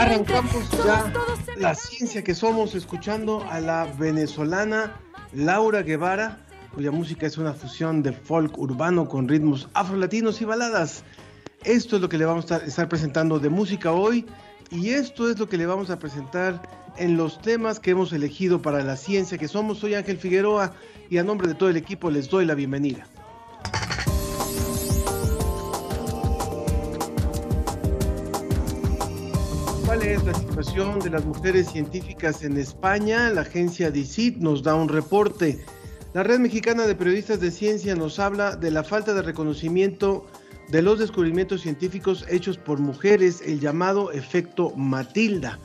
Arrancamos 0.00 0.70
ya 0.82 1.12
la 1.58 1.74
ciencia 1.74 2.24
que 2.24 2.34
somos 2.34 2.74
escuchando 2.74 3.44
a 3.50 3.60
la 3.60 3.84
venezolana 3.98 4.98
Laura 5.34 5.82
Guevara, 5.82 6.38
cuya 6.74 6.90
música 6.90 7.26
es 7.26 7.36
una 7.36 7.52
fusión 7.52 8.02
de 8.02 8.12
folk 8.12 8.56
urbano 8.56 9.06
con 9.06 9.28
ritmos 9.28 9.68
afrolatinos 9.74 10.40
y 10.40 10.46
baladas. 10.46 11.04
Esto 11.64 11.96
es 11.96 12.02
lo 12.02 12.08
que 12.08 12.16
le 12.16 12.24
vamos 12.24 12.50
a 12.50 12.56
estar 12.64 12.88
presentando 12.88 13.38
de 13.38 13.50
música 13.50 13.92
hoy 13.92 14.24
y 14.70 14.88
esto 14.88 15.28
es 15.28 15.38
lo 15.38 15.50
que 15.50 15.58
le 15.58 15.66
vamos 15.66 15.90
a 15.90 15.98
presentar 15.98 16.62
en 16.96 17.18
los 17.18 17.38
temas 17.42 17.78
que 17.78 17.90
hemos 17.90 18.14
elegido 18.14 18.62
para 18.62 18.82
la 18.82 18.96
ciencia 18.96 19.36
que 19.36 19.48
somos. 19.48 19.80
Soy 19.80 19.96
Ángel 19.96 20.16
Figueroa 20.16 20.72
y 21.10 21.18
a 21.18 21.24
nombre 21.24 21.46
de 21.46 21.54
todo 21.54 21.68
el 21.68 21.76
equipo 21.76 22.10
les 22.10 22.30
doy 22.30 22.46
la 22.46 22.54
bienvenida. 22.54 23.06
¿Cuál 29.90 30.04
es 30.04 30.24
la 30.24 30.34
situación 30.34 31.00
de 31.00 31.10
las 31.10 31.24
mujeres 31.24 31.68
científicas 31.68 32.44
en 32.44 32.56
España? 32.56 33.28
La 33.30 33.40
agencia 33.40 33.90
DICIT 33.90 34.36
nos 34.36 34.62
da 34.62 34.76
un 34.76 34.88
reporte. 34.88 35.58
La 36.14 36.22
Red 36.22 36.38
Mexicana 36.38 36.86
de 36.86 36.94
Periodistas 36.94 37.40
de 37.40 37.50
Ciencia 37.50 37.96
nos 37.96 38.20
habla 38.20 38.54
de 38.54 38.70
la 38.70 38.84
falta 38.84 39.14
de 39.14 39.22
reconocimiento 39.22 40.28
de 40.68 40.82
los 40.82 41.00
descubrimientos 41.00 41.62
científicos 41.62 42.24
hechos 42.28 42.56
por 42.56 42.78
mujeres, 42.78 43.42
el 43.44 43.58
llamado 43.58 44.12
efecto 44.12 44.70
Matilda. 44.76 45.58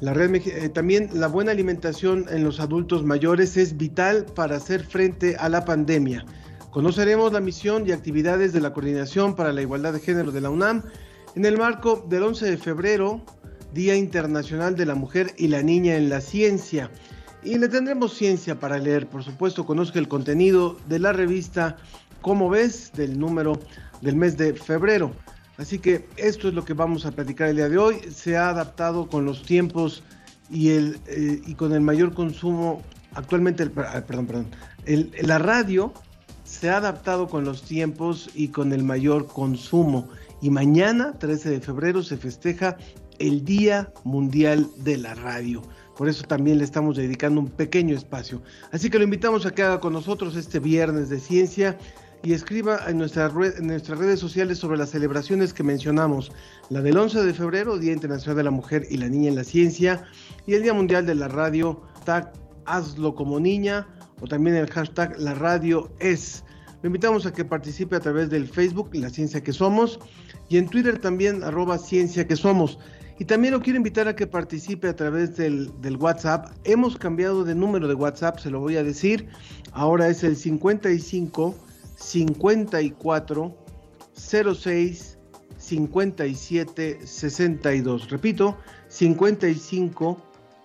La 0.00 0.14
red, 0.14 0.32
eh, 0.46 0.68
también 0.68 1.10
la 1.12 1.26
buena 1.26 1.50
alimentación 1.50 2.26
en 2.30 2.44
los 2.44 2.60
adultos 2.60 3.02
mayores 3.02 3.56
es 3.56 3.76
vital 3.76 4.26
para 4.26 4.58
hacer 4.58 4.84
frente 4.84 5.34
a 5.34 5.48
la 5.48 5.64
pandemia. 5.64 6.24
Conoceremos 6.70 7.32
la 7.32 7.40
misión 7.40 7.84
y 7.84 7.90
actividades 7.90 8.52
de 8.52 8.60
la 8.60 8.72
Coordinación 8.72 9.34
para 9.34 9.52
la 9.52 9.60
Igualdad 9.60 9.92
de 9.92 9.98
Género 9.98 10.30
de 10.30 10.40
la 10.40 10.50
UNAM 10.50 10.84
en 11.34 11.44
el 11.44 11.58
marco 11.58 12.04
del 12.08 12.22
11 12.24 12.50
de 12.50 12.56
febrero, 12.56 13.22
Día 13.72 13.96
Internacional 13.96 14.76
de 14.76 14.86
la 14.86 14.94
Mujer 14.94 15.34
y 15.38 15.48
la 15.48 15.62
Niña 15.62 15.96
en 15.96 16.08
la 16.08 16.20
Ciencia. 16.20 16.90
Y 17.42 17.56
le 17.58 17.68
tendremos 17.68 18.14
ciencia 18.14 18.58
para 18.58 18.78
leer, 18.78 19.08
por 19.08 19.22
supuesto, 19.22 19.64
conozca 19.64 19.98
el 19.98 20.08
contenido 20.08 20.76
de 20.88 20.98
la 20.98 21.12
revista 21.12 21.76
Como 22.20 22.50
ves, 22.50 22.92
del 22.92 23.18
número 23.18 23.58
del 24.02 24.16
mes 24.16 24.36
de 24.36 24.52
febrero. 24.52 25.12
Así 25.56 25.78
que 25.78 26.06
esto 26.16 26.48
es 26.48 26.54
lo 26.54 26.64
que 26.64 26.74
vamos 26.74 27.06
a 27.06 27.12
platicar 27.12 27.48
el 27.48 27.56
día 27.56 27.68
de 27.68 27.78
hoy. 27.78 27.96
Se 28.10 28.36
ha 28.36 28.50
adaptado 28.50 29.08
con 29.08 29.24
los 29.24 29.42
tiempos 29.42 30.02
y, 30.50 30.70
el, 30.70 30.98
eh, 31.06 31.40
y 31.46 31.54
con 31.54 31.72
el 31.72 31.80
mayor 31.80 32.12
consumo. 32.14 32.82
Actualmente, 33.14 33.62
el, 33.62 33.72
ah, 33.76 34.02
perdón, 34.06 34.26
perdón. 34.26 34.46
La 35.22 35.38
radio 35.38 35.92
se 36.44 36.68
ha 36.68 36.78
adaptado 36.78 37.28
con 37.28 37.44
los 37.44 37.62
tiempos 37.62 38.28
y 38.34 38.48
con 38.48 38.72
el 38.72 38.82
mayor 38.82 39.26
consumo. 39.26 40.08
Y 40.42 40.50
mañana, 40.50 41.12
13 41.18 41.50
de 41.50 41.60
febrero, 41.60 42.02
se 42.02 42.16
festeja 42.16 42.76
el 43.20 43.44
Día 43.44 43.92
Mundial 44.02 44.68
de 44.78 44.96
la 44.96 45.14
Radio. 45.14 45.62
Por 45.96 46.08
eso 46.08 46.24
también 46.24 46.58
le 46.58 46.64
estamos 46.64 46.96
dedicando 46.96 47.40
un 47.40 47.48
pequeño 47.48 47.94
espacio. 47.94 48.42
Así 48.72 48.90
que 48.90 48.98
lo 48.98 49.04
invitamos 49.04 49.46
a 49.46 49.54
que 49.54 49.62
haga 49.62 49.80
con 49.80 49.92
nosotros 49.92 50.34
este 50.34 50.58
viernes 50.58 51.10
de 51.10 51.20
ciencia 51.20 51.78
y 52.22 52.32
escriba 52.32 52.80
en, 52.86 52.98
nuestras 52.98 53.32
redes 53.32 54.20
sociales 54.20 54.58
sobre 54.58 54.78
las 54.78 54.90
celebraciones 54.90 55.52
que 55.52 55.62
mencionamos. 55.62 56.32
La 56.68 56.80
del 56.80 56.96
11 56.96 57.22
de 57.22 57.34
febrero, 57.34 57.78
Día 57.78 57.92
Internacional 57.92 58.36
de 58.36 58.44
la 58.44 58.50
Mujer 58.50 58.86
y 58.90 58.96
la 58.96 59.08
Niña 59.08 59.28
en 59.28 59.36
la 59.36 59.44
Ciencia, 59.44 60.04
y 60.46 60.54
el 60.54 60.62
Día 60.62 60.74
Mundial 60.74 61.06
de 61.06 61.14
la 61.14 61.28
Radio, 61.28 61.82
tag 62.04 62.32
Hazlo 62.66 63.14
como 63.14 63.40
niña, 63.40 63.86
o 64.20 64.26
también 64.26 64.56
el 64.56 64.70
hashtag 64.70 65.18
La 65.18 65.34
es. 65.98 66.44
Lo 66.82 66.86
invitamos 66.86 67.26
a 67.26 67.32
que 67.32 67.44
participe 67.44 67.96
a 67.96 68.00
través 68.00 68.30
del 68.30 68.48
Facebook, 68.48 68.90
La 68.94 69.10
Ciencia 69.10 69.42
que 69.42 69.52
Somos, 69.52 69.98
y 70.48 70.58
en 70.58 70.68
Twitter 70.68 70.98
también, 70.98 71.42
arroba 71.42 71.78
Ciencia 71.78 72.26
que 72.26 72.36
Somos. 72.36 72.78
Y 73.20 73.26
también 73.26 73.52
lo 73.52 73.60
quiero 73.60 73.76
invitar 73.76 74.08
a 74.08 74.16
que 74.16 74.26
participe 74.26 74.88
a 74.88 74.96
través 74.96 75.36
del, 75.36 75.70
WhatsApp. 75.98 76.52
Hemos 76.64 76.96
cambiado 76.96 77.44
de 77.44 77.54
número 77.54 77.86
de 77.86 77.92
WhatsApp, 77.92 78.38
se 78.38 78.48
lo 78.50 78.60
voy 78.60 78.78
a 78.78 78.82
decir. 78.82 79.28
Ahora 79.72 80.08
es 80.08 80.24
el 80.24 80.36
55 80.36 81.54
54 81.96 83.56
06 84.14 85.18
57 85.58 87.06
62. 87.06 88.08
Repito, 88.08 88.56
55 88.88 90.22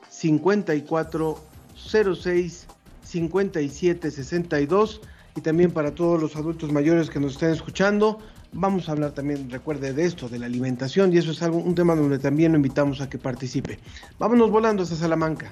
54 0.10 1.40
06 1.76 2.68
57 3.04 4.12
62. 4.12 5.02
Y 5.36 5.42
también 5.42 5.72
para 5.72 5.94
todos 5.94 6.22
los 6.22 6.38
adultos 6.38 6.72
mayores 6.72 7.10
que 7.10 7.20
nos 7.20 7.34
estén 7.34 7.52
escuchando, 7.52 8.20
vamos 8.56 8.90
a 8.90 8.94
hablar 8.94 9.12
también, 9.12 9.50
recuerde, 9.50 9.94
de 9.94 10.06
esto, 10.06 10.28
de 10.28 10.40
la 10.40 10.48
alimentación. 10.48 11.14
Y 11.14 11.18
eso 11.18 11.32
es 11.32 11.42
algo, 11.44 11.60
un 11.60 11.76
tema 11.76 11.96
donde 11.96 12.18
también 12.18 12.54
lo 12.54 12.58
invitamos 12.58 13.02
a 13.02 13.10
que 13.10 13.18
participe. 13.20 13.80
Vámonos 14.18 14.50
volando 14.50 14.84
hasta 14.84 14.96
Salamanca. 14.96 15.52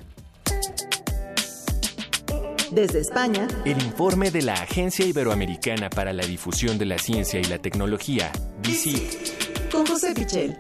Desde 2.72 3.02
España, 3.02 3.48
El 3.66 3.80
informe 3.84 4.32
de 4.32 4.42
la 4.42 4.54
Agencia 4.54 5.06
Iberoamericana 5.06 5.92
para 5.92 6.12
la 6.12 6.26
Difusión 6.26 6.80
de 6.80 6.86
la 6.86 6.98
Ciencia 6.98 7.40
y 7.40 7.44
la 7.44 7.60
Tecnología, 7.60 8.32
DICIT. 8.64 9.70
con 9.72 9.86
José 9.86 10.14
Pichel. 10.16 10.58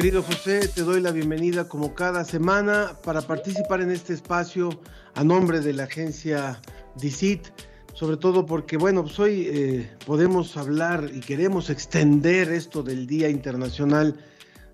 Querido 0.00 0.22
José, 0.22 0.66
te 0.66 0.80
doy 0.80 1.02
la 1.02 1.10
bienvenida 1.10 1.68
como 1.68 1.94
cada 1.94 2.24
semana 2.24 2.96
para 3.04 3.20
participar 3.20 3.82
en 3.82 3.90
este 3.90 4.14
espacio 4.14 4.70
a 5.14 5.22
nombre 5.22 5.60
de 5.60 5.74
la 5.74 5.82
agencia 5.82 6.58
DICIT, 6.96 7.48
sobre 7.92 8.16
todo 8.16 8.46
porque, 8.46 8.78
bueno, 8.78 9.02
pues 9.02 9.18
hoy 9.18 9.46
eh, 9.52 9.90
podemos 10.06 10.56
hablar 10.56 11.10
y 11.12 11.20
queremos 11.20 11.68
extender 11.68 12.50
esto 12.50 12.82
del 12.82 13.06
Día 13.06 13.28
Internacional 13.28 14.16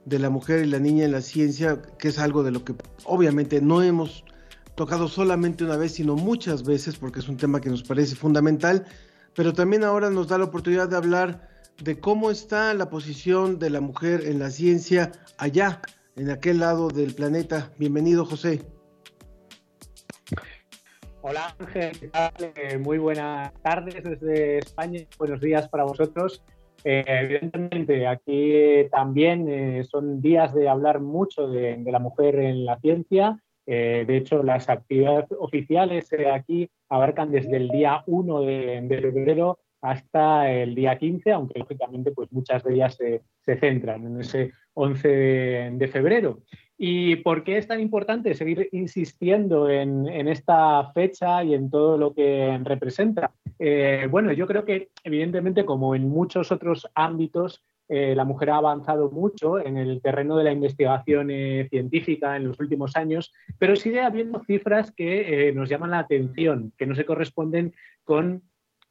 de 0.04 0.20
la 0.20 0.30
Mujer 0.30 0.64
y 0.64 0.68
la 0.68 0.78
Niña 0.78 1.06
en 1.06 1.10
la 1.10 1.22
Ciencia, 1.22 1.82
que 1.98 2.06
es 2.06 2.20
algo 2.20 2.44
de 2.44 2.52
lo 2.52 2.62
que 2.62 2.76
obviamente 3.02 3.60
no 3.60 3.82
hemos 3.82 4.22
tocado 4.76 5.08
solamente 5.08 5.64
una 5.64 5.76
vez, 5.76 5.94
sino 5.94 6.14
muchas 6.14 6.62
veces, 6.62 6.98
porque 6.98 7.18
es 7.18 7.28
un 7.28 7.36
tema 7.36 7.60
que 7.60 7.68
nos 7.68 7.82
parece 7.82 8.14
fundamental, 8.14 8.86
pero 9.34 9.52
también 9.52 9.82
ahora 9.82 10.08
nos 10.08 10.28
da 10.28 10.38
la 10.38 10.44
oportunidad 10.44 10.88
de 10.88 10.96
hablar 10.96 11.55
de 11.82 12.00
cómo 12.00 12.30
está 12.30 12.74
la 12.74 12.90
posición 12.90 13.58
de 13.58 13.70
la 13.70 13.80
mujer 13.80 14.22
en 14.24 14.38
la 14.38 14.50
ciencia 14.50 15.12
allá, 15.38 15.80
en 16.16 16.30
aquel 16.30 16.60
lado 16.60 16.88
del 16.88 17.14
planeta. 17.14 17.72
Bienvenido, 17.78 18.24
José. 18.24 18.62
Hola 21.22 21.54
Ángel, 21.58 21.98
¿qué 21.98 22.08
tal? 22.08 22.32
Eh, 22.38 22.78
muy 22.78 22.98
buenas 22.98 23.52
tardes 23.62 24.02
desde 24.04 24.58
España, 24.58 25.00
buenos 25.18 25.40
días 25.40 25.68
para 25.68 25.84
vosotros. 25.84 26.42
Eh, 26.88 27.04
evidentemente, 27.04 28.06
aquí 28.06 28.52
eh, 28.52 28.88
también 28.92 29.48
eh, 29.48 29.82
son 29.82 30.22
días 30.22 30.54
de 30.54 30.68
hablar 30.68 31.00
mucho 31.00 31.48
de, 31.48 31.82
la 31.84 31.98
mujer 31.98 32.36
en 32.36 32.64
la 32.64 32.78
ciencia. 32.78 33.40
De 33.66 34.16
hecho, 34.16 34.44
las 34.44 34.68
actividades 34.68 35.26
oficiales 35.40 36.08
aquí 36.32 36.70
abarcan 36.88 37.32
desde 37.32 37.56
el 37.56 37.68
día 37.70 38.04
1 38.06 38.42
de, 38.42 38.80
de 38.82 39.00
febrero 39.00 39.58
hasta 39.80 40.50
el 40.50 40.74
día 40.74 40.98
15, 40.98 41.32
aunque 41.32 41.58
lógicamente 41.58 42.10
pues 42.12 42.32
muchas 42.32 42.64
de 42.64 42.74
ellas 42.74 42.94
se, 42.96 43.22
se 43.40 43.56
centran 43.56 44.06
en 44.06 44.20
ese 44.20 44.52
11 44.74 45.08
de, 45.08 45.88
febrero. 45.88 46.40
¿Y 46.76 47.16
por 47.16 47.44
qué 47.44 47.56
es 47.56 47.66
tan 47.66 47.80
importante 47.80 48.34
seguir 48.34 48.68
insistiendo 48.72 49.70
en, 49.70 50.06
esta 50.28 50.92
fecha 50.92 51.42
y 51.42 51.54
en 51.54 51.70
todo 51.70 51.96
lo 51.96 52.12
que 52.12 52.60
representa? 52.62 53.32
Eh, 53.58 54.06
bueno, 54.10 54.32
yo 54.32 54.46
creo 54.46 54.64
que 54.64 54.90
evidentemente 55.02 55.64
como 55.64 55.94
en 55.94 56.08
muchos 56.08 56.52
otros 56.52 56.86
ámbitos, 56.94 57.64
eh, 57.88 58.14
la 58.14 58.24
mujer 58.24 58.50
ha 58.50 58.56
avanzado 58.56 59.10
mucho 59.10 59.58
en 59.58 59.78
el 59.78 60.02
terreno 60.02 60.36
de 60.36 60.44
la 60.44 60.52
investigación 60.52 61.30
eh, 61.30 61.68
científica 61.70 62.36
en 62.36 62.48
los 62.48 62.60
últimos 62.60 62.96
años, 62.96 63.32
pero 63.58 63.76
sigue 63.76 64.02
habiendo 64.02 64.42
cifras 64.44 64.92
que 64.92 65.52
nos 65.54 65.70
llaman 65.70 65.92
la 65.92 66.00
atención, 66.00 66.72
que 66.76 66.84
no 66.86 66.94
se 66.94 67.06
corresponden 67.06 67.72
con 68.04 68.42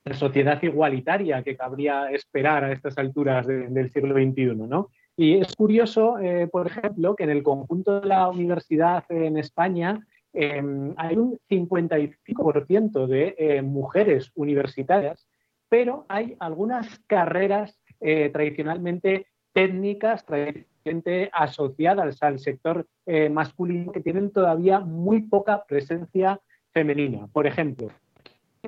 la 0.05 0.13
sociedad 0.13 0.61
igualitaria 0.61 1.41
que 1.41 1.57
cabría 1.57 2.11
esperar 2.11 2.63
a 2.63 2.71
estas 2.71 2.95
alturas 2.99 3.47
del 3.47 3.89
siglo 3.89 4.13
XXI, 4.13 4.55
¿no? 4.55 4.89
Y 5.17 5.37
es 5.37 5.55
curioso, 5.55 6.19
eh, 6.19 6.47
por 6.47 6.67
ejemplo, 6.67 7.15
que 7.15 7.23
en 7.23 7.31
el 7.31 7.41
conjunto 7.41 8.01
de 8.01 8.07
la 8.07 8.27
universidad 8.27 9.03
en 9.09 9.37
España 9.37 10.05
em, 10.33 10.93
hay 10.97 11.15
un 11.15 11.39
55% 11.49 13.07
de 13.07 13.35
eh, 13.37 13.61
mujeres 13.63 14.31
universitarias, 14.35 15.27
pero 15.69 16.05
hay 16.07 16.35
algunas 16.39 16.99
carreras 17.07 17.79
eh, 17.99 18.29
tradicionalmente 18.31 19.25
técnicas, 19.53 20.23
tradicionalmente 20.25 21.31
asociadas 21.33 22.21
al 22.21 22.37
sector 22.37 22.85
masculino, 23.31 23.91
que 23.91 24.01
tienen 24.01 24.29
todavía 24.31 24.81
muy 24.81 25.21
poca 25.21 25.63
presencia 25.65 26.39
femenina. 26.73 27.27
Por 27.27 27.47
ejemplo, 27.47 27.89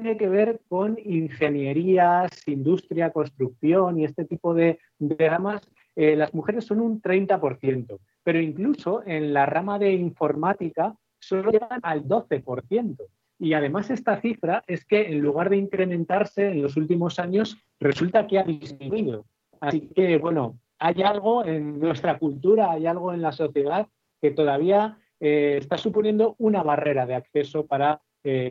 tiene 0.02 0.18
que 0.18 0.30
ver 0.30 0.62
con 0.70 0.98
ingenierías, 1.04 2.48
industria, 2.48 3.12
construcción 3.12 4.00
y 4.00 4.06
este 4.06 4.26
tipo 4.26 4.54
de, 4.54 4.80
ramas 5.00 5.62
eh, 5.96 6.16
las 6.16 6.34
mujeres 6.34 6.66
son 6.66 6.82
un 6.82 7.02
30%, 7.02 8.00
pero 8.24 8.40
incluso 8.40 9.02
en 9.06 9.34
la 9.34 9.48
rama 9.48 9.80
de 9.80 9.94
informática 9.94 10.96
solo 11.20 11.52
llegan 11.52 11.80
al 11.82 12.08
12%. 12.08 12.98
Y 13.40 13.54
además 13.54 13.90
esta 13.90 14.22
cifra 14.22 14.64
es 14.68 14.86
que 14.86 15.08
en 15.08 15.20
lugar 15.20 15.50
de 15.50 15.58
incrementarse 15.58 16.52
en 16.52 16.62
los 16.62 16.78
últimos 16.78 17.18
años, 17.20 17.58
resulta 17.80 18.28
que 18.28 18.40
ha 18.40 18.44
disminuido. 18.44 19.26
Así 19.60 19.90
que, 19.96 20.18
bueno, 20.18 20.60
hay 20.78 21.02
algo 21.02 21.44
en 21.44 21.80
nuestra 21.80 22.20
cultura, 22.20 22.72
hay 22.72 22.86
algo 22.86 23.14
en 23.14 23.22
la 23.22 23.32
sociedad 23.32 23.88
que 24.22 24.32
todavía 24.32 25.00
eh, 25.20 25.56
está 25.58 25.78
suponiendo 25.78 26.36
una 26.38 26.62
barrera 26.62 27.08
de 27.08 27.16
acceso 27.16 27.66
para 27.66 28.02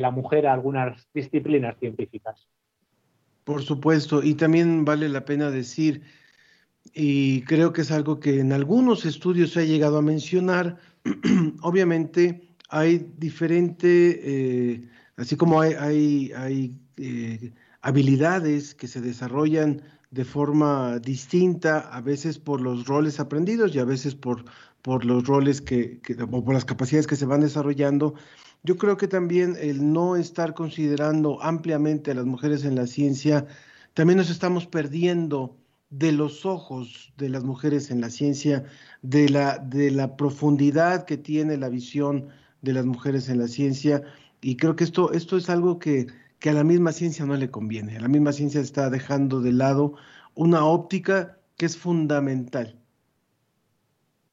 la 0.01 0.11
mujer 0.11 0.47
a 0.47 0.55
algunas 0.55 1.07
disciplinas 1.13 1.77
científicas. 1.79 2.49
Por 3.45 3.63
supuesto, 3.63 4.23
y 4.23 4.35
también 4.35 4.85
vale 4.85 5.09
la 5.09 5.25
pena 5.25 5.51
decir 5.51 6.03
y 6.95 7.43
creo 7.43 7.73
que 7.73 7.83
es 7.83 7.91
algo 7.91 8.21
que 8.21 8.41
en 8.41 8.53
algunos 8.53 9.05
estudios 9.05 9.53
se 9.53 9.61
ha 9.61 9.65
llegado 9.65 9.99
a 9.99 10.03
mencionar. 10.03 10.79
Obviamente 11.63 12.49
hay 12.69 13.13
diferente, 13.19 14.21
eh, 14.23 14.89
así 15.17 15.37
como 15.37 15.61
hay, 15.61 16.33
hay, 16.33 16.81
eh, 16.97 17.53
habilidades 17.83 18.75
que 18.75 18.89
se 18.89 19.01
desarrollan 19.01 19.83
de 20.11 20.25
forma 20.25 20.99
distinta, 20.99 21.81
a 21.81 22.01
veces 22.01 22.39
por 22.39 22.61
los 22.61 22.87
roles 22.87 23.21
aprendidos 23.21 23.75
y 23.75 23.79
a 23.79 23.85
veces 23.85 24.15
por, 24.15 24.45
por 24.83 25.05
los 25.05 25.27
roles 25.27 25.61
que, 25.61 26.01
o 26.21 26.45
por 26.45 26.55
las 26.55 26.65
capacidades 26.65 27.07
que 27.07 27.17
se 27.17 27.27
van 27.27 27.41
desarrollando. 27.41 28.15
Yo 28.67 28.77
creo 28.77 28.97
que 28.97 29.07
también 29.07 29.57
el 29.61 29.93
no 29.93 30.17
estar 30.17 30.53
considerando 30.53 31.41
ampliamente 31.41 32.11
a 32.11 32.15
las 32.15 32.25
mujeres 32.27 32.65
en 32.65 32.75
la 32.75 32.89
ciencia, 32.89 33.47
también 33.95 34.17
nos 34.17 34.29
estamos 34.29 34.67
perdiendo 34.67 35.57
de 35.89 36.11
los 36.11 36.45
ojos 36.45 37.13
de 37.17 37.29
las 37.29 37.45
mujeres 37.45 37.93
en 37.93 38.01
la 38.01 38.11
ciencia, 38.11 38.65
de 39.03 39.29
la, 39.29 39.59
de 39.59 39.93
la 39.93 40.17
profundidad 40.17 41.05
que 41.05 41.17
tiene 41.17 41.57
la 41.57 41.69
visión 41.69 42.31
de 42.61 42.73
las 42.73 42.85
mujeres 42.87 43.29
en 43.29 43.39
la 43.39 43.47
ciencia. 43.47 44.03
Y 44.41 44.57
creo 44.57 44.75
que 44.75 44.83
esto, 44.83 45.13
esto 45.13 45.37
es 45.37 45.49
algo 45.49 45.79
que, 45.79 46.09
que 46.41 46.51
a 46.51 46.53
la 46.53 46.65
misma 46.65 46.91
ciencia 46.91 47.25
no 47.25 47.37
le 47.37 47.53
conviene. 47.53 47.97
A 47.97 48.01
la 48.01 48.09
misma 48.09 48.33
ciencia 48.33 48.61
está 48.61 48.91
dejando 48.91 49.41
de 49.41 49.53
lado 49.53 49.95
una 50.35 50.65
óptica 50.65 51.39
que 51.57 51.67
es 51.67 51.77
fundamental 51.77 52.81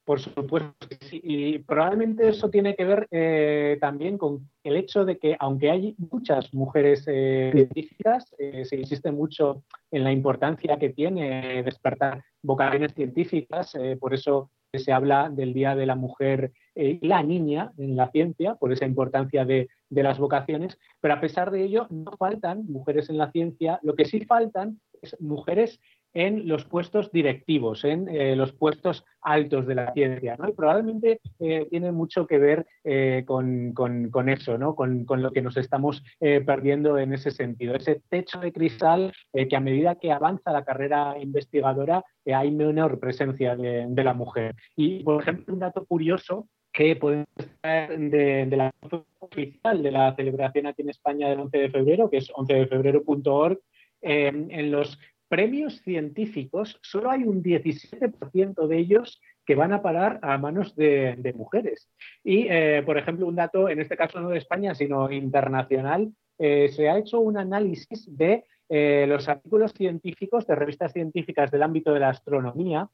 por 0.06 0.20
supuesto 0.20 0.88
Y 1.12 1.60
probablemente 1.60 2.28
eso 2.30 2.50
tiene 2.50 2.76
que 2.76 2.86
ver 2.86 3.08
eh, 3.12 3.78
también 3.80 4.18
con 4.18 4.50
el 4.64 4.76
hecho 4.76 5.06
de 5.06 5.18
que, 5.18 5.36
aunque 5.40 5.72
hay 5.72 5.96
muchas 5.98 6.54
mujeres 6.54 7.06
eh, 7.08 7.52
científicas, 7.54 8.36
eh, 8.38 8.66
se 8.66 8.78
insiste 8.78 9.12
mucho 9.12 9.64
en 9.92 10.04
la 10.04 10.12
importancia 10.12 10.78
que 10.78 10.90
tiene 10.90 11.64
despertar 11.64 12.24
vocaciones 12.42 12.94
científicas. 12.94 13.74
por 14.00 14.14
eso 14.14 14.50
se 14.74 14.92
habla 14.92 15.30
del 15.30 15.54
Día 15.54 15.76
de 15.76 15.86
la 15.86 15.96
Mujer 15.96 16.52
y 16.76 17.06
la 17.06 17.22
Niña 17.22 17.72
en 17.78 17.96
la 17.96 18.10
ciencia, 18.10 18.56
por 18.56 18.74
esa 18.74 18.86
importancia 18.86 19.46
de, 19.46 19.70
de 19.90 20.04
las 20.04 20.18
vocaciones. 20.18 20.78
Pero 21.00 21.14
a 21.14 21.22
pesar 21.22 21.52
de 21.52 21.64
ello, 21.64 21.88
no 21.90 22.12
faltan 22.18 22.66
mujeres 22.68 23.10
en 23.10 23.20
la 23.20 23.32
ciencia. 23.32 23.80
Lo 23.84 23.96
que 23.96 24.06
sí 24.06 24.26
faltan 24.26 24.80
es 25.02 25.16
mujeres 25.22 25.80
en 26.14 26.48
los 26.48 26.66
puestos 26.66 27.12
directivos, 27.12 27.84
en 27.84 28.08
eh, 28.08 28.36
los 28.36 28.54
puestos 28.54 29.04
altos 29.22 29.66
de 29.66 29.76
la 29.76 29.94
ciencia. 29.94 30.36
¿no? 30.38 30.48
Y 30.48 30.54
probablemente 30.54 31.20
eh, 31.40 31.68
tiene 31.70 31.92
mucho 31.92 32.28
que 32.28 32.38
ver 32.38 32.66
eh, 32.84 33.24
con, 33.26 34.30
eso, 34.30 34.58
¿no? 34.58 34.76
Con, 34.76 35.06
lo 35.08 35.32
que 35.32 35.42
nos 35.42 35.58
estamos 35.58 36.04
perdiendo 36.20 36.98
en 36.98 37.14
ese 37.14 37.32
sentido. 37.32 37.76
Ese 37.76 38.02
techo 38.10 38.40
de 38.40 38.52
cristal 38.52 39.14
que 39.32 39.56
a 39.56 39.60
medida 39.60 39.96
que 39.96 40.12
avanza 40.12 40.52
la 40.52 40.66
carrera 40.66 41.16
investigadora 41.20 42.04
hay 42.26 42.52
menor 42.52 43.00
presencia 43.00 43.56
de, 43.56 44.04
la 44.04 44.14
mujer. 44.14 44.56
Y, 44.76 45.04
por 45.04 45.22
ejemplo, 45.22 45.54
un 45.54 45.60
dato 45.60 45.86
curioso 45.86 46.48
que 46.72 46.96
puede 46.96 47.26
estar 47.38 47.98
de, 47.98 48.46
de, 48.46 48.58
la 48.58 48.72
oficial 49.20 49.82
de 49.82 49.92
la 49.92 50.16
celebración 50.16 50.68
aquí 50.68 50.82
en 50.82 50.90
España 50.90 51.30
del 51.30 51.40
11 51.40 51.58
de 51.58 51.70
febrero, 51.70 52.10
que 52.10 52.18
es 52.18 52.32
11defebrero.org, 52.32 53.60
en 54.02 54.72
los 54.72 55.00
premios 55.28 55.82
científicos, 55.82 56.80
solo 56.82 57.10
hay 57.10 57.24
un 57.24 57.42
17% 57.42 58.68
de 58.68 58.78
ellos 58.78 59.22
que 59.46 59.56
van 59.56 59.74
a 59.74 59.82
parar 59.82 60.20
a 60.22 60.38
manos 60.38 60.76
de, 60.76 61.34
mujeres. 61.36 61.90
Y, 62.24 62.48
eh, 62.50 62.84
por 62.86 62.98
ejemplo, 62.98 63.28
un 63.28 63.36
dato, 63.36 63.70
en 63.70 63.80
este 63.80 63.98
caso 63.98 64.20
no 64.20 64.30
de 64.30 64.38
España, 64.38 64.74
sino 64.76 65.12
internacional, 65.12 66.14
eh, 66.38 66.70
se 66.70 66.90
ha 66.90 66.98
hecho 66.98 67.20
un 67.20 67.38
análisis 67.38 68.06
de 68.16 68.46
eh, 68.70 69.06
los 69.08 69.28
artículos 69.28 69.74
científicos 69.74 70.48
de 70.48 70.56
revistas 70.56 70.94
científicas 70.94 71.52
del 71.52 71.64
ámbito 71.64 71.94
de 71.94 72.00
la 72.00 72.10
astronomía 72.10 72.90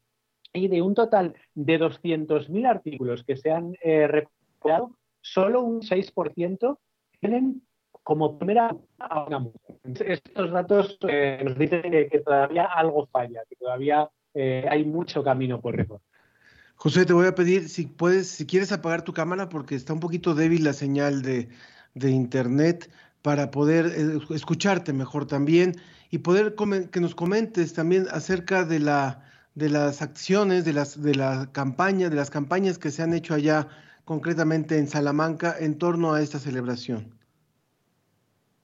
y 0.52 0.68
de 0.68 0.82
un 0.82 0.96
total 0.96 1.36
de 1.54 1.80
200.000 1.80 2.68
artículos 2.68 3.24
que 3.24 3.38
se 3.38 3.52
han 3.52 3.74
recuperado, 3.84 4.98
solo 5.22 5.62
un 5.62 5.82
6% 5.82 6.80
tienen 7.20 7.62
como 8.10 8.40
primera. 8.40 8.76
Estos 9.84 10.52
datos 10.52 10.98
eh, 11.08 11.44
nos 11.46 11.60
dicen 11.60 11.84
que, 11.84 12.22
todavía 12.26 12.64
algo 12.64 13.06
falla, 13.06 13.42
que 13.48 13.56
todavía 13.56 14.10
eh, 14.34 14.66
hay 14.68 14.84
mucho 14.84 15.24
camino 15.24 15.62
por 15.62 15.76
recorrer. 15.76 16.02
José, 16.74 17.06
te 17.06 17.14
voy 17.14 17.28
a 17.28 17.36
pedir 17.36 17.70
si 17.70 17.86
puedes, 17.86 18.28
si 18.28 18.48
quieres 18.48 18.72
apagar 18.72 19.04
tu 19.04 19.14
cámara 19.14 19.48
porque 19.48 19.76
está 19.76 19.94
un 19.94 20.00
poquito 20.00 20.34
débil 20.34 20.64
la 20.64 20.74
señal 20.74 21.22
de, 21.22 21.50
internet 21.94 22.90
para 23.22 23.52
poder 23.52 23.86
eh, 23.86 24.20
escucharte 24.34 24.92
mejor 24.92 25.28
también 25.28 25.76
y 26.10 26.18
poder 26.18 26.56
que 26.92 27.00
nos 27.00 27.14
comentes 27.14 27.74
también 27.74 28.08
acerca 28.10 28.66
de 28.66 28.80
la 28.80 29.24
de 29.54 29.70
las 29.70 30.02
acciones, 30.02 30.66
de 30.66 30.74
las 30.74 31.00
de 31.00 31.14
la 31.14 31.52
campaña, 31.52 32.10
de 32.10 32.16
las 32.16 32.32
campañas 32.32 32.80
que 32.80 32.90
se 32.90 33.04
han 33.04 33.14
hecho 33.14 33.36
allá 33.36 33.68
concretamente 34.04 34.80
en 34.80 34.88
Salamanca 34.88 35.56
en 35.60 35.78
torno 35.78 36.14
a 36.14 36.24
esta 36.24 36.40
celebración. 36.40 37.19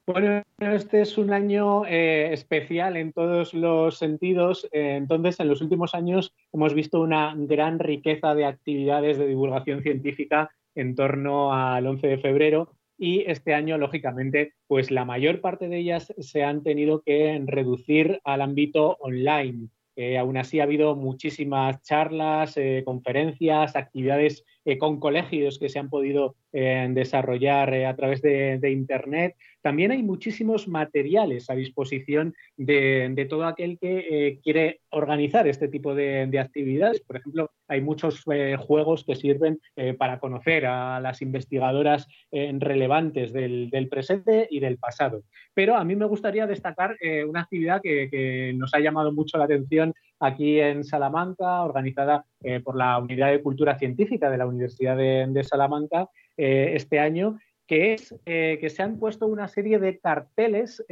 Bueno, 0.08 0.44
este 0.60 1.02
es 1.02 1.18
un 1.18 1.34
año 1.34 1.84
eh, 1.88 2.32
especial 2.32 2.96
en 2.96 3.12
todos 3.12 3.56
los 3.56 3.98
sentidos. 3.98 4.70
Eh, 4.72 4.98
entonces, 4.98 5.40
en 5.40 5.48
los 5.48 5.62
últimos 5.62 5.96
años 5.96 6.32
hemos 6.54 6.76
visto 6.76 7.02
una 7.02 7.34
gran 7.36 7.80
riqueza 7.80 8.36
de 8.36 8.46
actividades 8.46 9.18
de 9.18 9.26
divulgación 9.26 9.82
científica 9.82 10.52
en 10.76 10.94
torno 10.94 11.54
al 11.54 11.88
11 11.88 12.06
de 12.06 12.18
febrero 12.20 12.76
y 13.00 13.22
este 13.22 13.56
año, 13.56 13.80
lógicamente, 13.80 14.54
pues 14.68 14.92
la 14.92 15.06
mayor 15.06 15.42
parte 15.42 15.70
de 15.70 15.78
ellas 15.78 16.14
se 16.20 16.44
han 16.44 16.62
tenido 16.62 17.02
que 17.02 17.42
reducir 17.44 18.22
al 18.24 18.42
ámbito 18.42 18.98
online. 19.00 19.70
Eh, 19.96 20.20
aún 20.20 20.38
así 20.38 20.60
ha 20.60 20.64
habido 20.64 20.96
muchísimas 20.96 21.82
charlas, 21.82 22.56
conferencias, 22.86 23.76
actividades 23.76 24.46
con 24.80 25.00
colegios 25.00 25.60
que 25.60 25.70
se 25.70 25.80
han 25.80 25.90
podido 25.90 26.36
desarrollar 26.52 27.74
a 27.74 27.96
través 27.96 28.22
de, 28.22 28.72
Internet 28.72 29.36
también 29.66 29.90
hay 29.90 30.04
muchísimos 30.04 30.68
materiales 30.68 31.50
a 31.50 31.56
disposición 31.56 32.36
de, 32.56 33.26
todo 33.28 33.46
aquel 33.46 33.80
que 33.80 34.06
eh, 34.12 34.40
quiere 34.44 34.82
organizar 34.92 35.48
este 35.48 35.68
tipo 35.68 35.96
de, 35.96 36.30
actividades. 36.40 37.02
Por 37.02 37.16
ejemplo, 37.16 37.50
hay 37.68 37.82
muchos 37.82 38.22
eh, 38.32 38.58
juegos 38.60 39.04
que 39.04 39.16
sirven 39.16 39.60
eh, 39.76 39.96
para 39.96 40.20
conocer 40.20 40.68
a 40.68 41.00
las 41.00 41.24
investigadoras 41.24 42.08
relevantes 42.32 43.34
del, 43.34 43.88
presente 43.90 44.48
y 44.52 44.60
del 44.60 44.78
pasado. 44.78 45.24
Pero 45.56 45.78
a 45.78 45.84
mí 45.84 45.96
me 45.96 46.06
gustaría 46.06 46.46
destacar 46.46 46.96
una 47.28 47.42
actividad 47.42 47.82
que, 47.82 48.54
nos 48.56 48.72
ha 48.76 48.80
llamado 48.80 49.12
mucho 49.12 49.40
la 49.40 49.46
atención 49.46 49.96
aquí 50.20 50.60
en 50.60 50.84
Salamanca, 50.84 51.64
organizada 51.64 52.26
eh, 52.44 52.60
por 52.60 52.76
la 52.76 52.98
Unidad 53.00 53.32
de 53.32 53.42
Cultura 53.42 53.78
Científica 53.78 54.30
de 54.30 54.38
la 54.38 54.48
Universidad 54.48 54.98
de, 54.98 55.44
Salamanca 55.44 56.10
eh, 56.38 56.74
este 56.76 57.00
año, 57.00 57.40
que 57.68 57.94
es 57.94 58.16
que 58.26 58.70
se 58.70 58.84
han 58.84 59.00
puesto 59.00 59.26
una 59.26 59.48
serie 59.48 59.80
de 59.80 59.98
carteles 59.98 60.86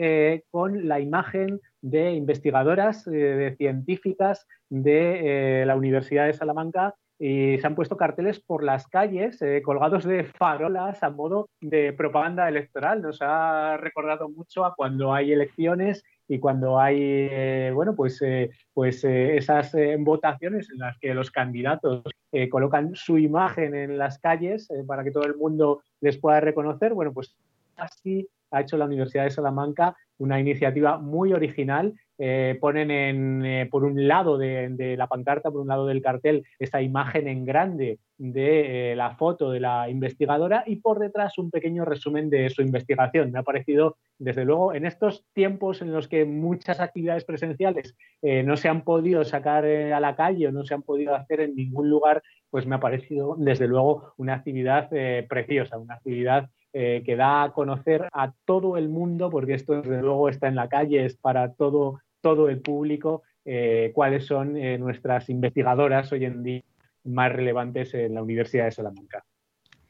con 0.50 0.88
la 0.88 1.00
imagen 1.00 1.62
de 1.82 2.14
investigadoras, 2.14 3.06
de 3.06 3.54
científicas 3.60 4.48
de 4.70 5.66
la 5.68 5.76
Universidad 5.76 6.26
de 6.26 6.34
Salamanca 6.34 6.96
y 7.26 7.58
se 7.60 7.68
han 7.68 7.76
puesto 7.76 7.96
carteles 7.96 8.42
por 8.42 8.64
las 8.64 8.88
calles 8.88 9.42
eh, 9.42 9.62
colgados 9.64 10.04
de 10.04 10.26
farolas 10.26 11.04
a 11.04 11.10
modo 11.10 11.50
de 11.62 11.94
propaganda 11.94 12.50
electoral. 12.50 13.02
Nos 13.02 13.20
ha 13.22 13.78
recordado 13.78 14.28
mucho 14.28 14.66
a 14.66 14.76
cuando 14.76 15.14
hay 15.14 15.32
elecciones 15.32 16.04
y 16.34 16.40
cuando 16.40 16.80
hay 16.80 16.98
eh, 17.00 17.72
bueno 17.74 17.96
pues 17.96 18.22
eh, 18.24 18.50
pues 18.74 19.04
esas 19.04 19.72
votaciones 20.00 20.70
en 20.72 20.80
las 20.80 20.98
que 20.98 21.14
los 21.14 21.30
candidatos 21.30 22.04
colocan 22.50 22.96
su 22.96 23.20
imagen 23.20 23.76
en 23.76 23.98
las 24.00 24.18
calles 24.18 24.68
para 24.88 25.04
que 25.04 25.12
todo 25.12 25.26
el 25.26 25.36
mundo 25.36 25.84
les 26.02 26.18
pueda 26.18 26.40
reconocer 26.40 26.94
bueno 26.94 27.14
pues 27.14 27.36
así 27.76 28.28
ha 28.54 28.62
hecho 28.62 28.78
la 28.78 28.86
Universidad 28.86 29.26
de 29.26 29.32
Salamanca 29.32 29.96
una 30.18 30.40
iniciativa 30.40 30.98
muy 30.98 31.34
original. 31.34 31.94
Eh, 32.20 32.58
ponen 32.62 32.92
en, 32.92 33.46
eh, 33.46 33.68
por 33.70 33.84
un 33.84 34.08
lado 34.08 34.38
de, 34.38 34.96
la 34.98 35.08
pancarta, 35.08 35.50
por 35.50 35.62
un 35.62 35.68
lado 35.68 35.88
del 35.88 36.02
cartel, 36.02 36.46
esa 36.60 36.82
imagen 36.82 37.28
en 37.28 37.44
grande 37.44 38.00
de 38.18 38.92
eh, 38.92 38.96
la 38.96 39.16
foto 39.16 39.50
de 39.52 39.60
la 39.60 39.90
investigadora 39.90 40.64
y 40.68 40.78
por 40.78 41.00
detrás 41.00 41.38
un 41.40 41.50
pequeño 41.50 41.84
resumen 41.86 42.30
de 42.30 42.50
su 42.52 42.62
investigación. 42.62 43.32
Me 43.32 43.40
ha 43.40 43.44
parecido, 43.44 43.98
desde 44.20 44.46
luego, 44.46 44.74
en 44.74 44.86
estos 44.86 45.26
tiempos 45.34 45.82
en 45.82 45.92
los 45.92 46.08
que 46.08 46.24
muchas 46.24 46.80
actividades 46.80 47.26
presenciales 47.26 47.96
no 48.22 48.56
se 48.56 48.70
han 48.70 48.84
podido 48.84 49.26
sacar 49.26 49.66
a 49.66 50.00
la 50.00 50.16
calle 50.16 50.48
o 50.48 50.52
no 50.52 50.64
se 50.64 50.74
han 50.74 50.84
podido 50.84 51.14
hacer 51.14 51.42
en 51.42 51.56
ningún 51.56 51.90
lugar, 51.90 52.22
pues 52.50 52.66
me 52.66 52.76
ha 52.76 52.80
parecido, 52.80 53.36
desde 53.38 53.68
luego, 53.68 54.14
una 54.18 54.36
actividad 54.36 54.90
preciosa, 55.28 55.78
una 55.78 55.96
actividad 55.96 56.50
eh, 56.74 57.04
que 57.06 57.16
da 57.16 57.44
a 57.44 57.54
conocer 57.54 58.10
a 58.12 58.34
todo 58.46 58.78
el 58.78 58.90
mundo, 58.90 59.30
porque 59.30 59.54
esto 59.54 59.82
desde 59.82 60.02
luego 60.02 60.28
está 60.28 60.48
en 60.48 60.56
la 60.56 60.68
calle, 60.68 61.06
es 61.06 61.16
para 61.16 61.54
todo, 61.54 62.02
todo 62.20 62.50
el 62.50 62.62
público, 62.62 63.22
eh, 63.46 63.92
cuáles 63.94 64.26
son 64.26 64.58
eh, 64.58 64.78
nuestras 64.80 65.30
investigadoras 65.30 66.12
hoy 66.12 66.26
en 66.26 66.44
día 66.44 66.64
más 67.04 67.32
relevantes 67.32 67.94
en 67.94 68.16
la 68.16 68.24
Universidad 68.24 68.66
de 68.66 68.72
Salamanca. 68.72 69.24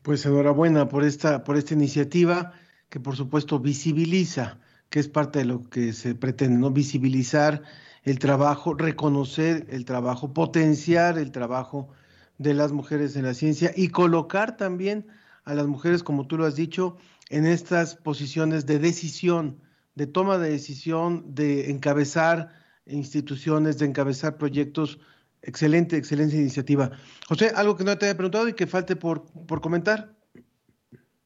Pues 0.01 0.25
enhorabuena 0.25 0.89
por 0.89 1.03
esta, 1.03 1.43
por 1.43 1.55
esta 1.55 1.73
iniciativa 1.73 2.51
que 2.89 2.99
por 2.99 3.15
supuesto 3.15 3.59
visibiliza, 3.59 4.59
que 4.89 4.99
es 4.99 5.07
parte 5.07 5.39
de 5.39 5.45
lo 5.45 5.61
que 5.61 5.93
se 5.93 6.15
pretende, 6.15 6.59
¿no? 6.59 6.71
Visibilizar 6.71 7.61
el 8.03 8.19
trabajo, 8.19 8.73
reconocer 8.73 9.65
el 9.69 9.85
trabajo, 9.85 10.33
potenciar 10.33 11.17
el 11.17 11.31
trabajo 11.31 11.89
de 12.37 12.53
las 12.53 12.71
mujeres 12.71 13.15
en 13.15 13.23
la 13.23 13.33
ciencia 13.33 13.71
y 13.75 13.87
colocar 13.87 14.57
también 14.57 15.07
a 15.45 15.53
las 15.53 15.67
mujeres, 15.67 16.03
como 16.03 16.27
tú 16.27 16.37
lo 16.37 16.45
has 16.45 16.55
dicho, 16.55 16.97
en 17.29 17.45
estas 17.45 17.95
posiciones 17.95 18.65
de 18.65 18.79
decisión, 18.79 19.61
de 19.95 20.07
toma 20.07 20.37
de 20.37 20.49
decisión, 20.49 21.35
de 21.35 21.71
encabezar 21.71 22.49
instituciones, 22.85 23.77
de 23.77 23.85
encabezar 23.85 24.37
proyectos. 24.37 24.99
Excelente, 25.41 25.97
excelente 25.97 26.37
iniciativa. 26.37 26.91
José, 27.27 27.51
algo 27.55 27.75
que 27.75 27.83
no 27.83 27.97
te 27.97 28.05
haya 28.05 28.15
preguntado 28.15 28.47
y 28.47 28.53
que 28.53 28.67
falte 28.67 28.95
por, 28.95 29.25
por 29.45 29.61
comentar. 29.61 30.13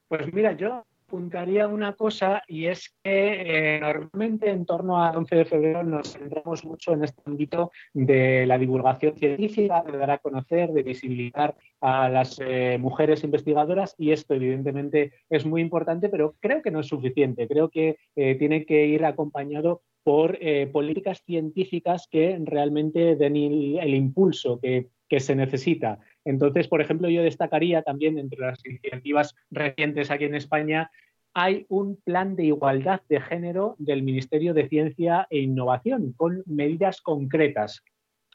Pues 0.07 0.33
mira, 0.33 0.53
yo 0.53 0.86
apuntaría 1.07 1.69
una 1.69 1.93
cosa 1.93 2.43
y 2.47 2.65
es 2.65 2.93
que 3.01 3.75
eh, 3.75 3.79
normalmente 3.79 4.49
en 4.49 4.65
torno 4.65 5.01
al 5.01 5.15
11 5.15 5.35
de 5.37 5.45
febrero 5.45 5.83
nos 5.83 6.11
centramos 6.11 6.65
mucho 6.65 6.91
en 6.91 7.05
este 7.05 7.21
ámbito 7.25 7.71
de 7.93 8.45
la 8.45 8.57
divulgación 8.57 9.15
científica, 9.15 9.83
de 9.89 9.97
dar 9.97 10.11
a 10.11 10.17
conocer, 10.17 10.71
de 10.73 10.83
visibilizar 10.83 11.55
a 11.79 12.09
las 12.09 12.41
eh, 12.41 12.77
mujeres 12.77 13.23
investigadoras 13.23 13.95
y 13.97 14.11
esto 14.11 14.33
evidentemente 14.33 15.13
es 15.29 15.45
muy 15.45 15.61
importante, 15.61 16.09
pero 16.09 16.35
creo 16.41 16.61
que 16.61 16.71
no 16.71 16.81
es 16.81 16.87
suficiente. 16.87 17.47
Creo 17.47 17.69
que 17.69 17.97
eh, 18.17 18.35
tiene 18.35 18.65
que 18.65 18.85
ir 18.87 19.05
acompañado 19.05 19.83
por 20.03 20.39
políticas 20.71 21.21
científicas 21.25 22.07
que 22.09 22.39
realmente 22.45 23.17
den 23.17 23.35
el, 23.35 23.93
impulso 23.93 24.57
que, 24.57 24.87
que 25.09 25.19
se 25.19 25.35
necesita. 25.35 25.99
Entonces, 26.27 26.67
por 26.67 26.81
ejemplo, 26.81 27.10
yo 27.10 27.24
destacaría 27.24 27.84
también 27.84 28.19
entre 28.19 28.39
las 28.39 28.63
iniciativas 28.65 29.34
recientes 29.50 30.12
aquí 30.12 30.25
en 30.25 30.36
España, 30.36 30.91
hay 31.34 31.65
un 31.69 31.96
plan 32.03 32.36
de 32.36 32.43
igualdad 32.43 33.00
de 33.07 33.22
género 33.22 33.75
del 33.79 34.03
Ministerio 34.03 34.53
de 34.53 34.67
Ciencia 34.67 35.25
e 35.29 35.39
Innovación 35.39 36.12
con 36.17 36.43
medidas 36.46 37.00
concretas. 37.00 37.81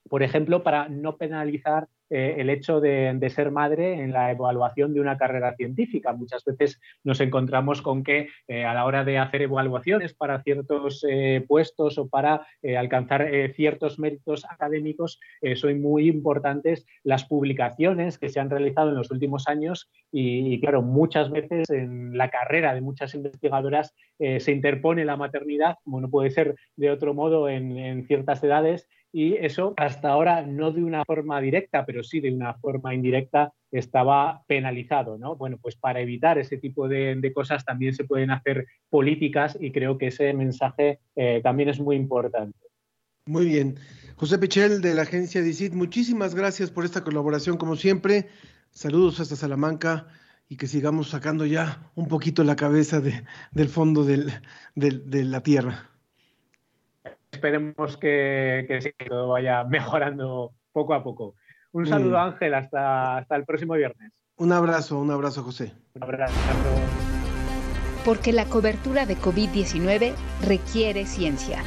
Por 0.09 0.23
ejemplo, 0.23 0.63
para 0.63 0.89
no 0.89 1.19
penalizar 1.19 1.87
eh, 2.15 2.35
el 2.37 2.51
hecho 2.51 2.79
de, 2.79 3.19
ser 3.35 3.51
madre 3.51 3.95
en 4.03 4.13
la 4.13 4.31
evaluación 4.31 4.93
de 4.93 5.01
una 5.01 5.17
carrera 5.17 5.55
científica. 5.57 6.13
Muchas 6.13 6.45
veces 6.45 6.79
nos 7.05 7.21
encontramos 7.21 7.81
con 7.81 8.05
que 8.05 8.29
eh, 8.49 8.67
a 8.67 8.75
la 8.75 8.85
hora 8.85 9.03
de 9.03 9.17
hacer 9.17 9.41
evaluaciones 9.41 10.13
para 10.13 10.43
ciertos 10.43 11.07
eh, 11.09 11.43
puestos 11.49 11.97
o 11.97 12.09
para 12.09 12.47
alcanzar 12.77 13.27
ciertos 13.55 13.99
méritos 13.99 14.45
académicos 14.45 15.19
son 15.57 15.81
muy 15.81 16.09
importantes 16.09 16.87
las 17.03 17.25
publicaciones 17.25 18.19
que 18.19 18.29
se 18.29 18.41
han 18.41 18.51
realizado 18.51 18.91
en 18.91 18.97
los 18.97 19.11
últimos 19.11 19.49
años 19.49 19.91
y, 20.11 20.61
claro, 20.61 20.83
muchas 20.83 21.31
veces 21.31 21.71
en 21.71 22.17
la 22.17 22.29
carrera 22.31 22.75
de 22.75 22.81
muchas 22.81 23.15
investigadoras 23.15 23.95
se 24.19 24.53
interpone 24.53 25.05
la 25.05 25.17
maternidad, 25.17 25.77
como 25.85 26.01
no 26.01 26.11
puede 26.11 26.31
ser 26.31 26.57
de 26.77 26.91
otro 26.91 27.15
modo 27.15 27.49
en 27.49 28.07
ciertas 28.07 28.43
edades, 28.45 28.89
y 29.13 29.35
eso 29.35 29.75
hasta 29.77 30.09
ahora 30.09 30.43
no 30.43 30.73
de 30.73 30.83
una 30.83 31.05
forma 31.05 31.41
directa, 31.41 31.85
pero 31.85 32.03
sí 32.03 32.21
de 32.21 32.33
una 32.33 32.55
forma 32.55 32.95
indirecta 32.95 33.53
estaba 33.71 34.43
penalizado, 34.47 35.19
¿no? 35.19 35.37
Bueno, 35.37 35.59
pues 35.61 35.77
para 35.77 36.01
evitar 36.01 36.39
ese 36.39 36.57
tipo 36.57 36.89
de, 36.89 37.31
cosas 37.35 37.65
también 37.65 37.95
se 37.95 38.05
pueden 38.05 38.31
hacer 38.31 38.67
políticas 38.89 39.57
y 39.61 39.71
creo 39.71 39.99
que 39.99 40.09
ese 40.09 40.33
mensaje 40.33 40.99
eh, 41.15 41.41
también 41.43 41.69
es 41.69 41.79
muy 41.79 41.97
importante. 41.97 42.59
Muy 43.27 43.47
bien. 43.47 43.77
José 44.17 44.39
Pichel 44.39 44.81
de 44.81 44.95
la 44.95 45.03
agencia 45.03 45.43
DICIT, 45.43 45.75
muchísimas 45.75 46.35
gracias 46.35 46.71
por 46.71 46.85
esta 46.85 47.05
colaboración 47.05 47.57
como 47.59 47.77
siempre. 47.77 48.29
Saludos 48.71 49.21
hasta 49.21 49.37
Salamanca 49.37 50.07
y 50.49 50.57
que 50.57 50.67
sigamos 50.67 51.11
sacando 51.11 51.45
ya 51.45 51.91
un 51.95 52.09
poquito 52.09 52.45
la 52.45 52.57
cabeza 52.57 53.01
del 53.01 53.69
fondo 53.69 54.05
de 54.05 54.33
la 54.75 55.43
tierra 55.43 55.92
esperemos 57.33 57.97
que, 57.97 58.95
todo 59.09 59.29
vaya 59.29 59.65
mejorando 59.69 60.53
poco 60.73 60.95
a 60.95 61.03
poco. 61.03 61.35
Un 61.73 61.87
saludo, 61.87 62.19
Ángel, 62.19 62.53
hasta, 62.55 63.17
hasta 63.17 63.37
el 63.37 63.45
próximo 63.47 63.75
viernes. 63.75 64.13
Un 64.37 64.53
abrazo, 64.53 65.01
un 65.01 65.11
abrazo, 65.11 65.43
José. 65.43 65.73
Un 65.95 66.03
abrazo. 66.03 66.35
Porque 68.05 68.33
la 68.33 68.45
cobertura 68.45 69.07
de 69.07 69.17
COVID-19 69.17 70.13
requiere 70.47 71.07
ciencia. 71.07 71.63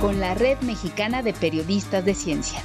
Con 0.00 0.20
la 0.20 0.34
Red 0.34 0.60
Mexicana 0.60 1.22
de 1.22 1.32
Periodistas 1.32 2.04
de 2.04 2.14
Ciencia. 2.14 2.60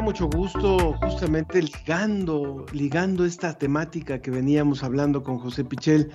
Mucho 0.00 0.28
gusto 0.28 0.94
justamente 1.02 1.60
ligando, 1.60 2.66
ligando 2.72 3.24
esta 3.24 3.58
temática 3.58 4.20
que 4.20 4.30
veníamos 4.30 4.84
hablando 4.84 5.22
con 5.22 5.38
José 5.38 5.64
Pichel. 5.64 6.12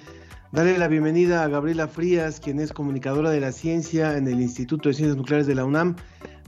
Darle 0.51 0.77
la 0.77 0.87
bienvenida 0.87 1.43
a 1.43 1.47
Gabriela 1.47 1.87
Frías, 1.87 2.39
quien 2.39 2.59
es 2.59 2.71
comunicadora 2.71 3.31
de 3.31 3.41
la 3.41 3.51
ciencia 3.51 4.15
en 4.15 4.27
el 4.27 4.39
Instituto 4.39 4.89
de 4.89 4.95
Ciencias 4.95 5.17
Nucleares 5.17 5.47
de 5.47 5.55
la 5.55 5.65
UNAM 5.65 5.95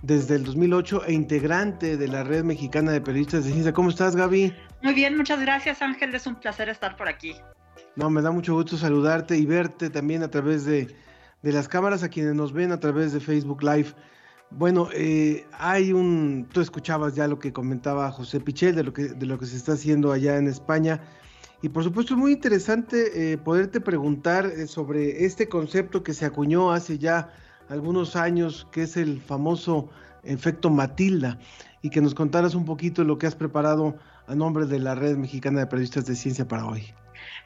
desde 0.02 0.36
el 0.36 0.46
2008 0.46 1.06
e 1.08 1.14
integrante 1.14 1.98
de 1.98 2.08
la 2.08 2.24
Red 2.24 2.44
Mexicana 2.44 2.92
de 2.92 3.02
Periodistas 3.02 3.44
de 3.44 3.52
Ciencia. 3.52 3.74
¿Cómo 3.74 3.90
estás, 3.90 4.16
Gaby? 4.16 4.54
Muy 4.82 4.94
bien, 4.94 5.18
muchas 5.18 5.42
gracias, 5.42 5.82
Ángel. 5.82 6.16
Es 6.16 6.28
un 6.28 6.36
placer 6.36 6.70
estar 6.70 6.96
por 6.96 7.10
aquí. 7.10 7.36
No, 7.96 8.10
me 8.10 8.22
da 8.22 8.32
mucho 8.32 8.54
gusto 8.54 8.78
saludarte 8.78 9.38
y 9.38 9.46
verte 9.46 9.90
también 9.90 10.24
a 10.24 10.30
través 10.30 10.64
de, 10.66 10.96
de 11.42 11.52
las 11.52 11.68
cámaras, 11.68 12.04
a 12.04 12.10
quienes 12.10 12.34
nos 12.36 12.54
ven 12.54 12.72
a 12.72 12.80
través 12.80 13.12
de 13.12 13.20
Facebook 13.20 13.62
Live. 13.62 13.90
Bueno, 14.58 14.88
eh, 14.94 15.46
hay 15.52 15.92
un, 15.92 16.48
tú 16.50 16.62
escuchabas 16.62 17.14
ya 17.14 17.28
lo 17.28 17.40
que 17.40 17.52
comentaba 17.52 18.10
José 18.10 18.40
Pichel 18.40 18.74
de 18.74 18.84
lo 18.84 18.94
que, 18.94 19.10
de 19.10 19.26
lo 19.26 19.38
que 19.38 19.46
se 19.46 19.58
está 19.58 19.74
haciendo 19.74 20.14
allá 20.14 20.38
en 20.38 20.48
España. 20.48 21.02
Y 21.62 21.68
por 21.68 21.84
supuesto 21.84 22.14
es 22.14 22.20
muy 22.20 22.32
interesante 22.32 23.34
eh, 23.34 23.38
poderte 23.38 23.82
preguntar 23.82 24.46
eh, 24.46 24.68
sobre 24.68 25.26
este 25.26 25.50
concepto 25.50 26.04
que 26.04 26.14
se 26.14 26.24
acuñó 26.24 26.72
hace 26.72 26.98
ya 26.98 27.34
algunos 27.68 28.16
años, 28.16 28.66
que 28.72 28.84
es 28.84 28.96
el 28.96 29.20
famoso 29.20 29.90
efecto 30.24 30.70
Matilda, 30.70 31.38
y 31.82 31.90
que 31.90 32.00
nos 32.00 32.16
contaras 32.16 32.56
un 32.56 32.64
poquito 32.64 33.04
lo 33.04 33.18
que 33.18 33.28
has 33.28 33.36
preparado 33.36 33.98
a 34.26 34.36
nombre 34.36 34.68
de 34.68 34.80
la 34.80 34.96
Red 34.96 35.18
Mexicana 35.18 35.60
de 35.60 35.68
Periodistas 35.68 36.06
de 36.06 36.16
Ciencia 36.16 36.48
para 36.48 36.66
hoy. 36.66 36.94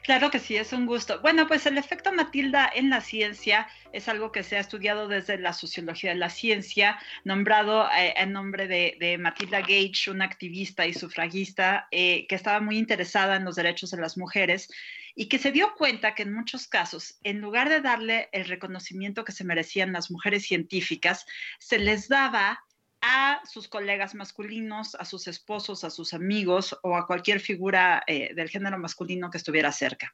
Claro 0.02 0.30
que 0.30 0.38
sí, 0.38 0.56
es 0.56 0.72
un 0.72 0.86
gusto. 0.86 1.20
Bueno, 1.20 1.46
pues 1.46 1.66
el 1.66 1.76
efecto 1.76 2.12
Matilda 2.12 2.70
en 2.74 2.88
la 2.88 3.00
ciencia 3.00 3.68
es 3.92 4.08
algo 4.08 4.32
que 4.32 4.42
se 4.42 4.56
ha 4.56 4.60
estudiado 4.60 5.08
desde 5.08 5.38
la 5.38 5.52
sociología 5.52 6.10
de 6.10 6.16
la 6.16 6.30
ciencia, 6.30 6.98
nombrado 7.24 7.86
eh, 7.90 8.14
en 8.16 8.32
nombre 8.32 8.66
de, 8.66 9.18
Matilda 9.18 9.60
Gage, 9.60 10.10
una 10.10 10.24
activista 10.24 10.86
y 10.86 10.94
sufragista 10.94 11.86
eh, 11.90 12.26
que 12.28 12.34
estaba 12.34 12.60
muy 12.60 12.78
interesada 12.78 13.36
en 13.36 13.44
los 13.44 13.56
derechos 13.56 13.90
de 13.90 14.00
las 14.00 14.16
mujeres 14.16 14.68
y 15.14 15.26
que 15.26 15.38
se 15.38 15.52
dio 15.52 15.74
cuenta 15.74 16.14
que 16.14 16.22
en 16.22 16.32
muchos 16.32 16.66
casos, 16.66 17.18
en 17.22 17.40
lugar 17.40 17.68
de 17.68 17.80
darle 17.80 18.28
el 18.32 18.46
reconocimiento 18.46 19.24
que 19.24 19.32
se 19.32 19.44
merecían 19.44 19.92
las 19.92 20.10
mujeres 20.10 20.46
científicas, 20.46 21.26
se 21.58 21.78
les 21.78 22.08
daba 22.08 22.64
a 23.02 23.40
sus 23.46 23.68
colegas 23.68 24.14
masculinos, 24.14 24.94
a 24.94 25.04
sus 25.04 25.26
esposos, 25.26 25.84
a 25.84 25.90
sus 25.90 26.12
amigos 26.12 26.78
o 26.82 26.96
a 26.96 27.06
cualquier 27.06 27.40
figura 27.40 28.02
eh, 28.06 28.34
del 28.34 28.50
género 28.50 28.78
masculino 28.78 29.30
que 29.30 29.38
estuviera 29.38 29.72
cerca. 29.72 30.12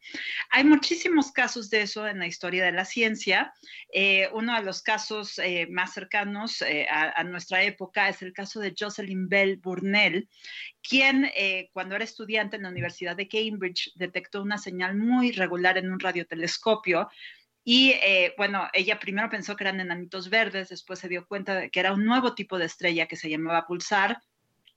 Hay 0.50 0.62
muchísimos 0.62 1.32
casos 1.32 1.68
de 1.68 1.82
eso 1.82 2.06
en 2.06 2.20
la 2.20 2.26
historia 2.26 2.64
de 2.64 2.72
la 2.72 2.84
ciencia. 2.84 3.52
Eh, 3.92 4.28
uno 4.32 4.54
de 4.54 4.62
los 4.62 4.82
casos 4.82 5.38
eh, 5.38 5.66
más 5.68 5.94
cercanos 5.94 6.62
a, 6.62 7.20
a, 7.20 7.24
nuestra 7.24 7.62
época 7.64 8.08
es 8.08 8.22
el 8.22 8.32
caso 8.32 8.60
de 8.60 8.74
Jocelyn 8.78 9.28
Bell 9.28 9.56
Burnell, 9.56 10.28
quien 10.80 11.28
cuando 11.72 11.96
era 11.96 12.04
estudiante 12.04 12.56
en 12.56 12.62
la 12.62 12.68
Universidad 12.68 13.16
de 13.16 13.26
Cambridge 13.26 13.90
detectó 13.96 14.42
una 14.42 14.58
señal 14.58 14.96
muy 14.96 15.32
regular 15.32 15.76
en 15.78 15.90
un 15.90 15.98
radiotelescopio 15.98 17.08
y 17.68 17.90
eh, 18.00 18.32
bueno, 18.36 18.68
ella 18.72 19.00
primero 19.00 19.28
pensó 19.28 19.56
que 19.56 19.64
eran 19.64 19.80
enanitos 19.80 20.30
verdes, 20.30 20.68
después 20.68 21.00
se 21.00 21.08
dio 21.08 21.26
cuenta 21.26 21.56
de 21.56 21.68
que 21.68 21.80
era 21.80 21.92
un 21.92 22.04
nuevo 22.04 22.32
tipo 22.32 22.60
de 22.60 22.66
estrella 22.66 23.08
que 23.08 23.16
se 23.16 23.28
llamaba 23.28 23.66
pulsar. 23.66 24.22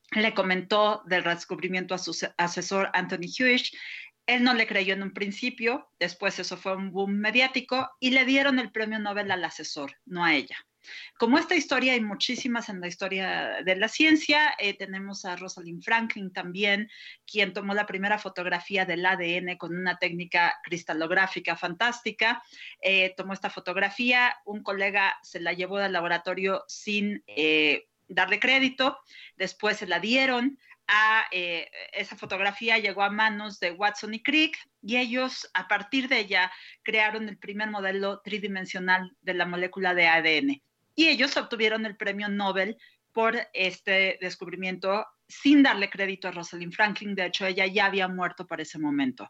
Le 0.10 0.34
comentó 0.34 1.04
del 1.06 1.24
descubrimiento 1.24 1.94
a 1.94 2.00
su 2.00 2.18
asesor 2.36 2.90
Anthony 2.94 3.30
Hewish. 3.38 3.78
Él 4.26 4.44
no 4.44 4.56
le 4.56 4.66
creyó 4.66 4.96
en 4.96 5.04
un 5.04 5.14
principio, 5.14 5.92
después 6.00 6.40
eso 6.40 6.58
fue 6.58 6.76
un 6.76 6.90
boom 6.90 7.20
mediático 7.20 7.92
y 8.00 8.10
le 8.10 8.26
dieron 8.26 8.58
el 8.58 8.72
premio 8.72 8.98
Nobel 8.98 9.30
al 9.30 9.46
asesor, 9.46 9.96
no 10.08 10.26
a 10.26 10.34
ella. 10.34 10.58
Como 11.20 11.38
esta 11.38 11.56
historia 11.56 11.94
hay 11.94 12.02
muchísimas 12.02 12.70
en 12.70 12.80
la 12.80 12.88
historia 12.88 13.62
de 13.64 13.76
la 13.76 13.90
ciencia. 13.90 14.56
Eh, 14.58 14.74
tenemos 14.74 15.26
a 15.26 15.36
Rosalind 15.36 15.84
Franklin 15.84 16.32
también, 16.32 16.90
quien 17.30 17.52
tomó 17.52 17.74
la 17.74 17.86
primera 17.86 18.18
fotografía 18.18 18.86
del 18.86 19.06
ADN 19.06 19.58
con 19.58 19.76
una 19.76 19.98
técnica 19.98 20.58
cristalográfica 20.64 21.58
fantástica. 21.58 22.42
Eh, 22.82 23.14
tomó 23.18 23.34
esta 23.34 23.50
fotografía, 23.50 24.38
un 24.46 24.64
colega 24.64 25.18
se 25.22 25.42
la 25.42 25.52
llevó 25.52 25.78
del 25.80 25.92
laboratorio 25.92 26.64
sin 26.68 27.22
eh, 27.28 27.88
darle 28.08 28.40
crédito, 28.40 28.98
después 29.36 29.78
se 29.78 29.88
la 29.88 30.00
dieron. 30.00 30.58
A, 30.92 31.28
esa 31.32 32.16
fotografía 32.16 32.80
llegó 32.80 33.04
a 33.04 33.12
manos 33.12 33.60
de 33.60 33.72
Watson 33.72 34.16
y 34.16 34.24
Crick 34.24 34.58
y 34.82 34.98
ellos 34.98 35.48
a 35.54 35.68
partir 35.68 36.08
de 36.08 36.20
ella 36.20 36.52
crearon 36.82 37.30
el 37.30 37.38
primer 37.38 37.70
modelo 37.70 38.22
tridimensional 38.22 39.16
de 39.22 39.34
la 39.36 39.46
molécula 39.46 39.94
de 39.94 40.08
ADN 40.08 40.62
y 41.00 41.08
ellos 41.08 41.38
obtuvieron 41.38 41.86
el 41.86 41.96
premio 41.96 42.28
Nobel 42.28 42.76
por 43.14 43.38
este 43.54 44.18
descubrimiento 44.20 45.06
sin 45.30 45.64
darle 45.64 45.90
crédito 45.90 46.28
a 46.28 46.32
Rosalind 46.32 46.74
Franklin. 46.74 47.16
De 47.16 47.28
hecho, 47.28 47.46
ella 47.46 47.66
ya 47.68 47.86
había 47.86 48.10
muerto 48.10 48.46
para 48.46 48.64
ese 48.64 48.80
momento. 48.80 49.30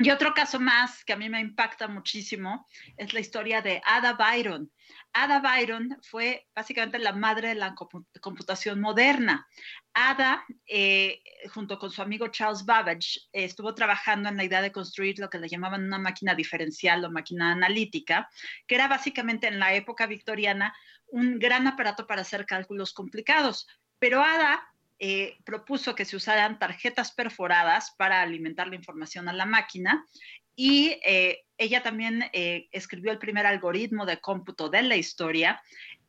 Y 0.00 0.10
otro 0.10 0.32
caso 0.32 0.60
más 0.60 1.04
que 1.04 1.12
a 1.12 1.16
mí 1.16 1.28
me 1.28 1.40
impacta 1.40 1.88
muchísimo 1.88 2.68
es 2.96 3.12
la 3.12 3.18
historia 3.18 3.62
de 3.62 3.82
Ada 3.84 4.12
Byron. 4.12 4.70
Ada 5.12 5.40
Byron 5.40 5.98
fue 6.02 6.46
básicamente 6.54 7.00
la 7.00 7.12
madre 7.12 7.48
de 7.48 7.54
la 7.56 7.74
computación 8.20 8.80
moderna. 8.80 9.44
Ada, 9.92 10.44
eh, 10.68 11.20
junto 11.52 11.80
con 11.80 11.90
su 11.90 12.00
amigo 12.00 12.28
Charles 12.28 12.64
Babbage, 12.64 13.28
estuvo 13.32 13.74
trabajando 13.74 14.28
en 14.28 14.36
la 14.36 14.44
idea 14.44 14.62
de 14.62 14.70
construir 14.70 15.18
lo 15.18 15.28
que 15.28 15.40
le 15.40 15.48
llamaban 15.48 15.82
una 15.82 15.98
máquina 15.98 16.36
diferencial 16.36 17.04
o 17.04 17.10
máquina 17.10 17.50
analítica, 17.50 18.30
que 18.68 18.76
era 18.76 18.86
básicamente 18.86 19.48
en 19.48 19.58
la 19.58 19.74
época 19.74 20.06
victoriana 20.06 20.76
un 21.08 21.40
gran 21.40 21.66
aparato 21.66 22.06
para 22.06 22.20
hacer 22.20 22.46
cálculos 22.46 22.92
complicados. 22.92 23.66
Pero 23.98 24.22
Ada 24.22 24.62
eh, 24.98 25.38
propuso 25.44 25.94
que 25.94 26.04
se 26.04 26.16
usaran 26.16 26.58
tarjetas 26.58 27.12
perforadas 27.12 27.94
para 27.96 28.20
alimentar 28.20 28.68
la 28.68 28.74
información 28.74 29.28
a 29.28 29.32
la 29.32 29.46
máquina 29.46 30.06
y 30.56 30.98
eh, 31.04 31.44
ella 31.56 31.84
también 31.84 32.24
eh, 32.32 32.68
escribió 32.72 33.12
el 33.12 33.18
primer 33.18 33.46
algoritmo 33.46 34.06
de 34.06 34.20
cómputo 34.20 34.68
de 34.68 34.82
la 34.82 34.96
historia 34.96 35.62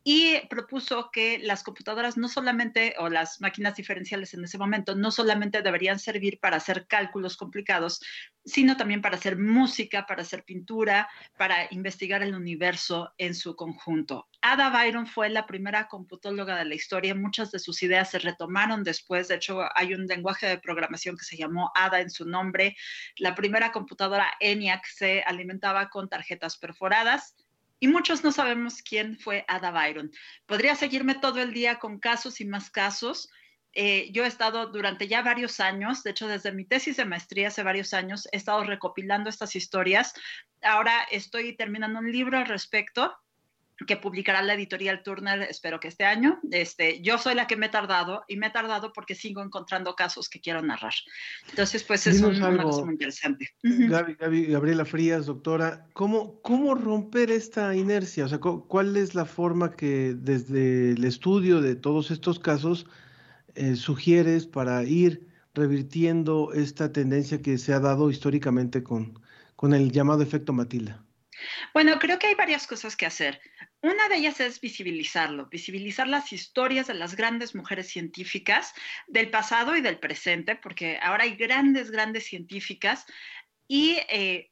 y 0.04 0.48
propuso 0.48 1.10
que 1.12 1.40
las 1.40 1.64
computadoras 1.64 2.18
no 2.18 2.30
solamente, 2.30 2.96
o 3.00 3.10
las 3.10 3.42
máquinas 3.42 3.76
diferenciales 3.76 4.34
en 4.34 4.44
ese 4.44 4.58
momento, 4.58 4.96
no 4.96 5.12
solamente 5.12 5.62
deberían 5.62 6.00
servir 6.00 6.40
para 6.40 6.58
hacer 6.58 6.88
cálculos 6.88 7.36
complicados, 7.36 8.02
sino 8.46 8.78
también 8.78 9.02
para 9.02 9.18
hacer 9.18 9.38
música, 9.38 10.06
para 10.06 10.22
hacer 10.22 10.44
pintura, 10.46 11.10
para 11.38 11.68
investigar 11.72 12.24
el 12.24 12.34
universo 12.34 13.14
en 13.18 13.36
su 13.36 13.56
conjunto. 13.56 14.30
Ada 14.42 14.70
Byron 14.70 15.06
fue 15.06 15.30
la 15.30 15.46
primera 15.46 15.88
computóloga 15.88 16.58
de 16.58 16.66
la 16.66 16.76
historia, 16.76 17.14
muchas 17.14 17.52
de 17.52 17.60
sus 17.60 17.84
ideas 17.84 18.10
se 18.10 18.20
retomaron 18.20 18.84
después, 18.84 19.28
de 19.28 19.36
hecho 19.36 19.66
hay 19.76 19.94
un 19.94 20.08
lenguaje 20.08 20.48
de 20.48 20.60
programación 20.60 21.18
que 21.18 21.26
se 21.26 21.38
llamó 21.38 21.72
Ada 21.76 22.00
en 22.00 22.10
su 22.10 22.26
nombre, 22.26 22.78
la 23.18 23.36
primera 23.36 23.74
computadora 23.74 24.32
ENIAC 24.40 24.86
se 24.86 25.22
alimentaba 25.24 25.90
con 25.90 26.08
tarjetas 26.08 26.58
perforadas, 26.58 27.36
y 27.80 27.88
muchos 27.88 28.24
no 28.24 28.32
sabemos 28.32 28.82
quién 28.82 29.18
fue 29.18 29.46
Ada 29.48 29.72
Byron. 29.72 30.12
Podría 30.46 30.76
seguirme 30.76 31.16
todo 31.16 31.42
el 31.42 31.54
día 31.54 31.80
con 31.80 32.00
casos 32.00 32.42
y 32.42 32.46
más 32.46 32.70
casos. 32.70 33.30
Eh, 33.74 34.12
yo 34.12 34.24
he 34.24 34.28
estado 34.28 34.68
durante 34.68 35.08
ya 35.08 35.22
varios 35.22 35.60
años, 35.60 36.04
de 36.04 36.12
hecho 36.12 36.28
desde 36.28 36.52
mi 36.52 36.66
tesis 36.66 36.98
de 36.98 37.06
maestría 37.06 37.50
hace 37.50 37.64
varios 37.64 37.94
años, 37.94 38.28
he 38.32 38.38
estado 38.38 38.64
recopilando 38.64 39.30
estas 39.30 39.56
historias. 39.56 40.14
Ahora 40.62 41.04
estoy 41.12 41.56
terminando 41.56 42.00
un 42.00 42.12
libro 42.12 42.38
al 42.38 42.48
respecto 42.48 43.16
que 43.88 43.98
publicará 43.98 44.42
la 44.42 44.54
editorial 44.54 45.04
Turner, 45.04 45.42
espero 45.44 45.80
que 45.80 45.88
este 45.88 46.06
año. 46.06 46.40
Este, 46.52 47.02
yo 47.02 47.18
soy 47.18 47.36
la 47.36 47.48
que 47.48 47.56
me 47.56 47.68
he 47.68 47.70
tardado 47.70 48.24
y 48.28 48.38
me 48.38 48.48
he 48.48 48.50
tardado 48.50 48.92
porque 48.94 49.16
sigo 49.16 49.42
encontrando 49.42 49.96
casos 49.96 50.30
que 50.30 50.42
quiero 50.42 50.62
narrar. 50.62 50.94
Entonces, 51.50 51.84
pues 51.84 52.08
es 52.08 52.22
un, 52.22 52.36
una 52.36 52.64
cosa 52.64 52.84
muy 52.84 52.94
interesante. 52.94 53.50
Gabriela 53.64 54.86
Frías, 54.86 55.26
doctora, 55.26 55.88
¿cómo, 55.94 56.42
¿cómo 56.42 56.76
romper 56.76 57.32
esta 57.32 57.76
inercia? 57.76 58.26
O 58.26 58.28
sea, 58.28 58.40
¿cuál 58.40 58.98
es 58.98 59.16
la 59.16 59.26
forma 59.26 59.72
que 59.72 60.16
desde 60.18 60.92
el 60.92 61.04
estudio 61.06 61.62
de 61.62 61.76
todos 61.76 62.12
estos 62.12 62.40
casos 62.40 62.86
eh, 63.56 63.76
sugieres 63.76 64.46
para 64.46 64.84
ir 64.84 65.28
revirtiendo 65.54 66.54
esta 66.54 66.92
tendencia 66.92 67.42
que 67.42 67.58
se 67.58 67.74
ha 67.74 67.80
dado 67.80 68.10
históricamente 68.10 68.84
con, 68.84 69.20
con 69.56 69.74
el 69.74 69.92
llamado 69.92 70.22
efecto 70.22 70.54
Matilda? 70.54 71.04
Bueno, 71.74 72.00
creo 72.00 72.20
que 72.20 72.28
hay 72.28 72.36
varias 72.36 72.68
cosas 72.68 72.96
que 72.96 73.06
hacer. 73.06 73.42
Una 73.82 74.10
de 74.10 74.18
ellas 74.18 74.40
es 74.40 74.60
visibilizarlo, 74.60 75.48
visibilizar 75.48 76.08
las 76.08 76.34
historias 76.34 76.88
de 76.88 76.96
las 76.96 77.16
grandes 77.16 77.56
mujeres 77.56 77.90
científicas 77.90 78.74
del 79.08 79.30
pasado 79.30 79.76
y 79.76 79.82
del 79.82 80.00
presente, 80.00 80.56
porque 80.56 81.00
ahora 81.02 81.24
hay 81.24 81.36
grandes, 81.36 81.92
grandes 81.92 82.26
científicas 82.26 83.06
y 83.68 83.98
eh, 84.10 84.52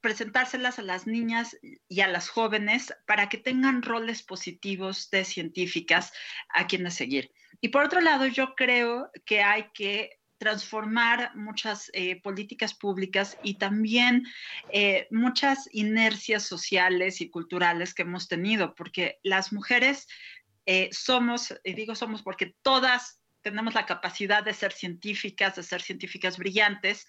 presentárselas 0.00 0.78
a 0.78 0.82
las 0.82 1.06
niñas 1.06 1.56
y 1.88 2.00
a 2.00 2.08
las 2.08 2.28
jóvenes 2.28 2.94
para 3.06 3.28
que 3.28 3.38
tengan 3.38 3.82
roles 3.82 4.22
positivos 4.22 5.10
de 5.10 5.24
científicas 5.24 6.12
a 6.50 6.66
quienes 6.66 6.94
seguir. 6.94 7.32
Y 7.60 7.68
por 7.68 7.84
otro 7.84 8.00
lado, 8.00 8.26
yo 8.26 8.54
creo 8.54 9.10
que 9.24 9.42
hay 9.42 9.66
que 9.74 10.17
transformar 10.38 11.34
muchas 11.36 11.90
eh, 11.92 12.20
políticas 12.22 12.74
públicas 12.74 13.36
y 13.42 13.54
también 13.54 14.24
eh, 14.72 15.08
muchas 15.10 15.68
inercias 15.72 16.44
sociales 16.44 17.20
y 17.20 17.28
culturales 17.28 17.92
que 17.92 18.02
hemos 18.02 18.28
tenido, 18.28 18.74
porque 18.74 19.18
las 19.22 19.52
mujeres 19.52 20.06
eh, 20.66 20.88
somos, 20.92 21.54
digo 21.64 21.94
somos 21.94 22.22
porque 22.22 22.54
todas 22.62 23.20
tenemos 23.42 23.74
la 23.74 23.86
capacidad 23.86 24.44
de 24.44 24.54
ser 24.54 24.72
científicas, 24.72 25.56
de 25.56 25.62
ser 25.62 25.82
científicas 25.82 26.38
brillantes, 26.38 27.06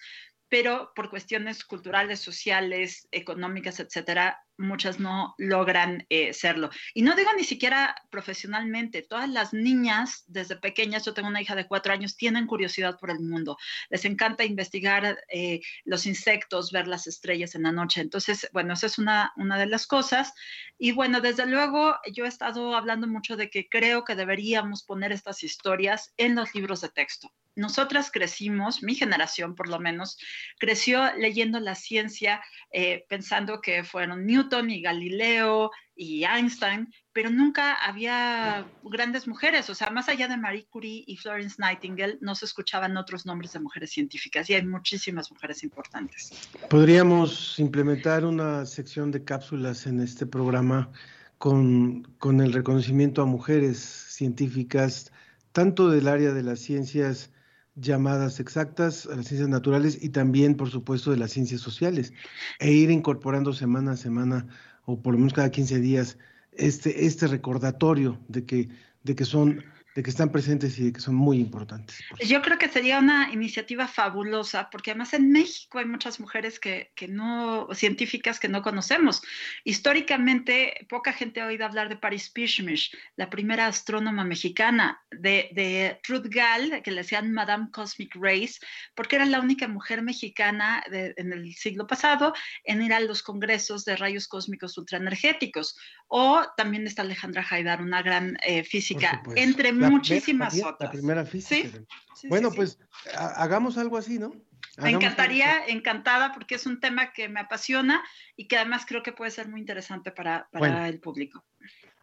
pero 0.48 0.92
por 0.96 1.10
cuestiones 1.10 1.64
culturales, 1.64 2.18
sociales, 2.18 3.08
económicas, 3.12 3.78
etcétera, 3.78 4.38
muchas 4.60 5.00
no 5.00 5.34
logran 5.38 6.06
eh, 6.08 6.32
serlo. 6.32 6.70
Y 6.94 7.02
no 7.02 7.16
digo 7.16 7.30
ni 7.36 7.44
siquiera 7.44 7.94
profesionalmente, 8.10 9.02
todas 9.02 9.28
las 9.28 9.52
niñas 9.52 10.24
desde 10.26 10.56
pequeñas, 10.56 11.04
yo 11.04 11.14
tengo 11.14 11.28
una 11.28 11.40
hija 11.40 11.54
de 11.54 11.66
cuatro 11.66 11.92
años, 11.92 12.16
tienen 12.16 12.46
curiosidad 12.46 12.98
por 12.98 13.10
el 13.10 13.20
mundo, 13.20 13.56
les 13.88 14.04
encanta 14.04 14.44
investigar 14.44 15.18
eh, 15.28 15.60
los 15.84 16.06
insectos, 16.06 16.72
ver 16.72 16.86
las 16.86 17.06
estrellas 17.06 17.54
en 17.54 17.64
la 17.64 17.72
noche. 17.72 18.00
Entonces, 18.00 18.48
bueno, 18.52 18.74
esa 18.74 18.86
es 18.86 18.98
una, 18.98 19.32
una 19.36 19.58
de 19.58 19.66
las 19.66 19.86
cosas. 19.86 20.32
Y 20.78 20.92
bueno, 20.92 21.20
desde 21.20 21.46
luego, 21.46 21.96
yo 22.12 22.24
he 22.24 22.28
estado 22.28 22.76
hablando 22.76 23.06
mucho 23.06 23.36
de 23.36 23.50
que 23.50 23.68
creo 23.68 24.04
que 24.04 24.14
deberíamos 24.14 24.84
poner 24.84 25.12
estas 25.12 25.42
historias 25.42 26.12
en 26.16 26.34
los 26.34 26.54
libros 26.54 26.80
de 26.80 26.90
texto 26.90 27.32
nosotras 27.56 28.10
crecimos, 28.10 28.82
mi 28.82 28.94
generación 28.94 29.54
por 29.54 29.68
lo 29.68 29.78
menos, 29.78 30.16
creció 30.58 31.12
leyendo 31.16 31.60
la 31.60 31.74
ciencia 31.74 32.42
eh, 32.72 33.04
pensando 33.08 33.60
que 33.60 33.84
fueron 33.84 34.26
Newton, 34.26 34.49
Newton 34.50 34.70
y 34.70 34.82
Galileo 34.82 35.70
y 35.94 36.24
Einstein, 36.24 36.88
pero 37.12 37.30
nunca 37.30 37.74
había 37.74 38.66
grandes 38.82 39.28
mujeres, 39.28 39.68
o 39.68 39.74
sea, 39.74 39.90
más 39.90 40.08
allá 40.08 40.28
de 40.28 40.36
Marie 40.36 40.66
Curie 40.70 41.04
y 41.06 41.16
Florence 41.16 41.56
Nightingale, 41.58 42.18
no 42.20 42.34
se 42.34 42.46
escuchaban 42.46 42.96
otros 42.96 43.26
nombres 43.26 43.52
de 43.52 43.60
mujeres 43.60 43.90
científicas 43.90 44.48
y 44.48 44.54
hay 44.54 44.64
muchísimas 44.64 45.30
mujeres 45.30 45.62
importantes. 45.62 46.32
Podríamos 46.68 47.58
implementar 47.58 48.24
una 48.24 48.64
sección 48.66 49.10
de 49.10 49.24
cápsulas 49.24 49.86
en 49.86 50.00
este 50.00 50.26
programa 50.26 50.90
con, 51.38 52.02
con 52.18 52.40
el 52.40 52.52
reconocimiento 52.52 53.22
a 53.22 53.26
mujeres 53.26 53.78
científicas, 53.78 55.12
tanto 55.52 55.90
del 55.90 56.08
área 56.08 56.32
de 56.32 56.42
las 56.42 56.60
ciencias 56.60 57.30
llamadas 57.76 58.40
exactas, 58.40 59.06
a 59.06 59.16
las 59.16 59.26
ciencias 59.26 59.48
naturales 59.48 59.98
y 60.02 60.10
también, 60.10 60.56
por 60.56 60.70
supuesto, 60.70 61.10
de 61.10 61.16
las 61.16 61.30
ciencias 61.30 61.60
sociales, 61.60 62.12
e 62.58 62.72
ir 62.72 62.90
incorporando 62.90 63.52
semana 63.52 63.92
a 63.92 63.96
semana 63.96 64.46
o 64.84 65.00
por 65.00 65.14
lo 65.14 65.18
menos 65.18 65.32
cada 65.32 65.50
15 65.50 65.80
días 65.80 66.18
este, 66.52 67.06
este 67.06 67.26
recordatorio 67.26 68.18
de 68.28 68.44
que, 68.44 68.68
de 69.04 69.14
que 69.14 69.24
son 69.24 69.64
de 69.94 70.02
que 70.02 70.10
están 70.10 70.30
presentes 70.30 70.78
y 70.78 70.84
de 70.84 70.92
que 70.92 71.00
son 71.00 71.14
muy 71.14 71.38
importantes. 71.38 71.98
Yo 72.24 72.42
creo 72.42 72.58
que 72.58 72.68
sería 72.68 72.98
una 72.98 73.32
iniciativa 73.32 73.88
fabulosa, 73.88 74.70
porque 74.70 74.92
además 74.92 75.14
en 75.14 75.32
México 75.32 75.78
hay 75.78 75.86
muchas 75.86 76.20
mujeres 76.20 76.60
que, 76.60 76.92
que, 76.94 77.08
no, 77.08 77.68
científicas 77.72 78.38
que 78.38 78.48
no 78.48 78.62
conocemos. 78.62 79.22
Históricamente, 79.64 80.86
poca 80.88 81.12
gente 81.12 81.40
ha 81.40 81.46
oído 81.46 81.64
hablar 81.64 81.88
de 81.88 81.96
Paris 81.96 82.30
Pirchmish, 82.30 82.96
la 83.16 83.30
primera 83.30 83.66
astrónoma 83.66 84.24
mexicana, 84.24 85.00
de, 85.10 85.50
de 85.52 86.00
Ruth 86.06 86.26
Gall, 86.30 86.82
que 86.82 86.92
le 86.92 87.02
decían 87.02 87.32
Madame 87.32 87.68
Cosmic 87.72 88.14
Rays, 88.14 88.60
porque 88.94 89.16
era 89.16 89.26
la 89.26 89.40
única 89.40 89.66
mujer 89.66 90.02
mexicana 90.02 90.84
de, 90.90 91.14
en 91.16 91.32
el 91.32 91.52
siglo 91.54 91.86
pasado 91.86 92.32
en 92.64 92.82
ir 92.82 92.92
a 92.92 93.00
los 93.00 93.22
congresos 93.22 93.84
de 93.84 93.96
rayos 93.96 94.28
cósmicos 94.28 94.78
ultraenergéticos. 94.78 95.76
O 96.06 96.42
también 96.56 96.86
está 96.86 97.02
Alejandra 97.02 97.46
Haidar, 97.48 97.82
una 97.82 98.02
gran 98.02 98.36
eh, 98.46 98.64
física, 98.64 99.22
entre 99.36 99.72
muchísimas 99.88 100.54
otras. 100.62 100.88
La 100.88 100.90
primera 100.90 101.24
física. 101.24 101.78
bueno, 102.24 102.50
pues 102.50 102.78
hagamos 103.16 103.78
algo 103.78 103.96
así, 103.96 104.18
¿no? 104.18 104.32
me 104.78 104.90
encantaría, 104.90 105.66
encantada, 105.66 106.32
porque 106.32 106.54
es 106.54 106.66
un 106.66 106.80
tema 106.80 107.12
que 107.12 107.28
me 107.28 107.40
apasiona 107.40 108.02
y 108.36 108.48
que 108.48 108.56
además 108.56 108.84
creo 108.86 109.02
que 109.02 109.12
puede 109.12 109.30
ser 109.30 109.48
muy 109.48 109.60
interesante 109.60 110.10
para, 110.10 110.48
para 110.52 110.88
el 110.88 111.00
público. 111.00 111.44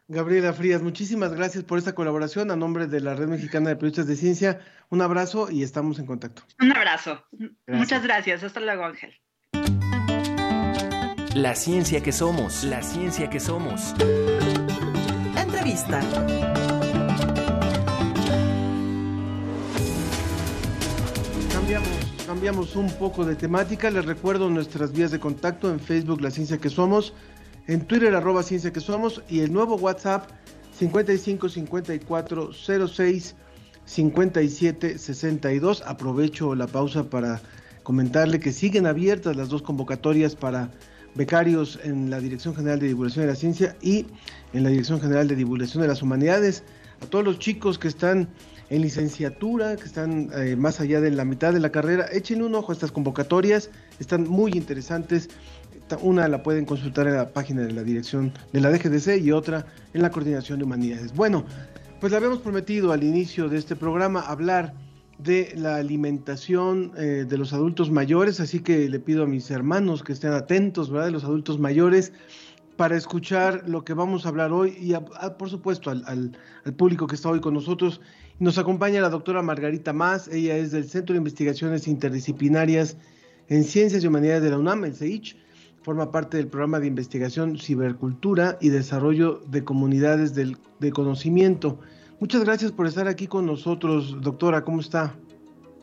Gabriela 0.10 0.54
Frías, 0.54 0.82
muchísimas 0.82 1.34
gracias 1.34 1.66
por 1.66 1.78
esta 1.78 1.94
colaboración 1.94 2.50
a 2.50 2.56
nombre 2.56 2.88
de 2.88 3.02
la 3.02 3.14
Red 3.14 3.28
Mexicana 3.28 3.70
de 3.70 3.76
Periodistas 3.76 4.08
de 4.08 4.16
Ciencia. 4.16 4.62
Un 4.90 5.02
abrazo 5.02 5.52
y 5.52 5.64
estamos 5.64 6.00
en 6.00 6.06
contacto. 6.06 6.44
Un 6.62 6.72
abrazo. 6.72 7.26
Muchas 7.68 8.04
gracias. 8.04 8.42
Hasta 8.42 8.62
luego, 8.62 8.86
Ángel. 8.86 9.14
La 11.36 11.56
ciencia 11.56 12.02
que 12.02 12.14
somos, 12.14 12.64
la 12.64 12.82
ciencia 12.82 13.30
que 13.30 13.42
somos. 13.42 13.94
Entrevista. 15.36 16.00
Cambiamos, 22.28 22.76
un 22.76 22.92
poco 22.92 23.24
de 23.24 23.36
temática. 23.36 23.90
Les 23.90 24.04
recuerdo 24.04 24.50
nuestras 24.50 24.92
vías 24.92 25.12
de 25.12 25.20
contacto 25.20 25.72
en 25.72 25.80
Facebook 25.80 26.20
La 26.20 26.30
Ciencia 26.30 26.58
que 26.58 26.70
Somos, 26.70 27.14
en 27.68 27.86
Twitter 27.86 28.14
arroba 28.14 28.44
Ciencia 28.44 28.74
que 28.74 28.82
Somos 28.82 29.24
y 29.30 29.40
el 29.40 29.54
nuevo 29.54 29.76
WhatsApp 29.78 30.30
55 30.78 31.48
54 31.48 32.52
06 32.54 33.36
57 33.86 34.98
62. 34.98 35.84
Aprovecho 35.88 36.54
la 36.54 36.68
pausa 36.68 37.10
para 37.10 37.42
comentarle 37.84 38.42
que 38.42 38.52
siguen 38.52 38.88
abiertas 38.88 39.38
las 39.38 39.48
dos 39.48 39.62
convocatorias 39.62 40.36
para 40.36 40.70
becarios 41.16 41.80
en 41.86 42.10
la 42.10 42.20
Dirección 42.20 42.54
General 42.54 42.78
de 42.78 42.88
Divulgación 42.88 43.24
de 43.24 43.32
la 43.32 43.38
Ciencia 43.38 43.78
y 43.82 44.06
en 44.52 44.64
la 44.64 44.70
Dirección 44.70 45.00
General 45.00 45.30
de 45.30 45.36
Divulgación 45.38 45.82
de 45.82 45.88
las 45.88 46.02
Humanidades. 46.02 46.64
A 47.02 47.06
todos 47.06 47.24
los 47.24 47.40
chicos 47.40 47.80
que 47.80 47.88
están 47.88 48.28
en 48.70 48.82
licenciatura, 48.82 49.76
que 49.76 49.86
están 49.86 50.30
eh, 50.36 50.56
más 50.56 50.80
allá 50.80 51.00
de 51.00 51.12
la 51.12 51.26
mitad 51.26 51.54
de 51.54 51.60
la 51.60 51.72
carrera, 51.72 52.08
echen 52.12 52.42
un 52.42 52.56
ojo 52.56 52.72
a 52.72 52.74
estas 52.74 52.92
convocatorias, 52.92 53.70
están 54.00 54.28
muy 54.28 54.52
interesantes. 54.54 55.30
Una 56.02 56.28
la 56.28 56.44
pueden 56.44 56.66
consultar 56.66 57.08
en 57.08 57.16
la 57.16 57.30
página 57.30 57.62
de 57.62 57.72
la 57.72 57.82
dirección 57.82 58.34
de 58.52 58.60
la 58.60 58.70
DGDC 58.70 59.22
y 59.24 59.32
otra 59.32 59.66
en 59.94 60.02
la 60.02 60.12
coordinación 60.12 60.60
de 60.60 60.66
humanidades. 60.66 61.14
Bueno, 61.14 61.46
pues 62.02 62.12
le 62.12 62.18
habíamos 62.18 62.40
prometido 62.40 62.92
al 62.92 63.04
inicio 63.04 63.48
de 63.48 63.58
este 63.58 63.76
programa 63.76 64.20
hablar 64.20 64.74
de 65.18 65.54
la 65.56 65.78
alimentación 65.78 66.92
eh, 66.98 67.26
de 67.28 67.38
los 67.38 67.54
adultos 67.54 67.90
mayores, 67.90 68.40
así 68.40 68.60
que 68.60 68.90
le 68.90 69.00
pido 69.00 69.24
a 69.24 69.28
mis 69.28 69.50
hermanos 69.50 70.04
que 70.04 70.12
estén 70.12 70.34
atentos, 70.34 70.92
¿verdad? 70.92 71.08
De 71.08 71.12
los 71.14 71.24
adultos 71.24 71.58
mayores 71.58 72.12
para 72.76 72.96
escuchar 72.96 73.64
lo 73.68 73.84
que 73.84 73.94
vamos 73.94 74.26
a 74.26 74.30
hablar 74.30 74.54
hoy 74.54 74.78
y 74.80 74.94
por 75.40 75.50
supuesto 75.50 75.90
al, 75.90 76.04
al, 76.06 76.74
público 76.76 77.08
que 77.08 77.16
está 77.16 77.30
hoy 77.30 77.42
con 77.42 77.56
nosotros 77.56 78.00
nos 78.40 78.58
acompaña 78.58 79.02
la 79.02 79.10
doctora 79.10 79.42
Margarita 79.42 79.94
Más, 79.94 80.28
ella 80.28 80.58
es 80.58 80.72
del 80.72 80.90
Centro 80.90 81.14
de 81.14 81.18
Investigaciones 81.18 81.88
Interdisciplinarias 81.88 82.98
en 83.48 83.64
Ciencias 83.64 84.04
y 84.04 84.08
Humanidades 84.08 84.44
de 84.44 84.52
la 84.52 84.60
UNAM, 84.60 84.86
el 84.86 84.96
CEICH, 84.96 85.38
forma 85.82 86.12
parte 86.12 86.38
del 86.38 86.48
programa 86.48 86.80
de 86.80 86.88
investigación 86.88 87.58
Cibercultura 87.58 88.58
y 88.62 88.70
Desarrollo 88.70 89.42
de 89.48 89.64
Comunidades 89.64 90.36
del, 90.36 90.58
de 90.80 90.92
Conocimiento. 90.92 91.80
Muchas 92.20 92.44
gracias 92.44 92.72
por 92.72 92.88
estar 92.88 93.08
aquí 93.08 93.26
con 93.28 93.46
nosotros, 93.46 94.22
doctora, 94.22 94.64
¿cómo 94.64 94.82
está? 94.82 95.16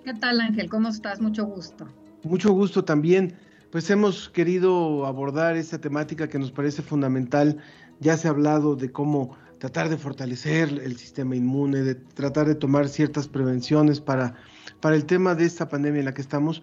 ¿Qué 0.05 0.14
tal 0.14 0.40
Ángel? 0.40 0.69
¿Cómo 0.69 0.88
estás? 0.88 1.21
Mucho 1.21 1.47
gusto. 1.47 1.88
Mucho 2.23 2.53
gusto 2.53 2.85
también. 2.85 3.35
Pues 3.71 3.90
hemos 3.90 4.29
querido 4.29 5.07
abordar 5.07 5.57
esta 5.57 5.81
temática 5.81 6.29
que 6.29 6.38
nos 6.38 6.53
parece 6.53 6.83
fundamental. 6.83 7.57
Ya 8.01 8.17
se 8.17 8.29
ha 8.29 8.31
hablado 8.31 8.77
de 8.77 8.93
cómo 8.93 9.37
tratar 9.64 9.88
de 9.88 9.96
fortalecer 9.96 10.79
el 10.85 10.98
sistema 10.98 11.35
inmune, 11.37 11.81
de 11.81 11.94
tratar 11.94 12.46
de 12.46 12.55
tomar 12.55 12.87
ciertas 12.87 13.29
prevenciones 13.29 13.98
para, 13.98 14.35
para 14.83 14.94
el 14.94 15.07
tema 15.07 15.35
de 15.35 15.46
esta 15.46 15.70
pandemia 15.70 16.00
en 16.00 16.05
la 16.05 16.12
que 16.12 16.20
estamos, 16.20 16.62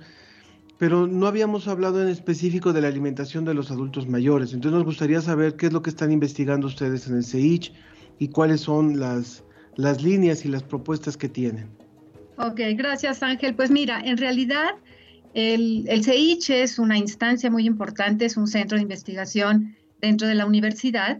pero 0.78 1.08
no 1.08 1.26
habíamos 1.26 1.68
hablado 1.68 2.00
en 2.00 2.10
específico 2.10 2.74
de 2.74 2.82
la 2.82 2.90
alimentación 2.90 3.44
de 3.44 3.56
los 3.56 3.72
adultos 3.72 4.08
mayores. 4.08 4.54
Entonces 4.54 4.78
nos 4.78 4.86
gustaría 4.86 5.20
saber 5.20 5.56
qué 5.56 5.66
es 5.66 5.74
lo 5.74 5.82
que 5.82 5.90
están 5.90 6.12
investigando 6.12 6.68
ustedes 6.68 7.08
en 7.08 7.16
el 7.16 7.24
CEICH 7.24 7.74
y 8.20 8.28
cuáles 8.28 8.62
son 8.62 9.00
las, 9.00 9.44
las 9.78 10.04
líneas 10.04 10.46
y 10.46 10.50
las 10.50 10.62
propuestas 10.62 11.18
que 11.18 11.28
tienen. 11.28 11.70
Ok, 12.38 12.60
gracias 12.76 13.24
Ángel. 13.24 13.56
Pues 13.56 13.72
mira, 13.72 14.00
en 14.00 14.18
realidad 14.18 14.76
el, 15.34 15.86
el 15.88 16.04
CEICH 16.04 16.52
es 16.52 16.78
una 16.78 17.00
instancia 17.00 17.50
muy 17.50 17.66
importante, 17.66 18.26
es 18.26 18.38
un 18.38 18.46
centro 18.46 18.78
de 18.78 18.84
investigación 18.84 19.76
dentro 20.02 20.28
de 20.28 20.36
la 20.36 20.46
universidad 20.46 21.20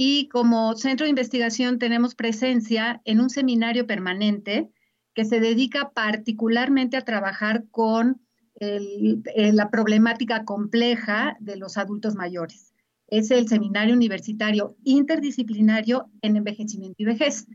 y 0.00 0.28
como 0.28 0.76
centro 0.76 1.04
de 1.04 1.10
investigación 1.10 1.80
tenemos 1.80 2.14
presencia 2.14 3.02
en 3.04 3.20
un 3.20 3.30
seminario 3.30 3.84
permanente 3.84 4.70
que 5.12 5.24
se 5.24 5.40
dedica 5.40 5.90
particularmente 5.90 6.96
a 6.96 7.04
trabajar 7.04 7.64
con 7.72 8.22
la 8.60 9.70
problemática 9.70 10.44
compleja 10.44 11.36
de 11.40 11.56
los 11.56 11.76
adultos 11.76 12.14
mayores. 12.14 12.72
Es 13.08 13.32
el 13.32 13.48
Seminario 13.48 13.92
Universitario 13.94 14.76
Interdisciplinario 14.84 16.10
en 16.22 16.36
Envejecimiento 16.36 17.02
y 17.02 17.06
Vejez, 17.06 17.48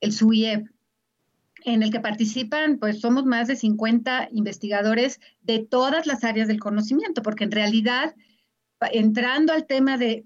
el 0.00 0.10
SUIEV, 0.12 0.64
en 1.64 1.82
el 1.84 1.92
que 1.92 2.00
participan, 2.00 2.78
pues 2.78 3.00
somos 3.00 3.24
más 3.24 3.46
de 3.46 3.54
50 3.54 4.30
investigadores 4.32 5.20
de 5.42 5.60
todas 5.60 6.08
las 6.08 6.24
áreas 6.24 6.48
del 6.48 6.58
conocimiento, 6.58 7.22
porque 7.22 7.44
en 7.44 7.52
realidad 7.52 8.16
entrando 8.92 9.52
al 9.52 9.66
tema 9.66 9.96
de, 9.98 10.24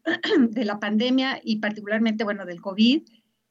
la 0.54 0.78
pandemia 0.78 1.40
y 1.42 1.56
particularmente, 1.56 2.24
bueno, 2.24 2.44
del 2.44 2.60
COVID, 2.60 3.02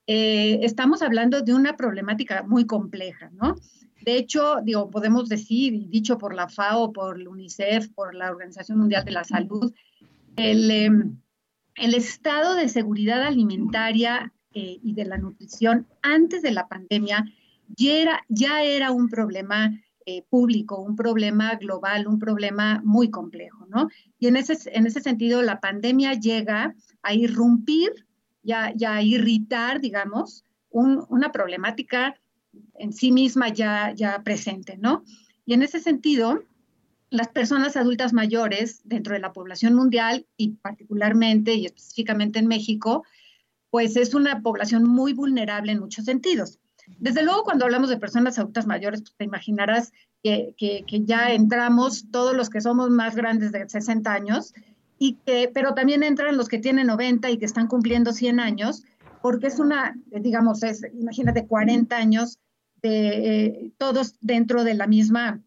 eh, 0.08 0.60
estamos 0.64 1.02
hablando 1.02 1.42
de 1.42 1.54
una 1.54 1.76
problemática 1.76 2.44
muy 2.44 2.66
compleja, 2.66 3.30
¿no? 3.34 3.56
De 4.02 4.16
hecho, 4.16 4.58
digo, 4.64 4.90
podemos 4.90 5.28
decir, 5.28 5.90
dicho 5.90 6.18
por 6.18 6.34
la 6.34 6.48
FAO, 6.48 6.94
por 6.94 7.20
la 7.20 7.30
UNICEF, 7.30 7.90
por 7.90 8.16
la 8.16 8.32
Organización 8.32 8.80
Mundial 8.80 9.04
de 9.04 9.12
la 9.12 9.24
Salud, 9.24 9.74
el, 10.38 10.72
em, 10.72 11.18
estado 11.76 12.56
de 12.56 12.70
seguridad 12.70 13.24
alimentaria 13.24 14.32
eh, 14.54 14.80
y 14.82 14.94
de 14.94 15.06
la 15.06 15.18
nutrición 15.18 15.88
antes 16.02 16.42
de 16.42 16.52
la 16.52 16.68
pandemia 16.68 17.26
ya 17.76 17.94
era, 17.94 18.26
ya 18.30 18.64
era 18.64 18.92
un 18.92 19.10
problema 19.10 19.78
eh, 20.10 20.24
público, 20.30 20.80
un 20.80 20.96
problema 20.96 21.56
global, 21.56 22.08
un 22.08 22.18
problema 22.18 22.82
muy 22.86 23.10
complejo, 23.10 23.66
¿no? 23.68 23.90
Y 24.18 24.28
en 24.28 24.38
ese, 24.38 24.58
en 24.72 24.88
ese 24.88 25.02
sentido, 25.02 25.42
la 25.42 25.60
pandemia 25.60 26.14
llega 26.14 26.74
a 27.02 27.14
irrumpir 27.14 28.08
y 28.42 28.54
a, 28.54 29.02
irritar, 29.02 29.82
digamos, 29.82 30.46
una 30.70 31.34
problemática 31.34 32.16
en 32.76 32.94
sí 32.94 33.12
misma 33.12 33.50
ya, 33.50 33.92
ya 33.94 34.24
presente, 34.24 34.78
¿no? 34.78 35.04
Y 35.46 35.54
en 35.54 35.62
ese 35.62 35.82
sentido, 35.82 36.42
las 37.10 37.28
personas 37.28 37.76
adultas 37.76 38.14
mayores 38.14 38.80
dentro 38.86 39.14
de 39.14 39.20
la 39.20 39.34
población 39.34 39.76
mundial 39.76 40.26
y 40.38 40.52
particularmente 40.52 41.56
y 41.56 41.66
específicamente 41.66 42.40
en 42.40 42.48
México, 42.48 43.04
pues 43.72 43.98
es 43.98 44.14
una 44.14 44.42
población 44.42 44.86
muy 44.86 45.12
vulnerable 45.12 45.74
en 45.74 45.82
muchos 45.82 46.06
sentidos. 46.06 46.60
Desde 47.00 47.24
luego, 47.24 47.44
cuando 47.44 47.66
hablamos 47.66 47.90
de 47.90 47.98
personas 47.98 48.40
adultas 48.40 48.66
mayores, 48.66 49.02
pues 49.02 49.16
te 49.16 49.26
imaginarás 49.26 49.92
que, 50.24 50.84
ya 51.06 51.32
entramos 51.32 52.06
todos 52.12 52.36
los 52.36 52.50
que 52.50 52.62
somos 52.62 52.90
más 52.90 53.16
grandes 53.16 53.52
de 53.52 53.68
60 53.68 54.12
años 54.12 54.54
y 55.00 55.18
que, 55.26 55.50
pero 55.54 55.74
también 55.74 56.04
entran 56.04 56.38
los 56.38 56.48
que 56.48 56.60
tienen 56.60 56.88
90 56.88 57.30
y 57.30 57.38
que 57.38 57.46
están 57.46 57.68
cumpliendo 57.68 58.14
100 58.14 58.40
años, 58.40 58.84
porque 59.22 59.48
es 59.48 59.60
una, 59.60 59.96
digamos, 60.08 60.64
es, 60.64 60.84
imagínate, 61.00 61.46
40 61.46 61.96
años 61.96 62.40
de 62.82 63.46
eh, 63.46 63.72
todos 63.78 64.16
dentro 64.22 64.64
de 64.64 64.74
la 64.74 64.88
misma, 64.88 65.42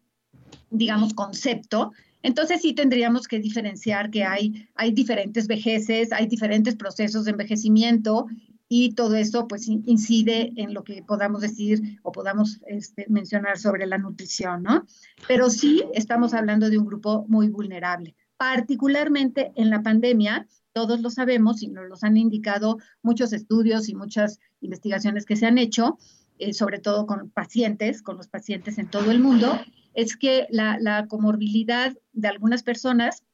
digamos, 0.69 1.13
concepto. 1.13 1.91
Entonces 2.23 2.61
sí 2.61 2.73
tendríamos 2.73 3.27
que 3.27 3.39
diferenciar 3.39 4.09
que 4.09 4.23
hay, 4.23 4.67
hay 4.75 4.91
diferentes 4.91 5.47
vejeces, 5.47 6.11
hay 6.11 6.27
diferentes 6.27 6.75
procesos 6.75 7.25
de 7.25 7.31
envejecimiento 7.31 8.27
y 8.73 8.93
todo 8.93 9.15
eso 9.15 9.49
pues 9.49 9.67
incide 9.67 10.53
en 10.55 10.73
lo 10.73 10.85
que 10.85 11.03
podamos 11.03 11.41
decir 11.41 11.99
o 12.03 12.13
podamos 12.13 12.61
este, 12.67 13.05
mencionar 13.09 13.57
sobre 13.57 13.85
la 13.85 13.97
nutrición, 13.97 14.63
¿no? 14.63 14.85
Pero 15.27 15.49
sí 15.49 15.83
estamos 15.93 16.33
hablando 16.33 16.69
de 16.69 16.77
un 16.77 16.85
grupo 16.85 17.25
muy 17.27 17.49
vulnerable, 17.49 18.15
particularmente 18.37 19.51
en 19.55 19.71
la 19.71 19.83
pandemia, 19.83 20.47
todos 20.71 21.01
lo 21.01 21.09
sabemos 21.09 21.61
y 21.61 21.67
nos 21.67 21.89
los 21.89 22.05
han 22.05 22.15
indicado 22.15 22.77
muchos 23.01 23.33
estudios 23.33 23.89
y 23.89 23.93
muchas 23.93 24.39
investigaciones 24.61 25.25
que 25.25 25.35
se 25.35 25.47
han 25.47 25.57
hecho, 25.57 25.97
eh, 26.39 26.53
sobre 26.53 26.79
todo 26.79 27.05
con 27.05 27.29
pacientes, 27.29 28.01
con 28.01 28.15
los 28.15 28.29
pacientes 28.29 28.77
en 28.77 28.87
todo 28.87 29.11
el 29.11 29.19
mundo, 29.19 29.59
es 29.95 30.15
que 30.15 30.47
la, 30.49 30.77
la 30.79 31.07
comorbilidad 31.07 31.93
de 32.13 32.27
algunas 32.29 32.63
personas, 32.63 33.25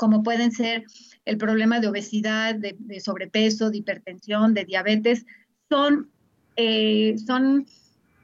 como 0.00 0.22
pueden 0.22 0.50
ser 0.50 0.84
el 1.26 1.36
problema 1.36 1.78
de 1.78 1.88
obesidad, 1.88 2.54
de, 2.54 3.00
sobrepeso, 3.00 3.70
de 3.70 3.76
hipertensión, 3.76 4.54
de 4.54 4.64
diabetes, 4.64 5.26
son, 5.68 6.10
eh, 6.56 7.16
son 7.18 7.66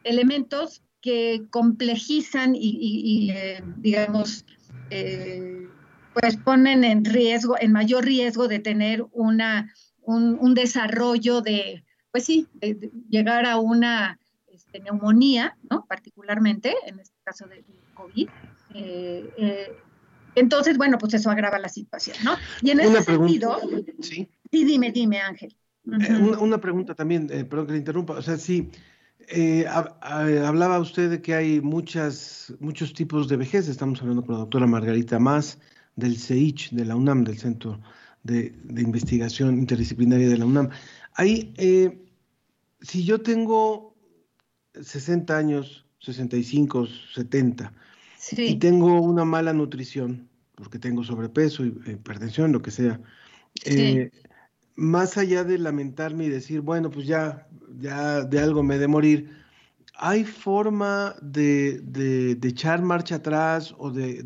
elementos 0.02 0.82
que 1.02 1.42
complejizan 1.50 2.54
y, 2.56 3.30
eh, 3.30 3.62
digamos, 3.76 4.46
eh, 4.88 5.68
pues 6.14 6.38
ponen 6.38 6.82
en 6.82 7.04
riesgo, 7.04 7.56
en 7.60 7.72
mayor 7.72 8.06
riesgo 8.06 8.48
de 8.48 8.58
tener 8.58 9.04
una, 9.12 9.70
un, 10.00 10.54
desarrollo 10.54 11.42
de, 11.42 11.84
pues 12.10 12.24
sí, 12.24 12.48
de, 12.54 12.90
llegar 13.10 13.44
a 13.44 13.58
una 13.58 14.18
este, 14.46 14.80
neumonía, 14.80 15.58
¿no? 15.70 15.84
Particularmente, 15.84 16.74
en 16.86 17.00
este 17.00 17.18
caso 17.22 17.46
de, 17.46 17.62
COVID. 17.92 18.28
Entonces, 20.36 20.78
bueno, 20.78 20.98
pues 20.98 21.14
eso 21.14 21.30
agrava 21.30 21.58
la 21.58 21.68
situación, 21.68 22.16
¿no? 22.22 22.36
Y 22.62 22.70
en 22.70 22.80
ese 22.80 23.02
sentido, 23.02 23.58
sí. 24.00 24.28
sí, 24.50 24.64
dime, 24.64 24.92
dime, 24.92 25.20
Ángel. 25.20 25.56
Eh, 25.86 26.36
una, 26.40 26.60
pregunta 26.60 26.94
también, 26.94 27.28
eh, 27.32 27.44
perdón 27.44 27.66
que 27.66 27.72
le 27.72 27.78
interrumpa, 27.78 28.14
o 28.14 28.22
sea, 28.22 28.36
sí, 28.36 28.70
eh, 29.28 29.66
hablaba 29.68 30.78
usted 30.80 31.10
de 31.10 31.22
que 31.22 31.34
hay 31.34 31.60
muchas, 31.60 32.52
muchos 32.58 32.92
tipos 32.92 33.28
de 33.28 33.36
vejez, 33.36 33.68
estamos 33.68 34.00
hablando 34.02 34.24
con 34.24 34.34
la 34.34 34.40
doctora 34.40 34.66
Margarita 34.66 35.18
Más 35.18 35.58
del 35.94 36.18
CEICH, 36.18 36.72
de 36.72 36.84
la 36.84 36.96
UNAM, 36.96 37.24
del 37.24 37.38
Centro 37.38 37.80
de, 38.24 38.52
Investigación 38.76 39.58
Interdisciplinaria 39.58 40.28
de 40.28 40.38
la 40.38 40.44
UNAM. 40.44 40.70
Ahí, 41.14 41.54
si 42.80 43.04
yo 43.04 43.22
tengo 43.22 43.96
60 44.74 45.36
años, 45.36 45.86
65, 46.00 46.86
70, 47.14 47.72
y 48.36 48.56
tengo 48.56 49.00
una 49.00 49.24
mala 49.24 49.52
nutrición, 49.52 50.28
porque 50.54 50.78
tengo 50.78 51.04
sobrepeso 51.04 51.64
y 51.64 51.68
eh, 51.86 51.92
hipertensión, 51.92 52.52
lo 52.52 52.62
que 52.62 52.70
sea, 52.70 53.00
eh, 53.64 54.10
más 54.74 55.16
allá 55.16 55.44
de 55.44 55.58
lamentarme 55.58 56.24
y 56.24 56.28
decir, 56.28 56.60
bueno, 56.60 56.90
pues 56.90 57.06
ya, 57.06 57.46
ya 57.78 58.22
de 58.22 58.38
algo 58.38 58.62
me 58.62 58.78
de 58.78 58.88
morir, 58.88 59.30
¿hay 59.94 60.24
forma 60.24 61.14
de, 61.22 61.80
de, 61.82 62.38
echar 62.42 62.82
marcha 62.82 63.16
atrás 63.16 63.74
o 63.78 63.90
de, 63.90 64.22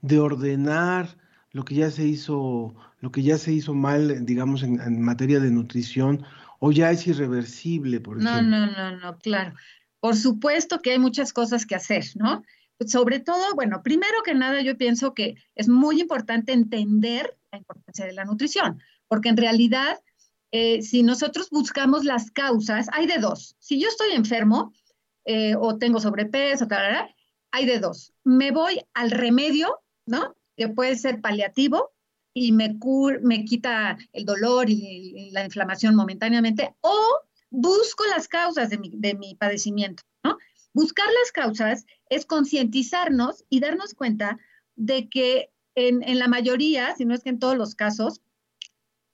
de, 0.00 0.18
ordenar 0.18 1.18
lo 1.52 1.64
que 1.64 1.74
ya 1.74 1.90
se 1.90 2.04
hizo, 2.06 2.74
lo 3.00 3.10
que 3.10 3.22
ya 3.22 3.38
se 3.38 3.52
hizo 3.52 3.74
mal, 3.74 4.24
digamos, 4.24 4.62
en, 4.62 4.80
en 4.80 5.02
materia 5.02 5.40
de 5.40 5.50
nutrición, 5.50 6.24
o 6.60 6.72
ya 6.72 6.90
es 6.90 7.06
irreversible, 7.06 8.00
por 8.00 8.18
ejemplo? 8.18 8.42
No, 8.42 8.66
no, 8.66 8.72
no, 8.72 8.96
no, 8.96 9.18
claro. 9.18 9.54
Por 10.00 10.16
supuesto 10.16 10.78
que 10.78 10.92
hay 10.92 10.98
muchas 10.98 11.32
cosas 11.32 11.66
que 11.66 11.74
hacer, 11.74 12.04
¿no? 12.14 12.42
Sobre 12.86 13.20
todo, 13.20 13.54
bueno, 13.54 13.82
primero 13.82 14.22
que 14.24 14.34
nada 14.34 14.60
yo 14.62 14.76
pienso 14.76 15.14
que 15.14 15.36
es 15.54 15.68
muy 15.68 16.00
importante 16.00 16.52
entender 16.52 17.36
la 17.50 17.58
importancia 17.58 18.06
de 18.06 18.12
la 18.12 18.24
nutrición, 18.24 18.80
porque 19.08 19.28
en 19.28 19.36
realidad, 19.36 20.00
eh, 20.52 20.82
si 20.82 21.02
nosotros 21.02 21.50
buscamos 21.50 22.04
las 22.04 22.30
causas, 22.30 22.88
hay 22.92 23.06
de 23.06 23.18
dos. 23.18 23.56
Si 23.58 23.80
yo 23.80 23.88
estoy 23.88 24.12
enfermo 24.12 24.72
eh, 25.24 25.54
o 25.58 25.78
tengo 25.78 26.00
sobrepeso, 26.00 26.68
hay 27.50 27.66
de 27.66 27.78
dos. 27.80 28.12
Me 28.24 28.50
voy 28.50 28.80
al 28.94 29.10
remedio, 29.10 29.80
¿no? 30.06 30.36
Que 30.56 30.68
puede 30.68 30.96
ser 30.96 31.20
paliativo 31.20 31.92
y 32.32 32.52
me, 32.52 32.78
me 33.22 33.44
quita 33.44 33.98
el 34.12 34.24
dolor 34.24 34.70
y, 34.70 35.30
la 35.32 35.44
inflamación 35.44 35.94
momentáneamente, 35.94 36.74
o 36.80 37.20
busco 37.50 38.04
las 38.06 38.28
causas 38.28 38.70
de 38.70 38.78
mi, 38.78 38.90
de 38.94 39.14
mi 39.14 39.34
padecimiento, 39.34 40.02
¿no? 40.22 40.38
Buscar 40.78 41.08
las 41.08 41.32
causas 41.32 41.86
es 42.08 42.24
concientizarnos 42.24 43.44
y 43.50 43.58
darnos 43.58 43.94
cuenta 43.94 44.38
de 44.76 45.08
que 45.08 45.50
en, 45.74 46.20
la 46.20 46.28
mayoría, 46.28 46.94
si 46.94 47.04
no 47.04 47.16
es 47.16 47.24
que 47.24 47.30
en 47.30 47.40
todos 47.40 47.56
los 47.56 47.74
casos, 47.74 48.20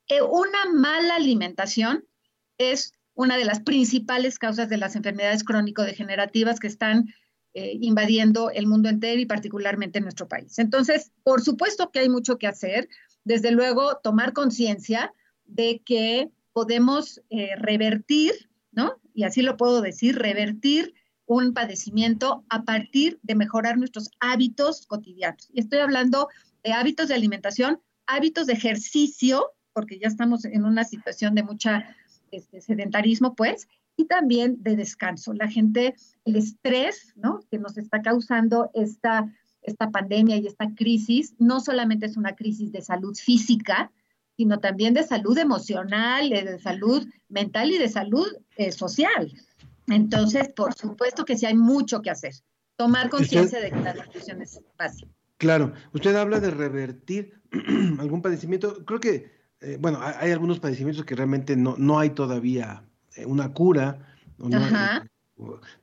eh, 0.09 0.21
una 0.21 0.67
mala 0.75 1.15
alimentación 1.15 2.05
es 2.59 2.93
una 3.15 3.39
de 3.39 3.47
las 3.47 3.61
principales 3.61 4.39
causas 4.39 4.69
de 4.69 4.77
las 4.77 4.95
enfermedades 4.95 5.43
crónico-degenerativas 5.43 6.61
que 6.61 6.67
están 6.67 7.07
eh, 7.55 7.79
invadiendo 7.81 8.51
el 8.51 8.67
mundo 8.67 8.91
entero 8.91 9.23
y 9.23 9.25
particularmente 9.25 10.01
en 10.01 10.05
nuestro 10.05 10.29
país. 10.29 10.59
Entonces, 10.59 11.13
por 11.23 11.41
supuesto 11.41 11.91
que 11.91 12.01
hay 12.01 12.11
mucho 12.11 12.37
que 12.37 12.47
hacer. 12.47 12.91
Desde 13.25 13.53
luego, 13.53 14.01
tomar 14.03 14.35
conciencia 14.35 15.15
de 15.47 15.81
que 15.83 16.29
podemos 16.53 17.23
eh, 17.31 17.57
revertir, 17.57 18.51
¿no? 18.71 19.01
Y 19.15 19.23
así 19.23 19.41
lo 19.41 19.57
puedo 19.57 19.81
decir, 19.81 20.19
revertir 20.19 20.93
un 21.27 21.55
padecimiento 21.55 22.45
a 22.49 22.65
partir 22.65 23.19
de 23.23 23.35
mejorar 23.35 23.79
nuestros 23.79 24.11
hábitos 24.21 24.87
cotidianos. 24.87 25.49
Y 25.53 25.61
estoy 25.61 25.79
hablando 25.79 26.29
de 26.63 26.73
hábitos 26.73 27.09
de 27.09 27.15
alimentación, 27.15 27.81
hábitos 28.07 28.47
de 28.47 28.55
ejercicio, 28.55 29.47
porque 29.73 29.99
ya 29.99 30.09
estamos 30.09 30.45
en 30.45 30.65
una 30.65 30.85
situación 30.85 31.35
de 31.35 31.43
mucha 31.43 31.97
este, 32.31 32.61
sedentarismo, 32.61 33.35
pues, 33.35 33.69
y 33.97 34.07
también 34.07 34.63
de 34.63 34.77
descanso. 34.77 35.33
La 35.33 35.49
gente, 35.49 35.95
el 36.25 36.37
estrés, 36.37 37.13
¿no? 37.17 37.41
Que 37.51 37.59
nos 37.59 37.79
está 37.79 38.03
causando 38.03 38.71
esta, 38.75 39.33
esta 39.63 39.91
pandemia 39.91 40.37
y 40.37 40.47
esta 40.47 40.75
crisis, 40.75 41.35
no 41.39 41.61
solamente 41.61 42.07
es 42.07 42.17
una 42.17 42.35
crisis 42.35 42.73
de 42.73 42.83
salud 42.83 43.15
física, 43.15 43.93
sino 44.37 44.59
también 44.59 44.95
de 44.95 45.05
salud 45.05 45.39
emocional, 45.39 46.29
de 46.29 46.59
salud 46.59 47.07
mental 47.29 47.71
y 47.71 47.79
de 47.79 47.89
salud 47.89 48.27
eh, 48.57 48.73
social. 48.73 49.33
Entonces, 49.89 50.49
por 50.55 50.75
supuesto 50.75 51.25
que 51.25 51.37
sí 51.37 51.47
hay 51.47 51.57
mucho 51.57 52.03
que 52.03 52.11
hacer. 52.11 52.35
Tomar 52.77 53.09
conciencia 53.09 53.61
de 53.61 53.71
que 53.71 53.81
la 53.81 53.95
nutrición 53.95 54.43
es 54.43 54.61
básica. 54.77 55.11
Claro, 55.37 55.73
usted 55.93 56.15
habla 56.17 56.41
de 56.41 56.51
revertir 56.51 57.41
algún 57.99 58.23
padecimiento. 58.23 58.85
Creo 58.85 59.01
que, 59.01 59.31
eh, 59.61 59.79
bueno, 59.81 60.01
hay, 60.01 60.31
algunos 60.31 60.59
padecimientos 60.59 61.05
que 61.05 61.15
realmente 61.15 61.57
no, 61.57 61.77
no 61.79 61.99
hay 61.99 62.11
todavía 62.11 62.85
eh, 63.17 63.27
una 63.27 63.53
cura, 63.53 64.17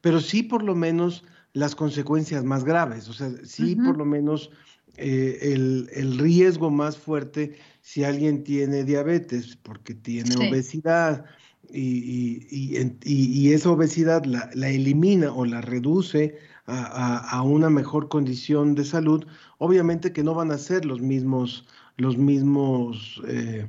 pero 0.01 0.19
sí 0.19 0.43
por 0.43 0.63
lo 0.63 0.75
menos 0.75 1.23
las 1.53 1.75
consecuencias 1.75 2.43
más 2.43 2.63
graves. 2.63 3.09
O 3.09 3.13
sea, 3.13 3.29
sí 3.43 3.75
por 3.75 3.97
lo 3.97 4.05
menos 4.05 4.51
eh, 4.97 5.39
el, 5.41 5.89
el, 5.93 6.17
riesgo 6.17 6.69
más 6.69 6.97
fuerte 6.97 7.57
si 7.81 8.03
alguien 8.03 8.43
tiene 8.43 8.83
diabetes, 8.83 9.57
porque 9.57 9.93
tiene 9.93 10.35
obesidad, 10.35 11.25
y, 11.73 12.97
y, 13.03 13.53
esa 13.53 13.71
obesidad 13.71 14.25
la, 14.25 14.69
elimina 14.69 15.33
o 15.33 15.45
la 15.45 15.61
reduce 15.61 16.37
a, 16.65 17.41
una 17.43 17.69
mejor 17.69 18.09
condición 18.09 18.75
de 18.75 18.85
salud, 18.85 19.25
obviamente 19.57 20.13
que 20.13 20.23
no 20.23 20.33
van 20.33 20.51
a 20.51 20.57
ser 20.57 20.85
los 20.85 21.01
mismos, 21.01 21.67
los 21.97 22.17
mismos, 22.17 23.21
eh, 23.27 23.67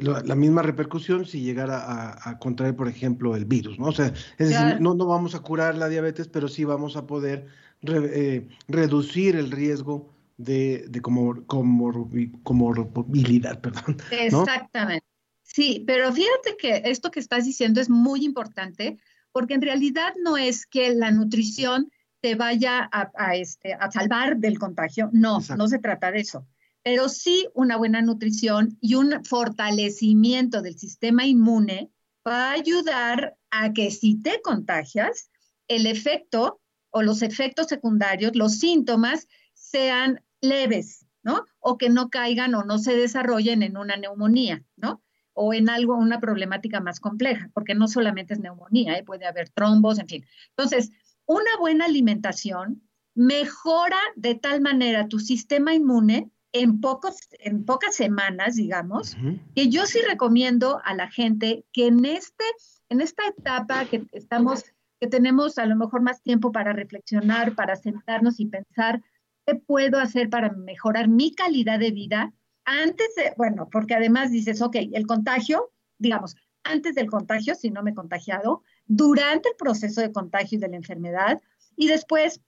la, 0.00 0.34
misma 0.34 0.62
repercusión 0.62 1.24
si 1.24 1.40
llegara 1.40 2.18
a, 2.22 2.38
contraer, 2.38 2.76
por 2.76 2.88
ejemplo, 2.88 3.36
el 3.36 3.44
virus, 3.44 3.78
¿no? 3.78 3.86
O 3.86 3.92
sea, 3.92 4.12
es 4.38 4.50
decir, 4.50 4.80
no, 4.80 4.94
no 4.94 5.06
vamos 5.06 5.34
a 5.34 5.40
curar 5.40 5.76
la 5.76 5.88
diabetes, 5.88 6.28
pero 6.28 6.48
sí 6.48 6.64
vamos 6.64 6.96
a 6.96 7.06
poder 7.06 7.46
eh, 7.82 8.46
reducir 8.68 9.36
el 9.36 9.50
riesgo 9.50 10.10
de, 10.36 10.86
de 10.88 11.02
comorbilidad, 11.02 13.60
perdón. 13.60 13.96
Exactamente. 14.10 15.13
Sí, 15.44 15.84
pero 15.86 16.12
fíjate 16.12 16.56
que 16.58 16.82
esto 16.86 17.10
que 17.10 17.20
estás 17.20 17.44
diciendo 17.44 17.80
es 17.80 17.90
muy 17.90 18.24
importante 18.24 18.98
porque 19.30 19.54
en 19.54 19.62
realidad 19.62 20.14
no 20.22 20.36
es 20.36 20.66
que 20.66 20.94
la 20.94 21.10
nutrición 21.10 21.90
te 22.20 22.34
vaya 22.34 22.88
a, 22.90 23.36
este, 23.36 23.74
a 23.74 23.90
salvar 23.90 24.38
del 24.38 24.58
contagio, 24.58 25.10
no, 25.12 25.40
no 25.56 25.68
se 25.68 25.78
trata 25.78 26.10
de 26.10 26.20
eso, 26.20 26.46
pero 26.82 27.10
sí 27.10 27.46
una 27.52 27.76
buena 27.76 28.00
nutrición 28.00 28.78
y 28.80 28.94
un 28.94 29.22
fortalecimiento 29.24 30.62
del 30.62 30.78
sistema 30.78 31.26
inmune 31.26 31.90
va 32.26 32.48
a 32.48 32.52
ayudar 32.52 33.36
a 33.50 33.74
que 33.74 33.90
si 33.90 34.16
te 34.22 34.40
contagias, 34.40 35.30
el 35.68 35.86
efecto 35.86 36.62
o 36.90 37.02
los 37.02 37.20
efectos 37.20 37.66
secundarios, 37.66 38.34
los 38.34 38.58
síntomas 38.58 39.28
sean 39.52 40.22
leves, 40.40 41.04
¿no? 41.22 41.44
O 41.60 41.76
que 41.76 41.90
no 41.90 42.08
caigan 42.08 42.54
o 42.54 42.64
no 42.64 42.78
se 42.78 42.96
desarrollen 42.96 43.62
en 43.62 43.76
una 43.76 43.96
neumonía, 43.96 44.64
¿no? 44.76 45.03
O 45.34 45.52
en 45.52 45.68
algo, 45.68 45.96
una 45.96 46.20
problemática 46.20 46.80
más 46.80 47.00
compleja, 47.00 47.50
porque 47.52 47.74
no 47.74 47.88
solamente 47.88 48.34
es 48.34 48.40
neumonía, 48.40 48.96
¿eh? 48.96 49.02
puede 49.04 49.26
haber 49.26 49.50
trombos, 49.50 49.98
en 49.98 50.06
fin. 50.06 50.24
Entonces, 50.50 50.90
una 51.26 51.56
buena 51.58 51.86
alimentación 51.86 52.82
mejora 53.14 53.98
de 54.16 54.34
tal 54.34 54.60
manera 54.60 55.08
tu 55.08 55.18
sistema 55.18 55.74
inmune 55.74 56.30
en, 56.52 56.80
pocos, 56.80 57.16
en 57.40 57.64
pocas 57.64 57.96
semanas, 57.96 58.54
digamos, 58.54 59.16
que 59.54 59.68
yo 59.68 59.86
sí 59.86 59.98
recomiendo 60.08 60.80
a 60.84 60.94
la 60.94 61.10
gente 61.10 61.64
que 61.72 61.88
en, 61.88 62.04
este, 62.04 62.44
en 62.88 63.00
esta 63.00 63.26
etapa 63.26 63.84
que 63.86 64.06
estamos, 64.12 64.64
que 65.00 65.08
tenemos 65.08 65.58
a 65.58 65.66
lo 65.66 65.74
mejor 65.74 66.02
más 66.02 66.22
tiempo 66.22 66.52
para 66.52 66.72
reflexionar, 66.72 67.56
para 67.56 67.74
sentarnos 67.74 68.38
y 68.38 68.46
pensar 68.46 69.02
qué 69.46 69.56
puedo 69.56 69.98
hacer 69.98 70.30
para 70.30 70.52
mejorar 70.52 71.08
mi 71.08 71.34
calidad 71.34 71.80
de 71.80 71.90
vida 71.90 72.32
antes 72.64 73.14
de, 73.14 73.32
bueno, 73.36 73.68
porque 73.70 73.94
además 73.94 74.30
dices, 74.30 74.62
ok, 74.62 74.76
el 74.92 75.06
contagio, 75.06 75.70
digamos, 75.98 76.36
antes 76.62 76.94
del 76.94 77.10
contagio, 77.10 77.54
si 77.54 77.70
no 77.70 77.82
me 77.82 77.90
he 77.90 77.94
contagiado, 77.94 78.62
durante 78.86 79.50
el 79.50 79.56
proceso 79.56 80.00
de 80.00 80.12
contagio 80.12 80.56
y 80.56 80.60
de 80.60 80.68
la 80.68 80.76
enfermedad, 80.76 81.40
y 81.76 81.88
después 81.88 82.40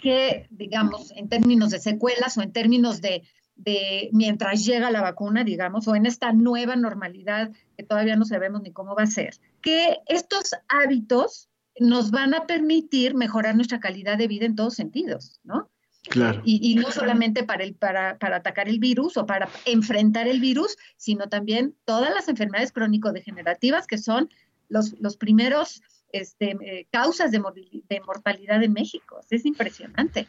que, 0.00 0.46
digamos, 0.50 1.12
en 1.12 1.28
términos 1.28 1.70
de 1.70 1.78
secuelas 1.78 2.36
o 2.36 2.42
en 2.42 2.52
términos 2.52 3.00
de, 3.00 3.22
de 3.56 4.10
mientras 4.12 4.64
llega 4.64 4.90
la 4.90 5.00
vacuna, 5.00 5.44
digamos, 5.44 5.86
o 5.88 5.94
en 5.94 6.06
esta 6.06 6.32
nueva 6.32 6.76
normalidad 6.76 7.52
que 7.76 7.84
todavía 7.84 8.16
no 8.16 8.24
sabemos 8.24 8.62
ni 8.62 8.72
cómo 8.72 8.94
va 8.94 9.04
a 9.04 9.06
ser, 9.06 9.38
que 9.60 9.98
estos 10.06 10.54
hábitos 10.68 11.48
nos 11.78 12.10
van 12.10 12.34
a 12.34 12.46
permitir 12.46 13.14
mejorar 13.14 13.54
nuestra 13.54 13.80
calidad 13.80 14.18
de 14.18 14.28
vida 14.28 14.44
en 14.44 14.56
todos 14.56 14.74
sentidos, 14.74 15.40
¿no? 15.44 15.70
Claro. 16.08 16.42
Y, 16.44 16.74
no 16.74 16.90
solamente 16.90 17.44
para, 17.44 17.62
el, 17.62 17.74
para, 17.74 18.18
para, 18.18 18.36
atacar 18.36 18.68
el 18.68 18.80
virus 18.80 19.16
o 19.16 19.24
para 19.24 19.48
enfrentar 19.66 20.26
el 20.26 20.40
virus, 20.40 20.76
sino 20.96 21.28
también 21.28 21.76
todas 21.84 22.12
las 22.12 22.28
enfermedades 22.28 22.72
crónico-degenerativas 22.72 23.86
que 23.86 23.98
son 23.98 24.28
los, 24.68 24.98
los 25.00 25.16
primeros 25.16 25.80
este, 26.12 26.56
eh, 26.60 26.86
causas 26.90 27.30
de, 27.30 27.40
de 27.88 28.00
mortalidad 28.00 28.62
en 28.62 28.72
México. 28.72 29.20
Es 29.30 29.46
impresionante. 29.46 30.28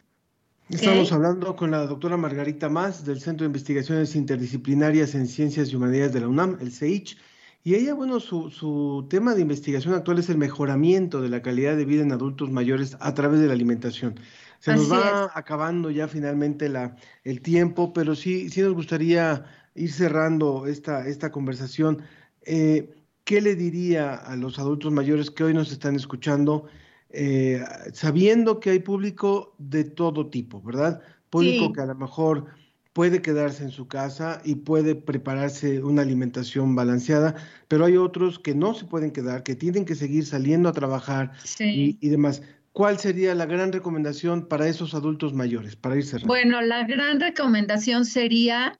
Estamos 0.69 1.11
hablando 1.11 1.55
con 1.55 1.71
la 1.71 1.85
doctora 1.85 2.17
Margarita 2.17 2.69
Más 2.69 3.05
del 3.05 3.19
Centro 3.19 3.43
de 3.43 3.47
Investigaciones 3.47 4.15
Interdisciplinarias 4.15 5.13
en 5.13 5.27
Ciencias 5.27 5.69
y 5.69 5.75
Humanidades 5.75 6.13
de 6.13 6.21
la 6.21 6.27
UNAM, 6.27 6.57
el 6.61 6.71
CEICH. 6.71 7.17
Y 7.65 7.75
ella, 7.75 7.93
bueno, 7.93 8.19
su, 8.19 8.49
su, 8.49 9.05
tema 9.09 9.35
de 9.35 9.41
investigación 9.41 9.93
actual 9.93 10.19
es 10.19 10.29
el 10.29 10.37
mejoramiento 10.37 11.21
de 11.21 11.29
la 11.29 11.41
calidad 11.41 11.77
de 11.77 11.85
vida 11.85 12.01
en 12.01 12.11
adultos 12.11 12.49
mayores 12.51 12.97
a 12.99 13.13
través 13.13 13.39
de 13.39 13.47
la 13.47 13.53
alimentación. 13.53 14.15
Se 14.63 14.73
nos 14.73 14.89
va 14.89 15.29
acabando 15.35 15.91
ya 15.91 16.07
finalmente 16.07 16.69
la, 16.69 16.95
el 17.25 17.41
tiempo, 17.41 17.91
pero 17.91 18.15
sí, 18.15 18.49
sí 18.49 18.61
nos 18.61 18.73
gustaría 18.73 19.43
ir 19.75 19.91
cerrando 19.91 20.67
esta, 20.67 21.05
esta 21.05 21.33
conversación. 21.33 22.01
Eh, 22.43 22.89
¿Qué 23.25 23.41
le 23.41 23.55
diría 23.55 24.13
a 24.15 24.37
los 24.37 24.59
adultos 24.59 24.93
mayores 24.93 25.29
que 25.31 25.43
hoy 25.43 25.53
nos 25.53 25.69
están 25.69 25.97
escuchando? 25.97 26.67
Eh, 27.09 27.61
sabiendo 27.91 28.61
que 28.61 28.69
hay 28.69 28.79
público 28.79 29.53
de 29.57 29.83
todo 29.83 30.29
tipo, 30.29 30.61
¿verdad? 30.61 31.01
Público 31.29 31.73
que 31.73 31.81
a 31.81 31.85
lo 31.87 31.95
mejor 31.95 32.45
puede 32.93 33.21
quedarse 33.21 33.63
en 33.63 33.71
su 33.71 33.89
casa 33.89 34.41
y 34.45 34.55
puede 34.55 34.95
prepararse 34.95 35.83
una 35.83 36.03
alimentación 36.03 36.73
balanceada, 36.73 37.35
pero 37.67 37.83
hay 37.83 37.97
otros 37.97 38.39
que 38.39 38.55
no 38.55 38.73
se 38.75 38.85
pueden 38.85 39.11
quedar, 39.11 39.43
que 39.43 39.55
tienen 39.55 39.83
que 39.83 39.95
seguir 39.95 40.25
saliendo 40.25 40.69
a 40.69 40.71
trabajar 40.71 41.33
y, 41.59 42.07
demás. 42.07 42.41
¿Cuál 42.73 42.97
sería 42.97 43.35
la 43.35 43.45
gran 43.45 43.71
recomendación 43.71 44.47
para 44.47 44.67
esos 44.67 44.95
adultos 44.95 45.31
mayores, 45.33 45.75
para 45.75 45.95
ir 45.95 46.05
cerrando? 46.05 46.27
Bueno, 46.27 46.59
la 46.61 46.83
gran 46.85 47.19
recomendación 47.19 48.03
sería 48.03 48.79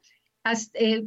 eh, 0.73 1.03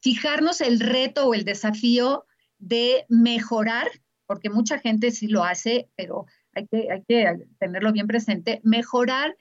fijarnos 0.00 0.60
el 0.60 0.80
reto 0.80 1.28
o 1.28 1.34
el 1.34 1.44
desafío 1.44 2.26
de 2.58 3.06
mejorar, 3.08 3.86
porque 4.26 4.50
mucha 4.50 4.80
gente 4.80 5.12
sí 5.12 5.28
lo 5.28 5.44
hace, 5.44 5.88
pero 5.94 6.26
hay 6.54 6.66
que, 6.66 6.90
hay 6.90 7.04
que 7.06 7.46
tenerlo 7.60 7.92
bien 7.92 8.08
presente, 8.08 8.60
mejorar 8.64 9.36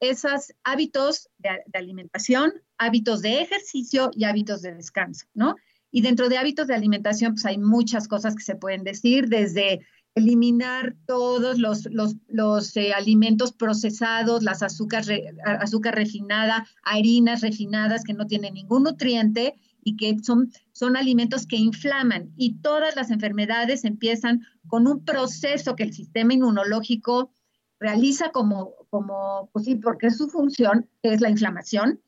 esos 0.00 0.52
hábitos 0.62 1.30
de, 1.38 1.62
alimentación, 1.72 2.52
hábitos 2.76 3.22
de 3.22 3.40
ejercicio 3.40 4.10
y 4.12 4.24
hábitos 4.24 4.60
de 4.60 4.74
descanso, 4.74 5.26
¿no? 5.32 5.56
Y 5.90 6.02
dentro 6.02 6.28
de 6.28 6.36
hábitos 6.36 6.66
de 6.66 6.74
alimentación, 6.74 7.32
pues 7.32 7.46
hay 7.46 7.56
muchas 7.56 8.08
cosas 8.08 8.34
que 8.34 8.42
se 8.42 8.56
pueden 8.56 8.84
decir, 8.84 9.28
desde 9.28 9.80
eliminar 10.16 10.96
todos 11.06 11.58
los, 11.58 11.86
los, 11.90 12.76
eh, 12.76 12.94
alimentos 12.94 13.52
procesados, 13.52 14.42
las 14.42 14.62
azúcar, 14.62 15.04
azúcar 15.44 15.94
refinada, 15.94 16.66
harinas 16.82 17.42
refinadas 17.42 18.02
que 18.02 18.14
no 18.14 18.26
tienen 18.26 18.54
ningún 18.54 18.84
nutriente 18.84 19.54
y 19.84 19.96
que 19.96 20.16
son, 20.22 20.50
son 20.72 20.96
alimentos 20.96 21.46
que 21.46 21.56
inflaman 21.56 22.32
y 22.34 22.54
todas 22.54 22.96
las 22.96 23.10
enfermedades 23.10 23.84
empiezan 23.84 24.40
con 24.68 24.88
un 24.88 25.04
proceso 25.04 25.76
que 25.76 25.84
el 25.84 25.92
sistema 25.92 26.32
inmunológico 26.32 27.30
realiza 27.78 28.30
como, 28.30 28.72
como 28.88 29.50
pues 29.52 29.66
sí, 29.66 29.76
porque 29.76 30.10
su 30.10 30.28
función, 30.28 30.88
es 31.02 31.20
la 31.20 31.28
inflamación. 31.28 32.00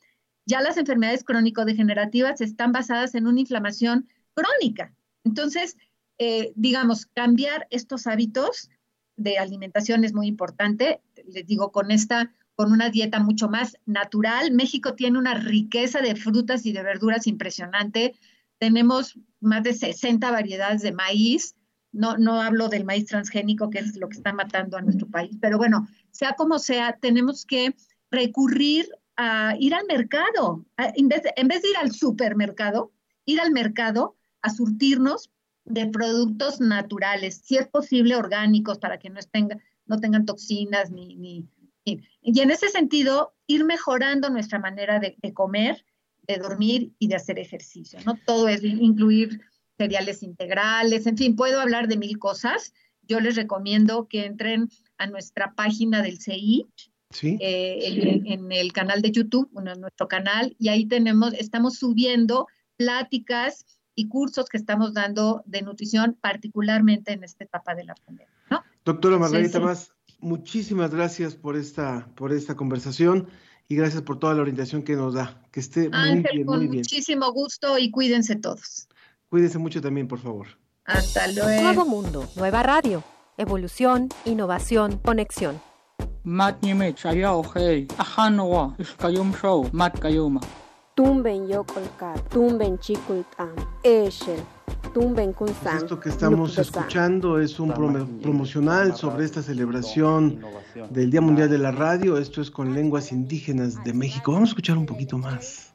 Ya 0.46 0.62
las 0.62 0.78
enfermedades 0.78 1.24
crónico-degenerativas 1.24 2.40
están 2.40 2.72
basadas 2.72 3.14
en 3.14 3.26
una 3.26 3.40
inflamación 3.40 4.08
crónica. 4.32 4.94
Entonces, 5.24 5.76
eh, 6.18 6.52
digamos, 6.56 7.06
cambiar 7.06 7.66
estos 7.70 8.06
hábitos 8.06 8.70
de 9.16 9.38
alimentación 9.38 10.04
es 10.04 10.14
muy 10.14 10.26
importante. 10.26 11.00
Les 11.26 11.46
digo, 11.46 11.72
con 11.72 11.90
esta 11.90 12.32
con 12.58 12.72
una 12.72 12.90
dieta 12.90 13.20
mucho 13.20 13.48
más 13.48 13.76
natural. 13.86 14.50
México 14.50 14.94
tiene 14.94 15.16
una 15.16 15.34
riqueza 15.34 16.00
de 16.00 16.16
frutas 16.16 16.66
y 16.66 16.72
de 16.72 16.82
verduras 16.82 17.28
impresionante. 17.28 18.16
Tenemos 18.58 19.16
más 19.38 19.62
de 19.62 19.74
60 19.74 20.28
variedades 20.32 20.82
de 20.82 20.90
maíz. 20.90 21.54
No, 21.92 22.18
no 22.18 22.42
hablo 22.42 22.68
del 22.68 22.84
maíz 22.84 23.06
transgénico, 23.06 23.70
que 23.70 23.78
es 23.78 23.96
lo 23.96 24.08
que 24.08 24.16
está 24.16 24.32
matando 24.32 24.76
a 24.76 24.82
nuestro 24.82 25.06
país, 25.06 25.38
pero 25.40 25.56
bueno, 25.56 25.86
sea 26.10 26.32
como 26.32 26.58
sea, 26.58 26.98
tenemos 27.00 27.46
que 27.46 27.76
recurrir 28.10 28.88
a 29.16 29.54
ir 29.60 29.72
al 29.72 29.86
mercado. 29.86 30.66
En 30.76 31.06
vez, 31.06 31.22
de, 31.22 31.32
en 31.36 31.46
vez 31.46 31.62
de 31.62 31.70
ir 31.70 31.76
al 31.76 31.92
supermercado, 31.92 32.92
ir 33.24 33.40
al 33.40 33.52
mercado 33.52 34.16
a 34.42 34.50
surtirnos 34.50 35.30
de 35.68 35.86
productos 35.86 36.60
naturales, 36.60 37.42
si 37.44 37.56
es 37.56 37.68
posible 37.68 38.16
orgánicos, 38.16 38.78
para 38.78 38.98
que 38.98 39.10
no, 39.10 39.18
estén, 39.18 39.48
no 39.86 40.00
tengan 40.00 40.24
toxinas 40.24 40.90
ni, 40.90 41.16
ni, 41.16 41.46
y 41.84 42.40
en 42.40 42.50
ese 42.50 42.68
sentido, 42.68 43.34
ir 43.46 43.64
mejorando 43.64 44.28
nuestra 44.28 44.58
manera 44.58 45.00
de, 45.00 45.16
comer, 45.32 45.84
de 46.26 46.36
dormir 46.36 46.92
y 46.98 47.08
de 47.08 47.16
hacer 47.16 47.38
ejercicio, 47.38 47.98
¿no? 48.04 48.18
Todo 48.26 48.48
es 48.48 48.62
incluir 48.62 49.40
cereales 49.78 50.22
integrales, 50.22 51.06
en 51.06 51.16
fin, 51.16 51.36
puedo 51.36 51.60
hablar 51.60 51.88
de 51.88 51.96
mil 51.96 52.18
cosas. 52.18 52.74
Yo 53.02 53.20
les 53.20 53.36
recomiendo 53.36 54.06
que 54.08 54.26
entren 54.26 54.68
a 54.98 55.06
nuestra 55.06 55.54
página 55.54 56.02
del 56.02 56.18
CI, 56.18 56.66
eh, 57.22 58.22
en, 58.26 58.52
el 58.52 58.72
canal 58.72 59.00
de 59.00 59.10
YouTube, 59.10 59.50
en 59.56 59.80
nuestro 59.80 60.08
canal, 60.08 60.54
y 60.58 60.68
ahí 60.68 60.84
tenemos, 60.84 61.32
estamos 61.34 61.78
subiendo 61.78 62.46
pláticas 62.76 63.64
y 63.98 64.06
cursos 64.06 64.48
que 64.48 64.56
estamos 64.56 64.94
dando 64.94 65.42
de 65.44 65.60
nutrición, 65.62 66.16
particularmente 66.20 67.12
en 67.12 67.24
esta 67.24 67.42
etapa 67.42 67.74
de 67.74 67.82
la 67.82 67.96
pandemia. 67.96 68.32
¿no? 68.48 68.62
Doctora 68.84 69.18
Margarita 69.18 69.58
Más, 69.58 69.90
muchísimas 70.20 70.94
gracias 70.94 71.34
por 71.34 71.56
esta, 71.56 72.08
por 72.14 72.32
esta 72.32 72.54
conversación 72.54 73.28
y 73.66 73.74
gracias 73.74 74.02
por 74.02 74.20
toda 74.20 74.34
la 74.34 74.42
orientación 74.42 74.84
que 74.84 74.94
nos 74.94 75.14
da. 75.14 75.42
Que 75.50 75.58
esté 75.58 75.90
muy 75.90 76.22
bien, 76.22 76.46
con 76.46 76.58
muy 76.58 76.68
bien. 76.68 76.82
Muchísimo 76.82 77.32
gusto 77.32 77.76
y 77.76 77.90
cuídense 77.90 78.36
todos. 78.36 78.86
Cuídense 79.28 79.58
mucho 79.58 79.80
también, 79.80 80.06
por 80.06 80.20
favor. 80.20 80.46
Hasta 80.84 81.26
luego. 81.32 81.62
Nuevo 81.62 81.84
mundo, 81.84 82.30
nueva 82.36 82.62
radio, 82.62 83.02
evolución, 83.36 84.10
innovación, 84.24 84.98
conexión. 84.98 85.60
Tumben 90.98 91.46
yokolkat, 91.46 92.28
tumben 92.28 92.76
chikultam, 92.80 93.54
eshel. 93.84 94.40
Esto 95.76 96.00
que 96.00 96.08
estamos 96.08 96.58
escuchando 96.58 97.38
es 97.38 97.60
un 97.60 97.72
promocional 98.20 98.96
sobre 98.96 99.24
esta 99.24 99.40
celebración 99.40 100.40
del 100.90 101.08
Día 101.12 101.20
Mundial 101.20 101.50
de 101.50 101.58
la 101.58 101.70
Radio. 101.70 102.18
Esto 102.18 102.40
es 102.40 102.50
con 102.50 102.74
lenguas 102.74 103.12
indígenas 103.12 103.84
de 103.84 103.92
México. 103.92 104.32
Vamos 104.32 104.48
a 104.48 104.50
escuchar 104.50 104.76
un 104.76 104.86
poquito 104.86 105.18
más. 105.18 105.72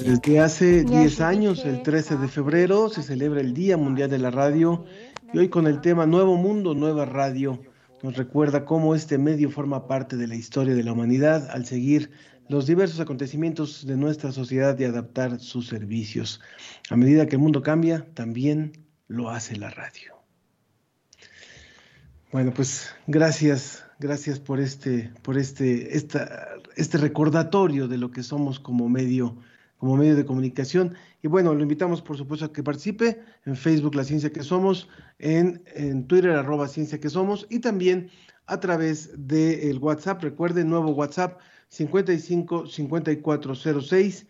Desde 0.00 0.40
hace 0.40 0.84
10 0.84 1.20
años, 1.20 1.64
el 1.66 1.82
13 1.82 2.16
de 2.16 2.28
febrero, 2.28 2.88
se 2.88 3.02
celebra 3.02 3.42
el 3.42 3.52
Día 3.52 3.76
Mundial 3.76 4.08
de 4.08 4.18
la 4.18 4.30
Radio 4.30 4.86
y 5.32 5.38
hoy 5.38 5.48
con 5.48 5.66
el 5.66 5.80
tema 5.80 6.06
Nuevo 6.06 6.36
Mundo, 6.36 6.74
Nueva 6.74 7.04
Radio 7.04 7.60
nos 8.02 8.16
recuerda 8.16 8.64
cómo 8.64 8.94
este 8.94 9.18
medio 9.18 9.50
forma 9.50 9.86
parte 9.86 10.16
de 10.16 10.26
la 10.26 10.34
historia 10.34 10.74
de 10.74 10.82
la 10.82 10.92
humanidad 10.92 11.50
al 11.50 11.66
seguir 11.66 12.10
los 12.48 12.66
diversos 12.66 12.98
acontecimientos 12.98 13.86
de 13.86 13.96
nuestra 13.96 14.32
sociedad 14.32 14.76
y 14.78 14.84
adaptar 14.84 15.38
sus 15.38 15.68
servicios. 15.68 16.40
A 16.88 16.96
medida 16.96 17.26
que 17.26 17.36
el 17.36 17.42
mundo 17.42 17.62
cambia, 17.62 18.06
también 18.14 18.72
lo 19.06 19.30
hace 19.30 19.56
la 19.56 19.70
radio. 19.70 20.14
Bueno, 22.32 22.52
pues 22.52 22.92
gracias, 23.06 23.84
gracias 24.00 24.40
por 24.40 24.58
este, 24.58 25.12
por 25.22 25.38
este, 25.38 25.96
esta, 25.96 26.48
este 26.76 26.98
recordatorio 26.98 27.86
de 27.86 27.98
lo 27.98 28.10
que 28.10 28.22
somos 28.22 28.58
como 28.58 28.88
medio, 28.88 29.36
como 29.78 29.96
medio 29.96 30.16
de 30.16 30.24
comunicación. 30.24 30.94
Y 31.22 31.28
bueno, 31.28 31.54
lo 31.54 31.62
invitamos 31.62 32.00
por 32.00 32.16
supuesto 32.16 32.46
a 32.46 32.52
que 32.52 32.62
participe 32.62 33.20
en 33.44 33.56
Facebook 33.56 33.94
La 33.94 34.04
Ciencia 34.04 34.32
que 34.32 34.42
Somos, 34.42 34.88
en, 35.18 35.62
en 35.74 36.06
Twitter 36.06 36.30
arroba 36.30 36.68
Ciencia 36.68 36.98
que 36.98 37.10
Somos 37.10 37.46
y 37.50 37.58
también 37.58 38.10
a 38.46 38.58
través 38.58 39.10
del 39.16 39.78
WhatsApp. 39.78 40.22
Recuerden, 40.22 40.70
nuevo 40.70 40.90
WhatsApp 40.92 41.40
55 41.68 42.66
5406 42.66 44.26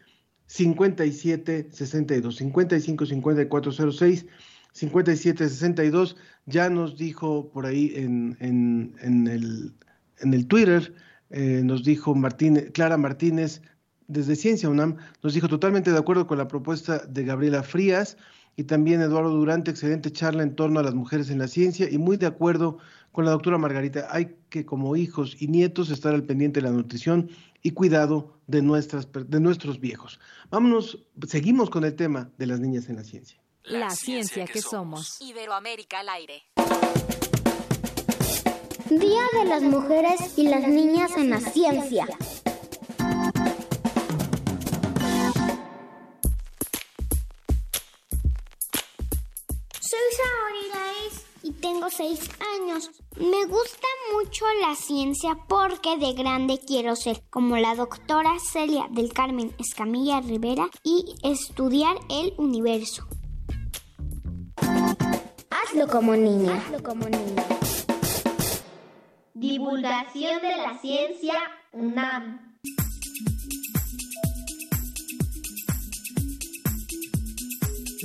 5762 0.46 2.36
55 2.36 3.06
5406 3.06 4.26
5762 4.72 6.16
ya 6.46 6.70
nos 6.70 6.96
dijo 6.96 7.50
por 7.50 7.66
ahí 7.66 7.92
en, 7.96 8.36
en, 8.40 9.26
el, 9.26 9.74
en 10.18 10.34
el, 10.34 10.46
Twitter, 10.46 10.94
eh, 11.30 11.62
nos 11.64 11.84
dijo 11.84 12.14
Clara 12.72 12.96
Martínez 12.96 13.62
desde 14.10 14.34
Ciencia 14.34 14.68
UNAM, 14.68 14.96
nos 15.22 15.34
dijo 15.34 15.48
totalmente 15.48 15.92
de 15.92 15.98
acuerdo 15.98 16.26
con 16.26 16.36
la 16.36 16.48
propuesta 16.48 16.98
de 16.98 17.24
Gabriela 17.24 17.62
Frías 17.62 18.16
y 18.56 18.64
también 18.64 19.00
Eduardo 19.00 19.30
Durante, 19.30 19.70
excelente 19.70 20.10
charla 20.10 20.42
en 20.42 20.56
torno 20.56 20.80
a 20.80 20.82
las 20.82 20.94
mujeres 20.94 21.30
en 21.30 21.38
la 21.38 21.46
ciencia 21.46 21.88
y 21.88 21.96
muy 21.96 22.16
de 22.16 22.26
acuerdo 22.26 22.78
con 23.12 23.24
la 23.24 23.30
doctora 23.30 23.56
Margarita. 23.56 24.08
Hay 24.10 24.36
que 24.48 24.66
como 24.66 24.96
hijos 24.96 25.36
y 25.40 25.46
nietos 25.46 25.90
estar 25.90 26.12
al 26.12 26.24
pendiente 26.24 26.60
de 26.60 26.66
la 26.66 26.72
nutrición 26.72 27.30
y 27.62 27.70
cuidado 27.70 28.36
de, 28.48 28.62
nuestras, 28.62 29.08
de 29.12 29.40
nuestros 29.40 29.78
viejos. 29.78 30.18
Vámonos, 30.50 30.98
seguimos 31.28 31.70
con 31.70 31.84
el 31.84 31.94
tema 31.94 32.30
de 32.36 32.46
las 32.46 32.58
niñas 32.58 32.88
en 32.88 32.96
la 32.96 33.04
ciencia. 33.04 33.40
La, 33.62 33.90
ciencia, 33.90 34.44
que, 34.46 34.60
somos. 34.60 35.20
Iberoamérica 35.20 36.00
al 36.00 36.08
aire. 36.08 36.42
Día 38.88 39.22
de 39.40 39.48
las 39.48 39.62
Mujeres 39.62 40.36
y 40.36 40.48
las 40.48 40.66
Niñas 40.66 41.12
en 41.16 41.30
la 41.30 41.38
Ciencia. 41.38 42.08
Tengo 51.72 51.88
seis 51.88 52.28
años. 52.56 52.90
Me 53.16 53.46
gusta 53.46 53.86
mucho 54.12 54.44
la 54.60 54.74
ciencia 54.74 55.38
porque 55.48 55.96
de 55.98 56.14
grande 56.14 56.58
quiero 56.66 56.96
ser 56.96 57.22
como 57.30 57.56
la 57.58 57.76
doctora 57.76 58.32
Celia 58.40 58.88
del 58.90 59.12
Carmen 59.12 59.54
Escamilla 59.58 60.20
Rivera 60.20 60.68
y 60.82 61.14
estudiar 61.22 61.96
el 62.08 62.34
universo. 62.38 63.06
Hazlo 65.50 65.86
como 65.86 66.16
niña. 66.16 66.56
Hazlo 66.56 66.82
como 66.82 67.04
niña. 67.08 67.44
Divulgación 69.34 70.42
de 70.42 70.56
la 70.56 70.78
ciencia 70.80 71.34
UNAM. 71.72 72.49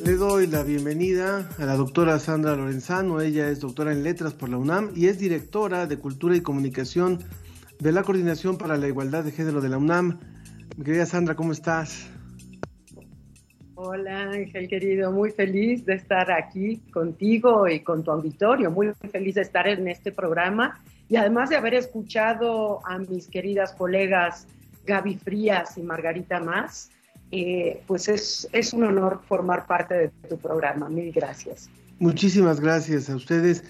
Le 0.05 0.17
doy 0.17 0.45
la 0.45 0.61
bienvenida 0.61 1.49
a 1.57 1.65
la 1.65 1.73
doctora 1.75 2.19
Sandra 2.19 2.55
Lorenzano. 2.55 3.21
Ella 3.21 3.49
es 3.49 3.59
doctora 3.59 3.91
en 3.91 4.03
letras 4.03 4.35
por 4.35 4.49
la 4.49 4.57
UNAM 4.57 4.91
y 4.95 5.07
es 5.07 5.17
directora 5.17 5.87
de 5.87 5.97
Cultura 5.97 6.35
y 6.35 6.41
Comunicación 6.41 7.23
de 7.79 7.91
la 7.91 8.03
Coordinación 8.03 8.59
para 8.59 8.77
la 8.77 8.87
Igualdad 8.87 9.23
de 9.23 9.31
Género 9.31 9.61
de 9.61 9.69
la 9.69 9.79
UNAM. 9.79 10.19
Mi 10.77 10.85
querida 10.85 11.07
Sandra, 11.07 11.35
¿cómo 11.35 11.53
estás? 11.53 12.07
Hola 13.73 14.29
Ángel 14.29 14.67
querido, 14.67 15.11
muy 15.11 15.31
feliz 15.31 15.83
de 15.87 15.95
estar 15.95 16.31
aquí 16.31 16.77
contigo 16.93 17.67
y 17.67 17.79
con 17.79 18.03
tu 18.03 18.11
auditorio, 18.11 18.69
muy 18.69 18.93
feliz 19.11 19.33
de 19.33 19.41
estar 19.41 19.67
en 19.67 19.87
este 19.87 20.11
programa 20.11 20.83
y 21.09 21.15
además 21.15 21.49
de 21.49 21.55
haber 21.55 21.73
escuchado 21.73 22.79
a 22.85 22.99
mis 22.99 23.25
queridas 23.25 23.73
colegas 23.73 24.45
Gaby 24.85 25.15
Frías 25.15 25.79
y 25.79 25.81
Margarita 25.81 26.39
Más, 26.39 26.91
eh, 27.31 27.81
pues 27.87 28.07
es, 28.07 28.47
es 28.51 28.73
un 28.73 28.83
honor 28.83 29.21
formar 29.27 29.65
parte 29.67 29.95
de 29.95 30.09
tu 30.29 30.37
programa. 30.37 30.89
Mil 30.89 31.11
gracias. 31.11 31.69
Muchísimas 31.99 32.59
gracias 32.59 33.09
a 33.09 33.15
ustedes. 33.15 33.63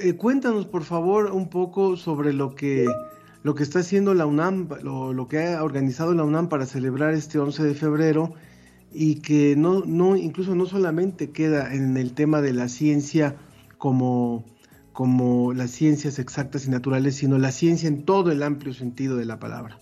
Eh, 0.00 0.14
cuéntanos 0.14 0.66
por 0.66 0.84
favor 0.84 1.30
un 1.32 1.48
poco 1.48 1.96
sobre 1.96 2.32
lo 2.32 2.54
que, 2.54 2.86
lo 3.42 3.54
que 3.54 3.62
está 3.62 3.80
haciendo 3.80 4.14
la 4.14 4.26
UNAM, 4.26 4.68
lo, 4.82 5.12
lo 5.12 5.28
que 5.28 5.44
ha 5.46 5.62
organizado 5.62 6.14
la 6.14 6.24
UNAM 6.24 6.48
para 6.48 6.66
celebrar 6.66 7.14
este 7.14 7.38
11 7.38 7.62
de 7.62 7.74
febrero 7.74 8.34
y 8.92 9.16
que 9.16 9.56
no, 9.56 9.84
no, 9.84 10.16
incluso 10.16 10.54
no 10.54 10.66
solamente 10.66 11.30
queda 11.30 11.74
en 11.74 11.96
el 11.96 12.14
tema 12.14 12.40
de 12.40 12.52
la 12.52 12.68
ciencia 12.68 13.36
como, 13.76 14.44
como 14.92 15.52
las 15.52 15.70
ciencias 15.72 16.18
exactas 16.18 16.66
y 16.66 16.70
naturales, 16.70 17.16
sino 17.16 17.36
la 17.38 17.50
ciencia 17.50 17.88
en 17.88 18.04
todo 18.04 18.30
el 18.30 18.42
amplio 18.42 18.72
sentido 18.72 19.16
de 19.16 19.24
la 19.24 19.38
palabra. 19.38 19.78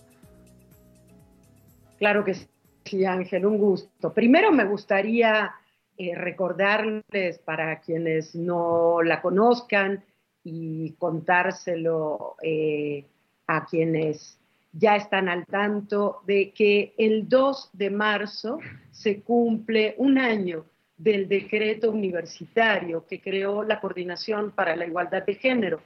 Claro 1.99 2.25
que 2.25 2.35
sí, 2.83 3.05
Ángel, 3.05 3.45
un 3.45 3.57
gusto. 3.57 4.13
Primero 4.13 4.51
me 4.51 4.65
gustaría 4.65 5.51
eh, 5.97 6.15
recordarles 6.15 7.39
para 7.39 7.79
quienes 7.79 8.35
no 8.35 9.01
la 9.03 9.21
conozcan 9.21 10.03
y 10.43 10.91
contárselo 10.93 12.35
eh, 12.41 13.05
a 13.47 13.65
quienes 13.65 14.39
ya 14.71 14.95
están 14.95 15.29
al 15.29 15.45
tanto 15.45 16.21
de 16.25 16.51
que 16.51 16.93
el 16.97 17.29
2 17.29 17.69
de 17.73 17.89
marzo 17.91 18.59
se 18.91 19.21
cumple 19.21 19.93
un 19.97 20.17
año 20.17 20.65
del 20.97 21.27
decreto 21.27 21.91
universitario 21.91 23.05
que 23.05 23.21
creó 23.21 23.63
la 23.63 23.79
Coordinación 23.79 24.51
para 24.51 24.75
la 24.75 24.85
Igualdad 24.85 25.23
de 25.23 25.35
Género. 25.35 25.81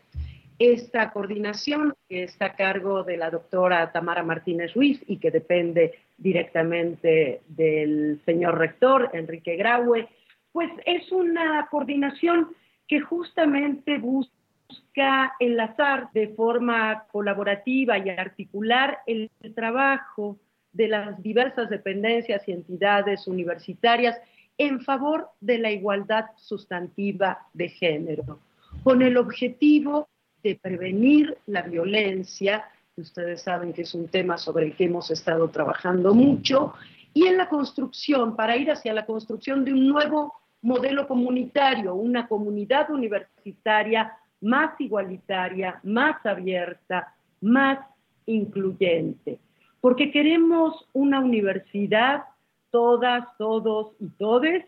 Esta 0.59 1.11
coordinación, 1.11 1.93
que 2.09 2.23
está 2.23 2.45
a 2.45 2.55
cargo 2.55 3.03
de 3.03 3.17
la 3.17 3.29
doctora 3.29 3.91
Tamara 3.91 4.23
Martínez 4.23 4.73
Ruiz 4.73 4.99
y 5.07 5.17
que 5.17 5.29
depende 5.29 5.99
directamente 6.17 7.41
del 7.47 8.19
señor 8.25 8.57
rector 8.57 9.11
Enrique 9.13 9.55
Graue, 9.55 10.07
pues 10.51 10.71
es 10.85 11.11
una 11.11 11.67
coordinación 11.69 12.49
que 12.87 13.01
justamente 13.01 13.99
busca 13.99 15.33
enlazar 15.39 16.09
de 16.13 16.29
forma 16.29 17.05
colaborativa 17.11 17.99
y 17.99 18.09
articular 18.09 18.99
el, 19.05 19.29
trabajo 19.53 20.37
de 20.73 20.87
las 20.87 21.21
diversas 21.21 21.69
dependencias 21.69 22.47
y 22.47 22.53
entidades 22.53 23.27
universitarias 23.27 24.19
en 24.57 24.81
favor 24.81 25.29
de 25.39 25.59
la 25.59 25.69
igualdad 25.69 26.25
sustantiva 26.35 27.45
de 27.53 27.69
género, 27.69 28.39
con 28.83 29.03
el 29.03 29.17
objetivo 29.17 30.07
prevenir 30.55 31.37
la 31.45 31.61
violencia, 31.61 32.65
que 32.95 33.01
ustedes 33.01 33.41
saben 33.41 33.73
que 33.73 33.83
es 33.83 33.93
un 33.93 34.07
tema 34.07 34.37
sobre 34.37 34.65
el 34.65 34.75
que 34.75 34.85
hemos 34.85 35.11
estado 35.11 35.49
trabajando 35.49 36.13
mucho, 36.13 36.73
y 37.13 37.25
en 37.25 37.37
la 37.37 37.49
construcción, 37.49 38.35
para 38.35 38.57
ir 38.57 38.71
hacia 38.71 38.93
la 38.93 39.05
construcción 39.05 39.65
de 39.65 39.73
un 39.73 39.87
nuevo 39.87 40.33
modelo 40.61 41.07
comunitario, 41.07 41.95
una 41.95 42.27
comunidad 42.27 42.89
universitaria 42.91 44.13
más 44.41 44.79
igualitaria, 44.79 45.79
más 45.83 46.23
abierta, 46.25 47.15
más 47.41 47.79
incluyente. 48.25 49.39
Porque 49.81 50.11
queremos 50.11 50.87
una 50.93 51.19
universidad, 51.19 52.23
todas, 52.71 53.25
todos 53.37 53.93
y 53.99 54.09
todes, 54.09 54.65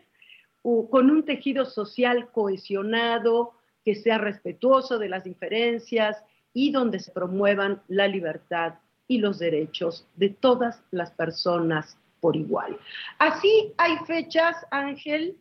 con 0.62 1.10
un 1.10 1.24
tejido 1.24 1.64
social 1.64 2.30
cohesionado, 2.32 3.52
que 3.90 3.96
sea 3.96 4.18
respetuoso 4.18 5.00
de 5.00 5.08
las 5.08 5.24
diferencias 5.24 6.16
y 6.54 6.70
donde 6.70 7.00
se 7.00 7.10
promuevan 7.10 7.82
la 7.88 8.06
libertad 8.06 8.74
y 9.08 9.18
los 9.18 9.40
derechos 9.40 10.06
de 10.14 10.28
todas 10.28 10.80
las 10.92 11.10
personas 11.10 11.98
por 12.20 12.36
igual. 12.36 12.78
Así 13.18 13.74
hay 13.78 13.96
fechas, 14.06 14.54
Ángel, 14.70 15.36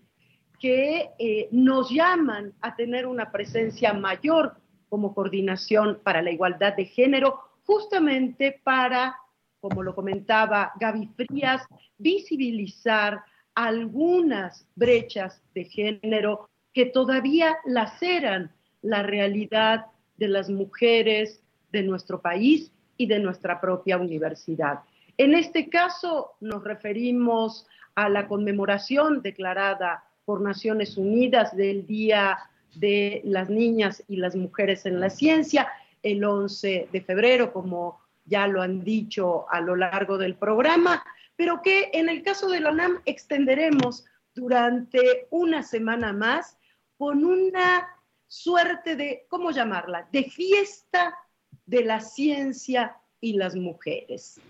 que 0.60 1.12
eh, 1.20 1.48
nos 1.52 1.92
llaman 1.92 2.56
a 2.62 2.76
tener 2.76 3.06
una 3.06 3.32
presencia 3.32 3.94
mayor 3.94 4.56
como 4.90 5.14
coordinación 5.14 6.00
para 6.04 6.24
la 6.24 6.32
igualdad 6.32 6.76
de 6.76 6.86
género, 6.86 7.40
justamente 7.68 8.60
para, 8.64 9.16
como 9.62 9.84
lo 9.84 9.94
comentaba 9.94 10.72
Gaby 10.80 11.08
Frías, 11.16 11.62
visibilizar 12.00 13.22
algunas 13.54 14.68
brechas 14.76 15.40
de 15.54 15.66
género 15.66 16.49
que 16.74 16.86
todavía 16.86 17.58
laceran 17.66 18.52
la 18.82 19.04
realidad 19.04 19.88
de 20.18 20.28
las 20.28 20.50
mujeres 20.50 21.42
de 21.72 21.84
nuestro 21.84 22.22
país 22.22 22.72
y 22.98 23.08
de 23.08 23.20
nuestra 23.20 23.60
propia 23.62 23.98
universidad. 23.98 24.80
En 25.18 25.34
este 25.34 25.70
caso 25.70 26.34
nos 26.40 26.64
referimos 26.64 27.68
a 27.96 28.10
la 28.10 28.28
conmemoración 28.28 29.22
declarada 29.22 30.04
por 30.26 30.42
Naciones 30.42 30.98
Unidas 30.98 31.56
del 31.56 31.86
Día 31.88 32.38
de 32.76 33.22
las 33.24 33.50
Niñas 33.50 34.04
y 34.08 34.18
las 34.18 34.36
Mujeres 34.36 34.86
en 34.86 35.00
la 35.00 35.10
Ciencia, 35.10 35.68
el 36.04 36.24
11 36.24 36.90
de 36.92 37.02
febrero, 37.02 37.52
como 37.52 38.00
ya 38.26 38.48
lo 38.48 38.62
han 38.62 38.84
dicho 38.84 39.50
a 39.50 39.60
lo 39.60 39.76
largo 39.76 40.18
del 40.18 40.36
programa, 40.36 41.04
pero 41.36 41.62
que 41.62 41.90
en 41.94 42.10
el 42.10 42.22
caso 42.22 42.48
de 42.50 42.60
la 42.60 42.72
UNAM 42.72 43.00
extenderemos 43.06 44.06
durante 44.36 45.28
una 45.32 45.64
semana 45.64 46.14
más 46.14 46.59
con 47.00 47.24
una 47.24 47.88
suerte 48.28 48.98
de, 48.98 49.26
¿cómo 49.30 49.52
llamarla?, 49.52 50.10
de 50.12 50.26
fiesta 50.26 51.18
de 51.66 51.86
la 51.86 52.02
ciencia 52.02 52.98
y 53.22 53.38
las 53.38 53.56
mujeres. 53.56 54.42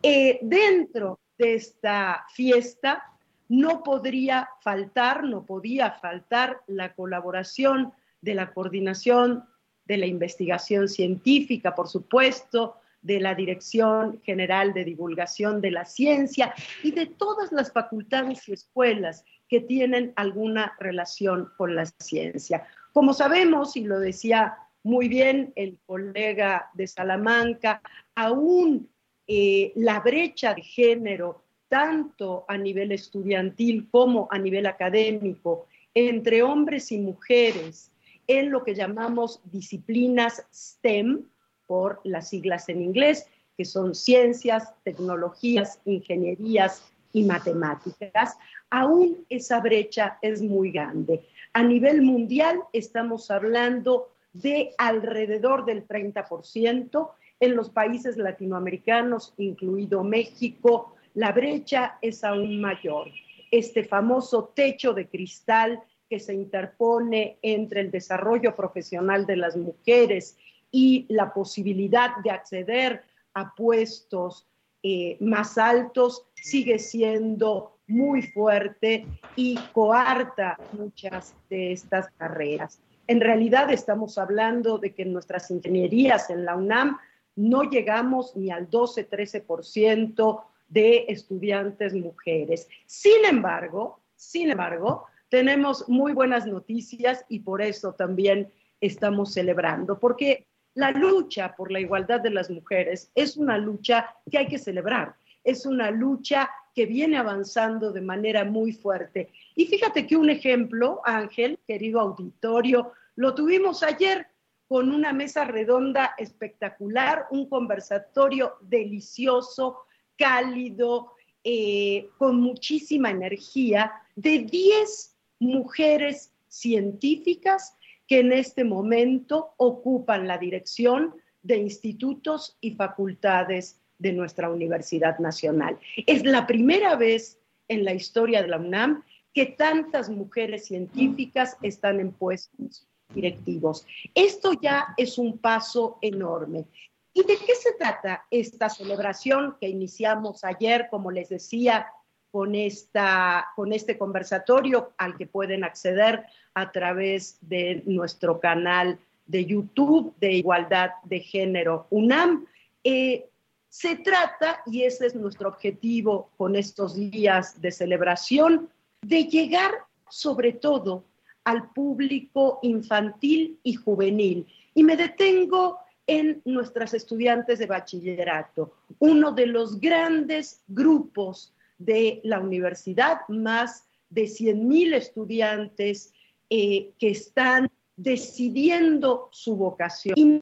Eh, 0.00 0.38
dentro 0.40 1.18
de 1.36 1.56
esta 1.56 2.24
fiesta 2.32 3.02
no 3.48 3.82
podría 3.82 4.48
faltar, 4.62 5.24
no 5.24 5.44
podía 5.44 5.90
faltar 5.90 6.60
la 6.68 6.94
colaboración 6.94 7.92
de 8.20 8.34
la 8.34 8.52
coordinación 8.52 9.44
de 9.84 9.96
la 9.96 10.06
investigación 10.06 10.88
científica, 10.88 11.74
por 11.74 11.88
supuesto, 11.88 12.76
de 13.02 13.18
la 13.18 13.34
Dirección 13.34 14.20
General 14.22 14.72
de 14.72 14.84
Divulgación 14.84 15.60
de 15.60 15.72
la 15.72 15.84
Ciencia 15.84 16.54
y 16.84 16.92
de 16.92 17.06
todas 17.06 17.50
las 17.50 17.72
facultades 17.72 18.48
y 18.48 18.52
escuelas 18.52 19.24
que 19.50 19.60
tienen 19.60 20.12
alguna 20.14 20.74
relación 20.78 21.50
con 21.56 21.74
la 21.74 21.84
ciencia. 21.84 22.68
Como 22.92 23.12
sabemos, 23.12 23.76
y 23.76 23.82
lo 23.82 23.98
decía 23.98 24.56
muy 24.84 25.08
bien 25.08 25.52
el 25.56 25.76
colega 25.84 26.70
de 26.74 26.86
Salamanca, 26.86 27.82
aún 28.14 28.88
eh, 29.26 29.72
la 29.74 29.98
brecha 30.00 30.54
de 30.54 30.62
género, 30.62 31.42
tanto 31.68 32.44
a 32.48 32.56
nivel 32.56 32.92
estudiantil 32.92 33.88
como 33.90 34.28
a 34.30 34.38
nivel 34.38 34.66
académico, 34.66 35.66
entre 35.94 36.44
hombres 36.44 36.92
y 36.92 36.98
mujeres 36.98 37.90
en 38.28 38.50
lo 38.50 38.62
que 38.62 38.76
llamamos 38.76 39.40
disciplinas 39.50 40.46
STEM, 40.54 41.24
por 41.66 42.00
las 42.04 42.28
siglas 42.28 42.68
en 42.68 42.82
inglés, 42.82 43.26
que 43.56 43.64
son 43.64 43.94
ciencias, 43.94 44.72
tecnologías, 44.84 45.80
ingenierías 45.84 46.90
y 47.12 47.24
matemáticas, 47.24 48.36
aún 48.70 49.24
esa 49.28 49.60
brecha 49.60 50.18
es 50.22 50.42
muy 50.42 50.70
grande. 50.70 51.26
A 51.52 51.62
nivel 51.62 52.02
mundial 52.02 52.60
estamos 52.72 53.30
hablando 53.30 54.12
de 54.32 54.72
alrededor 54.78 55.64
del 55.64 55.86
30%. 55.86 57.10
En 57.40 57.56
los 57.56 57.70
países 57.70 58.16
latinoamericanos, 58.16 59.34
incluido 59.38 60.04
México, 60.04 60.94
la 61.14 61.32
brecha 61.32 61.98
es 62.00 62.22
aún 62.22 62.60
mayor. 62.60 63.08
Este 63.50 63.84
famoso 63.84 64.52
techo 64.54 64.92
de 64.92 65.08
cristal 65.08 65.82
que 66.08 66.20
se 66.20 66.34
interpone 66.34 67.38
entre 67.42 67.80
el 67.80 67.90
desarrollo 67.90 68.54
profesional 68.54 69.26
de 69.26 69.36
las 69.36 69.56
mujeres 69.56 70.36
y 70.70 71.06
la 71.08 71.32
posibilidad 71.32 72.16
de 72.22 72.30
acceder 72.30 73.02
a 73.34 73.54
puestos 73.54 74.46
eh, 74.82 75.16
más 75.20 75.58
altos 75.58 76.26
sigue 76.34 76.78
siendo 76.78 77.76
muy 77.86 78.22
fuerte 78.22 79.06
y 79.36 79.58
coarta 79.72 80.58
muchas 80.72 81.34
de 81.48 81.72
estas 81.72 82.08
carreras. 82.18 82.80
En 83.06 83.20
realidad 83.20 83.70
estamos 83.72 84.18
hablando 84.18 84.78
de 84.78 84.94
que 84.94 85.02
en 85.02 85.12
nuestras 85.12 85.50
ingenierías 85.50 86.30
en 86.30 86.44
la 86.44 86.56
UNAM 86.56 86.98
no 87.34 87.64
llegamos 87.64 88.36
ni 88.36 88.50
al 88.50 88.70
12-13% 88.70 90.44
de 90.68 91.06
estudiantes 91.08 91.94
mujeres. 91.94 92.68
Sin 92.86 93.24
embargo, 93.24 94.00
sin 94.14 94.50
embargo, 94.50 95.06
tenemos 95.28 95.88
muy 95.88 96.12
buenas 96.12 96.46
noticias 96.46 97.24
y 97.28 97.40
por 97.40 97.62
eso 97.62 97.94
también 97.94 98.52
estamos 98.80 99.32
celebrando, 99.32 99.98
porque 99.98 100.46
la 100.74 100.90
lucha 100.92 101.54
por 101.56 101.70
la 101.72 101.80
igualdad 101.80 102.20
de 102.20 102.30
las 102.30 102.50
mujeres 102.50 103.10
es 103.14 103.36
una 103.36 103.58
lucha 103.58 104.14
que 104.30 104.38
hay 104.38 104.46
que 104.48 104.58
celebrar, 104.58 105.14
es 105.42 105.66
una 105.66 105.90
lucha 105.90 106.50
que 106.74 106.86
viene 106.86 107.16
avanzando 107.16 107.92
de 107.92 108.00
manera 108.00 108.44
muy 108.44 108.72
fuerte. 108.72 109.32
Y 109.56 109.66
fíjate 109.66 110.06
que 110.06 110.16
un 110.16 110.30
ejemplo, 110.30 111.00
Ángel, 111.04 111.58
querido 111.66 112.00
auditorio, 112.00 112.92
lo 113.16 113.34
tuvimos 113.34 113.82
ayer 113.82 114.26
con 114.68 114.92
una 114.92 115.12
mesa 115.12 115.44
redonda 115.44 116.14
espectacular, 116.16 117.26
un 117.32 117.48
conversatorio 117.48 118.54
delicioso, 118.60 119.80
cálido, 120.16 121.14
eh, 121.42 122.08
con 122.18 122.40
muchísima 122.40 123.10
energía, 123.10 123.92
de 124.14 124.38
10 124.38 125.16
mujeres 125.40 126.32
científicas 126.46 127.76
que 128.10 128.18
en 128.18 128.32
este 128.32 128.64
momento 128.64 129.54
ocupan 129.56 130.26
la 130.26 130.36
dirección 130.36 131.14
de 131.42 131.58
institutos 131.58 132.58
y 132.60 132.72
facultades 132.72 133.80
de 133.98 134.12
nuestra 134.12 134.50
Universidad 134.50 135.20
Nacional. 135.20 135.78
Es 136.08 136.24
la 136.24 136.44
primera 136.44 136.96
vez 136.96 137.38
en 137.68 137.84
la 137.84 137.94
historia 137.94 138.42
de 138.42 138.48
la 138.48 138.58
UNAM 138.58 139.04
que 139.32 139.46
tantas 139.46 140.10
mujeres 140.10 140.64
científicas 140.64 141.56
están 141.62 142.00
en 142.00 142.10
puestos 142.10 142.88
directivos. 143.14 143.86
Esto 144.12 144.54
ya 144.60 144.88
es 144.96 145.16
un 145.16 145.38
paso 145.38 145.98
enorme. 146.02 146.64
¿Y 147.12 147.22
de 147.22 147.36
qué 147.36 147.54
se 147.54 147.74
trata 147.78 148.26
esta 148.28 148.68
celebración 148.68 149.56
que 149.60 149.68
iniciamos 149.68 150.42
ayer, 150.42 150.88
como 150.90 151.12
les 151.12 151.28
decía, 151.28 151.86
con, 152.30 152.54
esta, 152.54 153.48
con 153.56 153.72
este 153.72 153.98
conversatorio 153.98 154.92
al 154.98 155.16
que 155.16 155.26
pueden 155.26 155.64
acceder 155.64 156.24
a 156.54 156.70
través 156.70 157.38
de 157.40 157.82
nuestro 157.86 158.40
canal 158.40 158.98
de 159.26 159.44
YouTube 159.44 160.14
de 160.20 160.32
Igualdad 160.32 160.90
de 161.04 161.20
Género 161.20 161.86
UNAM? 161.90 162.46
Eh, 162.84 163.26
se 163.68 163.96
trata, 163.96 164.62
y 164.66 164.82
ese 164.82 165.06
es 165.06 165.14
nuestro 165.14 165.48
objetivo 165.48 166.30
con 166.36 166.56
estos 166.56 166.96
días 166.96 167.60
de 167.60 167.70
celebración, 167.70 168.68
de 169.00 169.24
llegar 169.24 169.70
sobre 170.08 170.52
todo 170.52 171.04
al 171.44 171.70
público 171.70 172.58
infantil 172.62 173.58
y 173.62 173.74
juvenil. 173.74 174.46
Y 174.74 174.82
me 174.82 174.96
detengo 174.96 175.78
en 176.06 176.42
nuestras 176.44 176.92
estudiantes 176.94 177.60
de 177.60 177.66
bachillerato, 177.66 178.74
uno 178.98 179.30
de 179.30 179.46
los 179.46 179.80
grandes 179.80 180.62
grupos 180.66 181.54
de 181.80 182.20
la 182.24 182.38
universidad, 182.38 183.20
más 183.28 183.88
de 184.10 184.24
100.000 184.24 184.94
estudiantes 184.94 186.12
eh, 186.50 186.92
que 186.98 187.10
están 187.10 187.70
decidiendo 187.96 189.28
su 189.32 189.56
vocación. 189.56 190.14
Y 190.16 190.40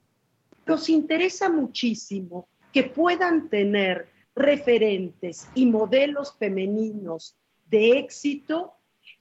nos 0.67 0.89
interesa 0.89 1.49
muchísimo 1.49 2.49
que 2.73 2.83
puedan 2.83 3.49
tener 3.49 4.09
referentes 4.35 5.49
y 5.55 5.67
modelos 5.67 6.37
femeninos 6.39 7.37
de 7.71 7.99
éxito 7.99 8.75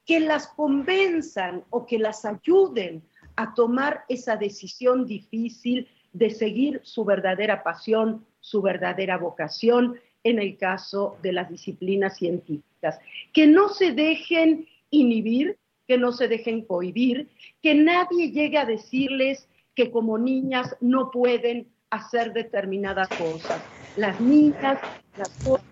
que 0.05 0.19
las 0.19 0.47
convenzan 0.47 1.63
o 1.69 1.85
que 1.85 1.99
las 1.99 2.25
ayuden 2.25 3.03
a 3.35 3.53
tomar 3.53 4.05
esa 4.09 4.37
decisión 4.37 5.05
difícil 5.05 5.87
de 6.13 6.31
seguir 6.31 6.81
su 6.83 7.05
verdadera 7.05 7.63
pasión, 7.63 8.25
su 8.39 8.61
verdadera 8.61 9.17
vocación, 9.17 9.99
en 10.29 10.39
el 10.39 10.57
caso 10.57 11.17
de 11.21 11.33
las 11.33 11.49
disciplinas 11.49 12.17
científicas. 12.17 12.99
Que 13.33 13.47
no 13.47 13.69
se 13.69 13.91
dejen 13.91 14.67
inhibir, 14.89 15.57
que 15.87 15.97
no 15.97 16.11
se 16.11 16.27
dejen 16.27 16.65
cohibir, 16.65 17.29
que 17.61 17.75
nadie 17.75 18.31
llegue 18.31 18.57
a 18.57 18.65
decirles 18.65 19.47
que 19.75 19.91
como 19.91 20.17
niñas 20.17 20.75
no 20.81 21.11
pueden 21.11 21.67
hacer 21.89 22.33
determinadas 22.33 23.07
cosas. 23.09 23.61
Las 23.95 24.19
niñas, 24.19 24.79
las 25.17 25.29
cosas 25.43 25.65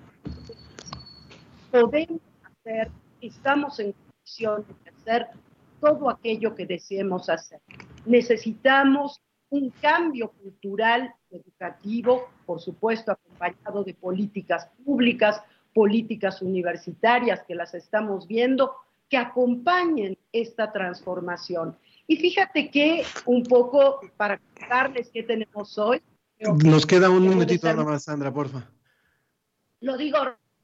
podemos 1.71 2.21
hacer, 2.43 2.89
estamos 3.21 3.79
en 3.79 3.93
de 4.39 4.89
hacer 4.89 5.27
todo 5.79 6.09
aquello 6.09 6.55
que 6.55 6.65
deseemos 6.65 7.29
hacer. 7.29 7.59
Necesitamos 8.05 9.21
un 9.55 9.69
cambio 9.81 10.31
cultural, 10.31 11.13
educativo, 11.31 12.29
por 12.45 12.59
supuesto, 12.59 13.13
acompañado 13.13 13.83
de 13.83 13.93
políticas 13.93 14.67
públicas, 14.83 15.41
políticas 15.73 16.41
universitarias 16.41 17.43
que 17.47 17.55
las 17.55 17.73
estamos 17.73 18.27
viendo, 18.27 18.75
que 19.09 19.17
acompañen 19.17 20.17
esta 20.31 20.71
transformación. 20.71 21.77
Y 22.07 22.17
fíjate 22.17 22.69
que 22.69 23.05
un 23.25 23.43
poco 23.43 24.01
para 24.17 24.39
contarles 24.39 25.09
qué 25.09 25.23
tenemos 25.23 25.77
hoy. 25.77 26.01
Nos 26.39 26.85
queda 26.85 27.09
un 27.09 27.27
minutito 27.27 27.67
nada 27.67 27.85
más, 27.85 28.03
Sandra, 28.03 28.33
porfa. 28.33 28.69
Lo 29.79 29.97
digo 29.97 30.17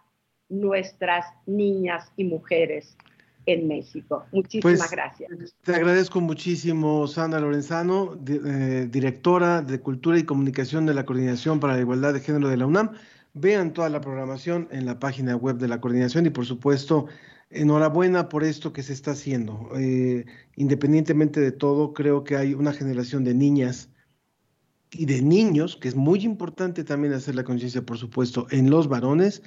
nuestras 0.50 1.24
niñas 1.46 2.12
y 2.18 2.24
mujeres 2.24 2.98
en 3.46 3.66
México. 3.66 4.26
Muchísimas 4.30 4.80
pues, 4.80 4.90
gracias. 4.90 5.30
Te 5.64 5.74
agradezco 5.74 6.20
muchísimo, 6.20 7.06
Sandra 7.06 7.40
Lorenzano, 7.40 8.18
eh, 8.28 8.88
directora 8.90 9.62
de 9.62 9.80
Cultura 9.80 10.18
y 10.18 10.24
Comunicación 10.24 10.84
de 10.84 10.92
la 10.92 11.06
Coordinación 11.06 11.60
para 11.60 11.76
la 11.76 11.80
Igualdad 11.80 12.12
de 12.12 12.20
Género 12.20 12.48
de 12.48 12.58
la 12.58 12.66
UNAM. 12.66 12.92
Vean 13.34 13.72
toda 13.72 13.88
la 13.88 14.00
programación 14.00 14.68
en 14.70 14.84
la 14.86 14.98
página 14.98 15.36
web 15.36 15.56
de 15.56 15.68
la 15.68 15.80
coordinación 15.80 16.26
y 16.26 16.30
por 16.30 16.46
supuesto, 16.46 17.06
enhorabuena 17.50 18.28
por 18.28 18.44
esto 18.44 18.72
que 18.72 18.82
se 18.82 18.92
está 18.92 19.12
haciendo. 19.12 19.70
Eh, 19.76 20.26
independientemente 20.56 21.40
de 21.40 21.52
todo, 21.52 21.94
creo 21.94 22.24
que 22.24 22.36
hay 22.36 22.54
una 22.54 22.72
generación 22.72 23.24
de 23.24 23.34
niñas 23.34 23.90
y 24.90 25.06
de 25.06 25.22
niños, 25.22 25.76
que 25.76 25.88
es 25.88 25.96
muy 25.96 26.20
importante 26.20 26.84
también 26.84 27.14
hacer 27.14 27.34
la 27.34 27.44
conciencia, 27.44 27.82
por 27.82 27.98
supuesto, 27.98 28.46
en 28.50 28.70
los 28.70 28.88
varones, 28.88 29.42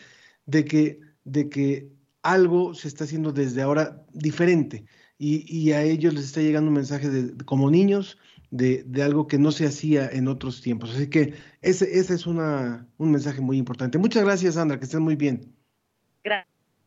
de 0.45 0.65
que, 0.65 0.99
de 1.23 1.49
que 1.49 1.91
algo 2.23 2.73
se 2.73 2.87
está 2.87 3.03
haciendo 3.03 3.31
desde 3.31 3.61
ahora 3.61 4.03
diferente 4.13 4.85
y, 5.17 5.71
a 5.71 5.83
ellos 5.83 6.13
les 6.13 6.25
está 6.25 6.41
llegando 6.41 6.69
un 6.69 6.75
mensaje 6.75 7.09
de, 7.09 7.45
como 7.45 7.71
niños 7.71 8.17
de, 8.57 9.03
algo 9.03 9.27
que 9.27 9.37
no 9.37 9.51
se 9.51 9.65
hacía 9.65 10.09
en 10.09 10.27
otros 10.27 10.61
tiempos. 10.61 10.95
Así 10.95 11.09
que 11.09 11.33
ese, 11.61 11.99
ese 11.99 12.13
es 12.13 12.25
una, 12.25 12.87
un 12.97 13.11
mensaje 13.11 13.41
muy 13.41 13.57
importante. 13.57 13.97
Muchas 13.97 14.23
gracias, 14.23 14.55
Sandra, 14.55 14.77
que 14.77 14.85
estén 14.85 15.01
muy 15.01 15.15
bien. 15.15 15.53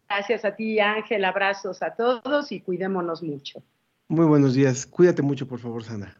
Gracias 0.08 0.44
a 0.44 0.56
ti, 0.56 0.80
Ángel. 0.80 1.24
Abrazos 1.24 1.82
a 1.82 1.94
todos 1.94 2.50
y 2.50 2.60
cuidémonos 2.60 3.22
mucho. 3.22 3.62
Muy 4.08 4.24
buenos 4.24 4.54
días. 4.54 4.86
Cuídate 4.86 5.20
mucho, 5.20 5.46
por 5.46 5.58
favor, 5.58 5.84
Sandra. 5.84 6.16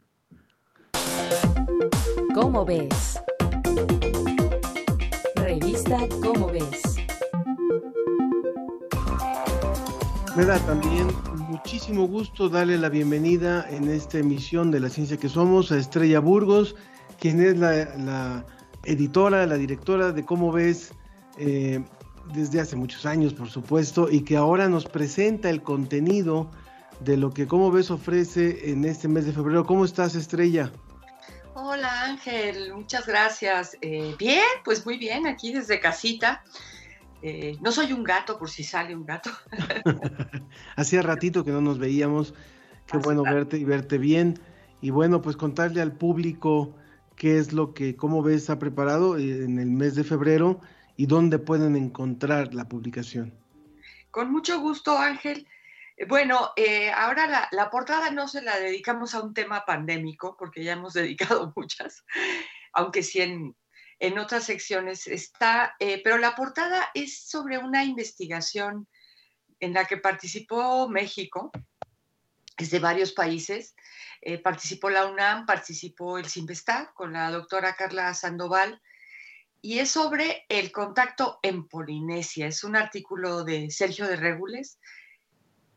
¿Cómo 2.35 2.63
ves? 2.63 3.19
Revista 5.35 5.97
¿Cómo 6.21 6.47
ves? 6.51 6.98
También 10.47 11.07
muchísimo 11.49 12.07
gusto 12.07 12.47
darle 12.47 12.77
la 12.77 12.87
bienvenida 12.87 13.67
en 13.69 13.89
esta 13.89 14.19
emisión 14.19 14.71
de 14.71 14.79
La 14.79 14.89
Ciencia 14.89 15.17
que 15.17 15.27
Somos 15.27 15.69
a 15.73 15.77
Estrella 15.77 16.21
Burgos, 16.21 16.77
quien 17.19 17.43
es 17.43 17.57
la, 17.57 18.45
editora, 18.85 19.45
la 19.45 19.55
directora 19.55 20.13
de 20.13 20.23
Cómo 20.23 20.53
ves 20.53 20.93
eh, 21.37 21.83
desde 22.33 22.61
hace 22.61 22.77
muchos 22.77 23.05
años, 23.05 23.33
por 23.33 23.49
supuesto, 23.49 24.09
y 24.09 24.21
que 24.21 24.37
ahora 24.37 24.69
nos 24.69 24.85
presenta 24.85 25.49
el 25.49 25.61
contenido 25.61 26.49
de 27.01 27.17
lo 27.17 27.31
que 27.31 27.45
Cómo 27.45 27.69
ves 27.69 27.91
ofrece 27.91 28.71
en 28.71 28.85
este 28.85 29.09
mes 29.09 29.25
de 29.25 29.33
febrero. 29.33 29.65
¿Cómo 29.65 29.83
estás, 29.83 30.15
Estrella? 30.15 30.71
Hola 31.53 32.05
Ángel, 32.05 32.73
muchas 32.73 33.05
gracias. 33.05 33.77
Eh, 33.81 34.15
bien, 34.17 34.47
pues 34.63 34.85
muy 34.85 34.97
bien, 34.97 35.27
aquí 35.27 35.51
desde 35.51 35.81
casita. 35.81 36.43
Eh, 37.21 37.57
no 37.61 37.71
soy 37.71 37.91
un 37.93 38.03
gato 38.03 38.37
por 38.37 38.49
si 38.49 38.63
sale 38.63 38.95
un 38.95 39.05
gato. 39.05 39.29
Hacía 40.75 41.01
ratito 41.01 41.43
que 41.43 41.51
no 41.51 41.61
nos 41.61 41.79
veíamos. 41.79 42.33
Qué 42.85 42.97
bueno 42.97 43.23
verte 43.23 43.57
y 43.57 43.63
verte 43.63 43.97
bien. 43.97 44.39
Y 44.81 44.89
bueno, 44.89 45.21
pues 45.21 45.35
contarle 45.35 45.81
al 45.81 45.91
público 45.91 46.75
qué 47.15 47.37
es 47.37 47.51
lo 47.51 47.73
que, 47.73 47.95
cómo 47.95 48.23
ves, 48.23 48.49
ha 48.49 48.59
preparado 48.59 49.17
en 49.17 49.59
el 49.59 49.69
mes 49.69 49.95
de 49.95 50.03
febrero 50.03 50.61
y 50.95 51.05
dónde 51.05 51.39
pueden 51.39 51.75
encontrar 51.75 52.53
la 52.53 52.67
publicación. 52.67 53.33
Con 54.11 54.31
mucho 54.31 54.59
gusto, 54.59 54.97
Ángel. 54.97 55.47
Eh, 55.99 56.05
bueno, 56.05 56.51
eh, 56.55 56.91
ahora 56.91 57.49
la, 57.51 57.69
portada 57.69 58.09
no 58.09 58.27
se 58.27 58.41
la 58.41 58.57
dedicamos 58.57 59.13
a 59.13 59.21
un 59.21 59.33
tema 59.33 59.65
pandémico, 59.65 60.35
porque 60.37 60.63
ya 60.63 60.73
hemos 60.73 60.93
dedicado 60.95 61.53
muchas, 61.55 62.03
aunque 62.73 63.03
sí 63.03 63.21
en, 63.21 63.55
en 63.99 64.17
otras 64.17 64.45
secciones 64.45 65.07
está, 65.07 65.75
eh, 65.79 66.01
pero 66.03 66.17
la 66.17 66.35
portada 66.35 66.89
es 66.93 67.19
sobre 67.19 67.57
una 67.57 67.83
investigación 67.83 68.87
en 69.59 69.73
la 69.73 69.85
que 69.85 69.97
participó 69.97 70.87
México, 70.87 71.51
es 72.57 72.71
de 72.71 72.79
varios 72.79 73.11
países, 73.11 73.75
eh, 74.21 74.37
participó 74.37 74.89
la 74.89 75.05
UNAM, 75.05 75.45
participó 75.45 76.17
el 76.17 76.29
CIMBESTAD 76.29 76.87
con 76.93 77.13
la 77.13 77.29
doctora 77.31 77.75
Carla 77.75 78.13
Sandoval, 78.13 78.81
y 79.61 79.79
es 79.79 79.91
sobre 79.91 80.45
el 80.47 80.71
contacto 80.71 81.39
en 81.41 81.67
Polinesia. 81.67 82.47
Es 82.47 82.63
un 82.63 82.77
artículo 82.77 83.43
de 83.43 83.69
Sergio 83.69 84.07
de 84.07 84.15
Regules. 84.15 84.79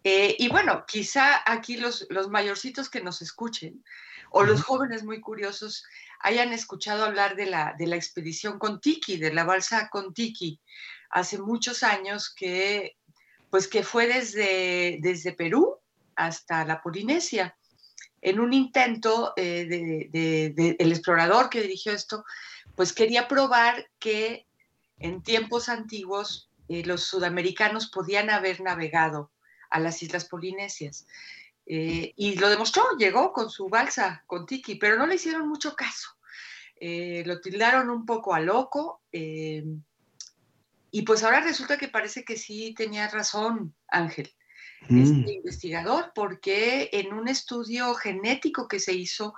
Eh, 0.04 0.36
y 0.38 0.48
bueno, 0.48 0.84
quizá 0.86 1.42
aquí 1.50 1.76
los, 1.76 2.06
los 2.10 2.28
mayorcitos 2.28 2.88
que 2.88 3.00
nos 3.00 3.22
escuchen 3.22 3.84
o 4.30 4.44
los 4.44 4.62
jóvenes 4.62 5.04
muy 5.04 5.20
curiosos 5.20 5.84
hayan 6.22 6.52
escuchado 6.52 7.04
hablar 7.04 7.36
de 7.36 7.46
la, 7.46 7.74
de 7.78 7.86
la 7.86 7.96
expedición 7.96 8.58
Tiki, 8.80 9.16
de 9.16 9.32
la 9.32 9.44
balsa 9.44 9.90
Tiki, 10.14 10.60
hace 11.10 11.38
muchos 11.38 11.82
años 11.82 12.32
que, 12.34 12.96
pues 13.50 13.68
que 13.68 13.82
fue 13.82 14.06
desde, 14.06 14.98
desde 15.02 15.32
Perú 15.32 15.78
hasta 16.16 16.64
la 16.64 16.80
Polinesia, 16.80 17.56
en 18.20 18.38
un 18.38 18.52
intento 18.52 19.32
eh, 19.36 19.66
de, 19.66 20.76
el 20.78 20.92
explorador 20.92 21.50
que 21.50 21.60
dirigió 21.62 21.92
esto, 21.92 22.24
pues 22.76 22.92
quería 22.92 23.26
probar 23.26 23.90
que 23.98 24.46
en 25.00 25.22
tiempos 25.22 25.68
antiguos 25.68 26.48
eh, 26.68 26.84
los 26.84 27.02
sudamericanos 27.04 27.90
podían 27.90 28.30
haber 28.30 28.60
navegado 28.60 29.32
a 29.70 29.80
las 29.80 30.02
islas 30.02 30.26
polinesias. 30.26 31.06
Eh, 31.74 32.12
y 32.16 32.36
lo 32.36 32.50
demostró, 32.50 32.82
llegó 32.98 33.32
con 33.32 33.48
su 33.48 33.70
balsa, 33.70 34.22
con 34.26 34.44
Tiki, 34.44 34.74
pero 34.74 34.98
no 34.98 35.06
le 35.06 35.14
hicieron 35.14 35.48
mucho 35.48 35.74
caso. 35.74 36.10
Eh, 36.78 37.22
lo 37.24 37.40
tildaron 37.40 37.88
un 37.88 38.04
poco 38.04 38.34
a 38.34 38.40
loco. 38.40 39.00
Eh, 39.10 39.64
y 40.90 41.00
pues 41.00 41.24
ahora 41.24 41.40
resulta 41.40 41.78
que 41.78 41.88
parece 41.88 42.26
que 42.26 42.36
sí 42.36 42.74
tenía 42.76 43.08
razón 43.08 43.74
Ángel, 43.88 44.30
este 44.82 45.14
mm. 45.14 45.28
investigador, 45.28 46.12
porque 46.14 46.90
en 46.92 47.14
un 47.14 47.26
estudio 47.26 47.94
genético 47.94 48.68
que 48.68 48.78
se 48.78 48.92
hizo 48.92 49.32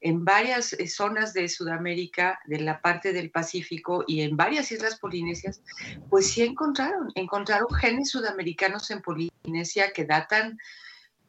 en 0.00 0.24
varias 0.24 0.76
zonas 0.94 1.32
de 1.32 1.48
Sudamérica, 1.48 2.38
de 2.46 2.60
la 2.60 2.80
parte 2.80 3.12
del 3.12 3.32
Pacífico 3.32 4.04
y 4.06 4.20
en 4.20 4.36
varias 4.36 4.70
islas 4.70 4.96
polinesias, 5.00 5.60
pues 6.08 6.30
sí 6.30 6.42
encontraron, 6.42 7.10
encontraron 7.16 7.74
genes 7.74 8.10
sudamericanos 8.10 8.92
en 8.92 9.02
Polinesia 9.02 9.92
que 9.92 10.04
datan 10.04 10.56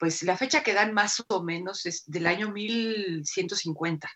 pues 0.02 0.24
la 0.24 0.36
fecha 0.36 0.64
que 0.64 0.74
dan 0.74 0.96
más 0.96 1.24
o 1.28 1.44
menos 1.44 1.86
es 1.86 2.10
del 2.10 2.26
año 2.26 2.52
1150. 2.52 4.10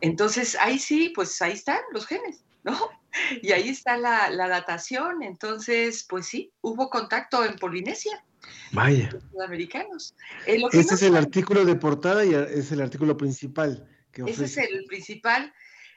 Entonces, 0.00 0.56
ahí 0.58 0.78
sí, 0.78 1.12
pues 1.14 1.42
ahí 1.42 1.52
están 1.52 1.80
los 1.92 2.06
genes, 2.06 2.42
¿no? 2.64 2.74
Y 3.42 3.52
ahí 3.52 3.68
está 3.68 3.98
la, 3.98 4.30
datación. 4.48 5.22
Entonces, 5.22 6.06
pues 6.08 6.26
sí, 6.28 6.50
hubo 6.62 6.88
contacto 6.88 7.44
en 7.44 7.56
Polinesia. 7.56 8.24
Vaya. 8.72 9.10
Sudamericanos. 9.32 10.14
Eh, 10.46 10.62
este 10.72 10.94
es 10.94 11.02
el 11.02 11.16
artículo 11.16 11.66
de 11.66 11.74
portada 11.74 12.24
y 12.24 12.32
es 12.32 12.72
el 12.72 12.80
artículo 12.80 13.18
principal. 13.18 13.86
Que 14.12 14.22
Ese 14.22 14.46
es 14.46 14.56
el 14.56 14.86
principal. 14.86 15.52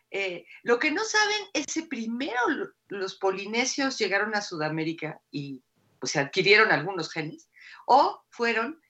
Eh, 0.10 0.46
lo 0.64 0.78
que 0.78 0.92
no 0.92 1.06
saben 1.06 1.42
es 1.54 1.68
que 1.68 1.84
primero 1.84 2.38
los 2.90 3.16
polinesios 3.16 3.98
llegaron 3.98 4.36
a 4.36 4.42
Sudamérica 4.42 5.22
y 5.32 5.62
pues 6.00 6.18
adquirieron 6.18 6.70
algunos 6.74 7.14
genes 7.14 7.48
o 7.86 8.24
fueron 8.30 8.82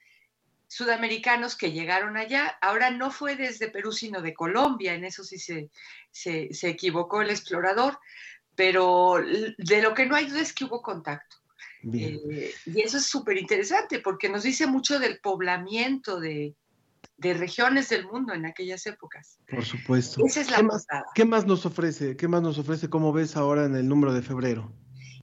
sudamericanos 0.72 1.58
que 1.58 1.74
llegaron 1.74 2.16
allá. 2.16 2.58
Ahora 2.62 2.92
no 2.92 3.12
fue 3.12 3.36
desde 3.36 3.70
Perú, 3.70 3.92
sino 3.92 4.22
de 4.22 4.34
Colombia, 4.34 4.94
en 4.94 5.04
eso 5.04 5.24
sí 5.24 5.38
se, 5.38 5.70
se, 6.12 6.70
equivocó 6.70 7.22
el 7.22 7.30
explorador, 7.30 8.00
pero 8.56 9.16
de 9.58 9.82
lo 9.82 9.94
que 9.94 10.06
no 10.06 10.16
hay 10.16 10.28
duda 10.28 10.40
es 10.40 10.54
que 10.54 10.64
hubo 10.64 10.82
contacto. 10.82 11.36
Eh, 11.92 12.54
y 12.68 12.82
eso 12.82 12.98
es 12.98 13.06
súper 13.06 13.38
interesante 13.38 14.00
porque 14.00 14.30
nos 14.30 14.44
dice 14.44 14.68
mucho 14.68 15.00
del 15.00 15.20
poblamiento 15.20 16.20
de, 16.20 16.56
regiones 17.18 17.90
del 17.90 18.06
mundo 18.06 18.34
en 18.34 18.46
aquellas 18.46 18.86
épocas. 18.88 19.40
Por 19.50 19.66
supuesto. 19.66 20.26
Esa 20.26 20.42
es 20.42 20.52
la 20.52 20.58
¿Qué 20.58 20.64
más, 20.64 20.88
¿Qué 21.16 21.26
más 21.26 21.46
nos 21.46 21.66
ofrece? 21.66 22.16
¿Qué 22.16 22.28
más 22.30 22.42
nos 22.42 22.58
ofrece? 22.58 22.90
¿Cómo 22.90 23.12
ves 23.12 23.36
ahora 23.36 23.66
en 23.66 23.76
el 23.76 23.90
número 23.90 24.14
de 24.14 24.22
febrero? 24.22 24.72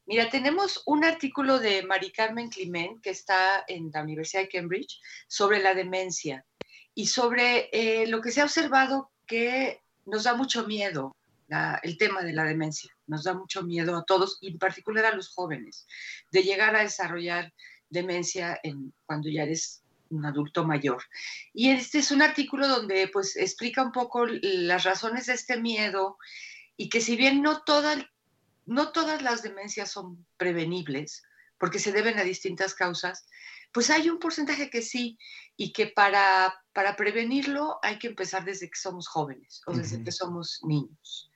Mira, 0.09 0.31
tenemos 0.31 0.83
un 0.87 1.05
artículo 1.05 1.59
de 1.59 1.83
Mari 1.83 2.11
Carmen 2.11 2.49
Climent 2.49 2.99
que 3.03 3.11
está 3.11 3.63
en 3.69 3.91
la 3.93 4.01
Universidad 4.01 4.45
de 4.45 4.49
Cambridge 4.49 4.99
sobre 5.27 5.63
la 5.63 5.75
demencia 5.75 6.47
y 6.95 7.09
sobre 7.09 7.69
eh, 7.73 8.07
lo 8.07 8.23
que 8.23 8.31
se 8.31 8.41
ha 8.41 8.45
observado 8.45 9.11
que 9.27 9.83
nos 10.07 10.25
da 10.25 10.33
mucho 10.33 10.67
miedo 10.67 11.15
el 11.83 11.99
tema 11.99 12.23
de 12.23 12.33
la 12.33 12.45
demencia. 12.45 12.91
Nos 13.07 13.25
da 13.25 13.35
mucho 13.35 13.63
miedo 13.65 13.99
a 13.99 14.05
todos, 14.07 14.39
y 14.41 14.53
en 14.53 14.59
particular 14.59 15.05
a 15.05 15.15
los 15.15 15.29
jóvenes, 15.29 15.87
de 16.33 16.43
llegar 16.43 16.75
a 16.75 16.85
desarrollar 16.85 17.53
demencia 17.91 18.59
en, 18.63 18.95
cuando 19.05 19.29
ya 19.29 19.43
eres 19.43 19.83
un 20.09 20.25
adulto 20.25 20.65
mayor. 20.65 21.03
Y 21.53 21.69
este 21.69 21.99
es 21.99 22.11
un 22.11 22.23
artículo 22.23 22.67
donde 22.67 23.09
pues 23.09 23.37
explica 23.37 23.83
un 23.83 23.93
poco 23.93 24.25
las 24.25 24.85
razones 24.85 25.27
de 25.27 25.35
este 25.35 25.61
miedo 25.61 26.17
y 26.79 26.89
que 26.89 27.03
si 27.03 27.15
bien 27.15 27.43
no, 27.43 27.63
no 28.69 28.93
todas 28.93 29.23
las 29.23 29.43
demencias 29.43 29.91
son 29.91 30.27
prevenibles, 30.37 31.23
porque 31.59 31.79
se 31.79 31.91
deben 31.91 32.19
a 32.19 32.23
distintas 32.23 32.75
causas, 32.75 33.27
pues 33.73 33.91
hay 33.91 34.09
un 34.09 34.19
porcentaje 34.19 34.71
que 34.71 34.83
sí 34.83 35.19
y 35.57 35.73
que 35.73 35.87
para, 35.89 36.55
para 36.73 36.97
prevenirlo 36.97 37.79
hay 37.83 37.99
que 37.99 38.09
empezar 38.09 38.45
desde 38.45 38.71
que 38.71 38.79
somos 38.79 39.09
jóvenes 39.09 39.62
o 39.66 39.73
desde 39.73 40.03
que 40.05 40.12
somos 40.12 40.61
niños. 40.62 41.31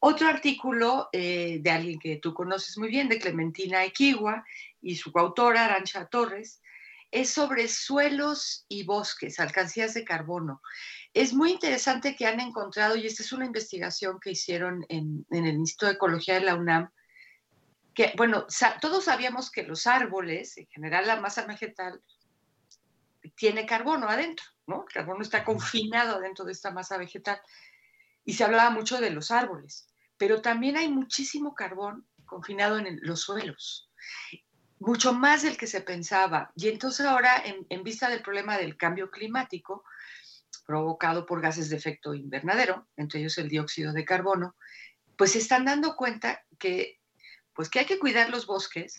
Otro 0.00 0.28
artículo 0.28 1.08
eh, 1.12 1.60
de 1.62 1.70
alguien 1.70 1.98
que 1.98 2.16
tú 2.16 2.34
conoces 2.34 2.76
muy 2.76 2.88
bien, 2.88 3.08
de 3.08 3.18
Clementina 3.18 3.84
Equigua 3.84 4.44
y 4.82 4.96
su 4.96 5.10
coautora, 5.10 5.64
Arancha 5.64 6.06
Torres, 6.06 6.60
es 7.10 7.30
sobre 7.30 7.68
suelos 7.68 8.66
y 8.68 8.84
bosques, 8.84 9.40
alcancías 9.40 9.94
de 9.94 10.04
carbono. 10.04 10.60
Es 11.14 11.32
muy 11.32 11.52
interesante 11.52 12.16
que 12.16 12.26
han 12.26 12.40
encontrado, 12.40 12.96
y 12.96 13.06
esta 13.06 13.22
es 13.22 13.32
una 13.32 13.46
investigación 13.46 14.18
que 14.20 14.32
hicieron 14.32 14.84
en, 14.88 15.24
el 15.30 15.46
Instituto 15.46 15.86
de 15.86 15.92
Ecología 15.92 16.34
de 16.34 16.40
la 16.40 16.56
UNAM, 16.56 16.90
que, 17.94 18.12
bueno, 18.16 18.46
todos 18.80 19.04
sabíamos 19.04 19.50
que 19.50 19.62
los 19.62 19.86
árboles, 19.86 20.58
en 20.58 20.66
general 20.66 21.06
la 21.06 21.20
masa 21.20 21.46
vegetal, 21.46 22.02
tiene 23.36 23.64
carbono 23.64 24.08
adentro, 24.08 24.44
¿no? 24.66 24.84
El 24.88 24.92
carbono 24.92 25.22
está 25.22 25.44
confinado 25.44 26.20
dentro 26.20 26.44
de 26.44 26.52
esta 26.52 26.72
masa 26.72 26.98
vegetal. 26.98 27.40
Y 28.24 28.34
se 28.34 28.44
hablaba 28.44 28.70
mucho 28.70 29.00
de 29.00 29.10
los 29.10 29.30
árboles, 29.30 29.86
pero 30.18 30.42
también 30.42 30.76
hay 30.76 30.88
muchísimo 30.88 31.54
carbón 31.54 32.06
confinado 32.26 32.78
en 32.78 32.98
los 33.02 33.20
suelos 33.20 33.88
mucho 34.84 35.12
más 35.12 35.42
del 35.42 35.56
que 35.56 35.66
se 35.66 35.80
pensaba. 35.80 36.52
Y 36.56 36.68
entonces 36.68 37.06
ahora, 37.06 37.42
en, 37.44 37.84
vista 37.84 38.08
del 38.08 38.22
problema 38.22 38.58
del 38.58 38.76
cambio 38.76 39.10
climático 39.10 39.84
provocado 40.66 41.26
por 41.26 41.40
gases 41.40 41.68
de 41.68 41.76
efecto 41.76 42.14
invernadero, 42.14 42.86
entre 42.96 43.20
ellos 43.20 43.38
el 43.38 43.48
dióxido 43.48 43.92
de 43.92 44.04
carbono, 44.04 44.56
pues 45.16 45.32
se 45.32 45.38
están 45.38 45.64
dando 45.64 45.96
cuenta 45.96 46.44
que, 46.58 47.00
pues 47.54 47.68
que 47.68 47.80
hay 47.80 47.86
que 47.86 47.98
cuidar 47.98 48.30
los 48.30 48.46
bosques, 48.46 48.98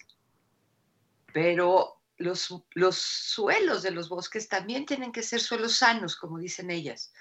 pero 1.34 2.01
los, 2.18 2.63
los 2.74 2.95
suelos 2.95 3.84
de 3.84 3.91
los 3.91 4.09
bosques 4.09 4.47
también 4.47 4.86
tienen 4.86 5.11
que 5.11 5.24
ser 5.24 5.41
suelos 5.41 5.78
sanos, 5.78 6.16
como 6.16 6.39
dicen 6.39 6.72
ellas, 6.72 7.11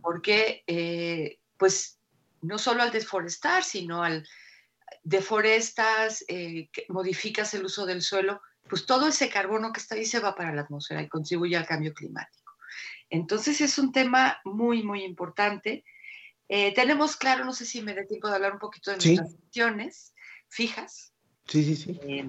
porque 0.00 0.64
eh, 0.66 1.38
pues 1.56 1.98
no 2.42 2.58
solo 2.58 2.82
al 2.82 2.90
deforestar, 2.90 3.62
sino 3.62 4.02
al 4.02 4.26
deforestas, 5.02 6.24
eh, 6.28 6.70
modificas 6.88 7.54
el 7.54 7.64
uso 7.64 7.86
del 7.86 8.02
suelo, 8.02 8.40
pues 8.68 8.86
todo 8.86 9.08
ese 9.08 9.28
carbono 9.28 9.72
que 9.72 9.80
está 9.80 9.94
ahí 9.94 10.06
se 10.06 10.20
va 10.20 10.34
para 10.34 10.54
la 10.54 10.62
atmósfera 10.62 11.02
y 11.02 11.08
contribuye 11.08 11.56
al 11.56 11.66
cambio 11.66 11.92
climático. 11.92 12.43
Entonces 13.14 13.60
es 13.60 13.78
un 13.78 13.92
tema 13.92 14.40
muy, 14.44 14.82
muy 14.82 15.04
importante. 15.04 15.84
Eh, 16.48 16.74
tenemos 16.74 17.16
claro, 17.16 17.44
no 17.44 17.52
sé 17.52 17.64
si 17.64 17.80
me 17.80 17.94
da 17.94 18.04
tiempo 18.04 18.28
de 18.28 18.34
hablar 18.34 18.52
un 18.52 18.58
poquito 18.58 18.90
de 18.90 18.96
nuestras 18.96 19.34
acciones 19.34 20.14
fijas. 20.48 21.12
Sí, 21.46 21.62
sí, 21.62 21.76
sí. 21.76 22.00
Eh, 22.02 22.28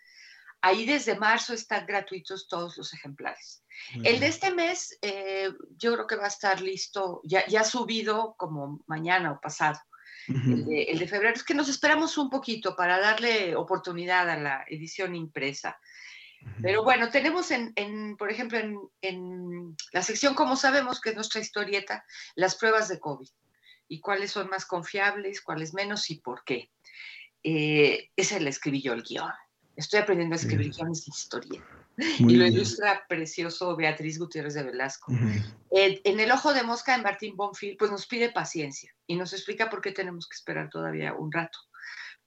ahí 0.61 0.85
desde 0.85 1.17
marzo 1.17 1.53
están 1.53 1.85
gratuitos 1.85 2.47
todos 2.47 2.77
los 2.77 2.93
ejemplares. 2.93 3.63
El 4.03 4.19
de 4.19 4.27
este 4.27 4.53
mes, 4.53 4.97
eh, 5.01 5.49
yo 5.77 5.93
creo 5.93 6.07
que 6.07 6.15
va 6.15 6.25
a 6.25 6.29
estar 6.29 6.61
listo, 6.61 7.21
ya, 7.23 7.45
ya 7.47 7.63
subido 7.63 8.35
como 8.37 8.83
mañana 8.87 9.31
o 9.31 9.39
pasado. 9.39 9.79
el, 10.27 10.97
de, 10.97 11.07
febrero 11.07 11.35
es 11.35 11.43
que 11.43 11.53
nos 11.53 11.69
esperamos 11.69 12.17
un 12.17 12.29
poquito 12.29 12.75
para 12.75 12.99
darle 12.99 13.55
oportunidad 13.55 14.29
a 14.29 14.37
la 14.37 14.65
edición 14.67 15.15
impresa. 15.15 15.79
Pero 16.61 16.83
bueno, 16.83 17.09
tenemos 17.09 17.49
en, 17.51 18.17
por 18.17 18.31
ejemplo, 18.31 18.91
en, 19.01 19.75
la 19.91 20.01
sección, 20.01 20.35
como 20.35 20.55
sabemos, 20.55 21.01
que 21.01 21.09
es 21.09 21.15
nuestra 21.15 21.41
historieta, 21.41 22.05
las 22.35 22.55
pruebas 22.55 22.87
de 22.87 22.99
COVID 22.99 23.27
y 23.87 23.99
cuáles 23.99 24.31
son 24.31 24.49
más 24.49 24.65
confiables, 24.65 25.41
cuáles 25.41 25.73
menos 25.73 26.09
y 26.09 26.19
por 26.19 26.43
qué. 26.43 26.71
Eh, 27.43 28.11
ese 28.15 28.39
le 28.39 28.49
escribí 28.49 28.81
yo 28.81 28.93
el 28.93 29.03
guion. 29.03 29.31
Estoy 29.75 29.99
aprendiendo 29.99 30.35
a 30.35 30.37
escribir 30.37 30.71
guiones 30.71 31.05
de 31.05 31.11
historieta 31.11 31.65
y 32.19 32.35
lo 32.35 32.45
ilustra 32.45 33.03
precioso 33.07 33.75
Beatriz 33.75 34.19
Gutiérrez 34.19 34.53
de 34.53 34.63
Velasco. 34.63 35.11
en 35.71 36.19
El 36.19 36.31
Ojo 36.31 36.53
de 36.53 36.63
Mosca 36.63 36.97
de 36.97 37.03
Martín 37.03 37.35
Bonfil, 37.35 37.75
pues 37.77 37.91
nos 37.91 38.05
pide 38.07 38.31
paciencia 38.31 38.93
y 39.07 39.15
nos 39.15 39.33
explica 39.33 39.69
por 39.69 39.81
qué 39.81 39.91
tenemos 39.91 40.27
que 40.27 40.35
esperar 40.35 40.69
todavía 40.69 41.13
un 41.13 41.31
rato 41.31 41.59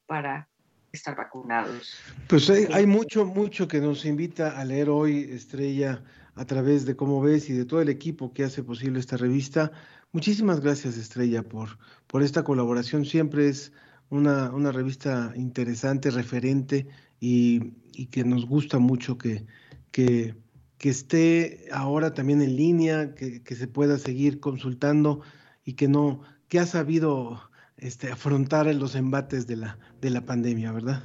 para 0.06 0.48
estar 0.92 1.16
vacunados. 1.16 1.94
Pues 2.28 2.48
hay, 2.50 2.86
mucho, 2.86 3.24
mucho 3.24 3.68
que 3.68 3.80
nos 3.80 4.04
invita 4.04 4.58
a 4.58 4.64
leer 4.64 4.88
hoy, 4.88 5.28
Estrella, 5.30 6.02
a 6.34 6.44
través 6.44 6.86
de 6.86 6.96
cómo 6.96 7.20
ves 7.20 7.50
y 7.50 7.52
de 7.52 7.64
todo 7.64 7.80
el 7.80 7.88
equipo 7.88 8.32
que 8.32 8.44
hace 8.44 8.62
posible 8.62 9.00
esta 9.00 9.16
revista. 9.16 9.72
Muchísimas 10.12 10.60
gracias, 10.60 10.96
Estrella, 10.96 11.42
por, 11.42 11.78
por 12.06 12.22
esta 12.22 12.42
colaboración. 12.42 13.04
Siempre 13.04 13.48
es 13.48 13.72
una, 14.10 14.50
una 14.50 14.72
revista 14.72 15.32
interesante, 15.36 16.10
referente 16.10 16.86
y, 17.20 17.72
que 18.10 18.24
nos 18.24 18.46
gusta 18.46 18.78
mucho 18.78 19.18
que, 19.18 19.44
que, 19.90 20.34
esté 20.78 21.66
ahora 21.72 22.14
también 22.14 22.40
en 22.40 22.56
línea, 22.56 23.14
que, 23.14 23.42
se 23.54 23.66
pueda 23.66 23.98
seguir 23.98 24.40
consultando 24.40 25.20
y 25.64 25.74
que 25.74 25.88
no, 25.88 26.22
que 26.48 26.60
ha 26.60 26.66
sabido 26.66 27.50
este, 27.76 28.10
afrontar 28.12 28.66
los 28.66 28.94
embates 28.94 29.46
de 29.46 29.56
la, 29.56 29.78
de 30.00 30.10
la 30.10 30.24
pandemia, 30.24 30.72
¿verdad? 30.72 31.04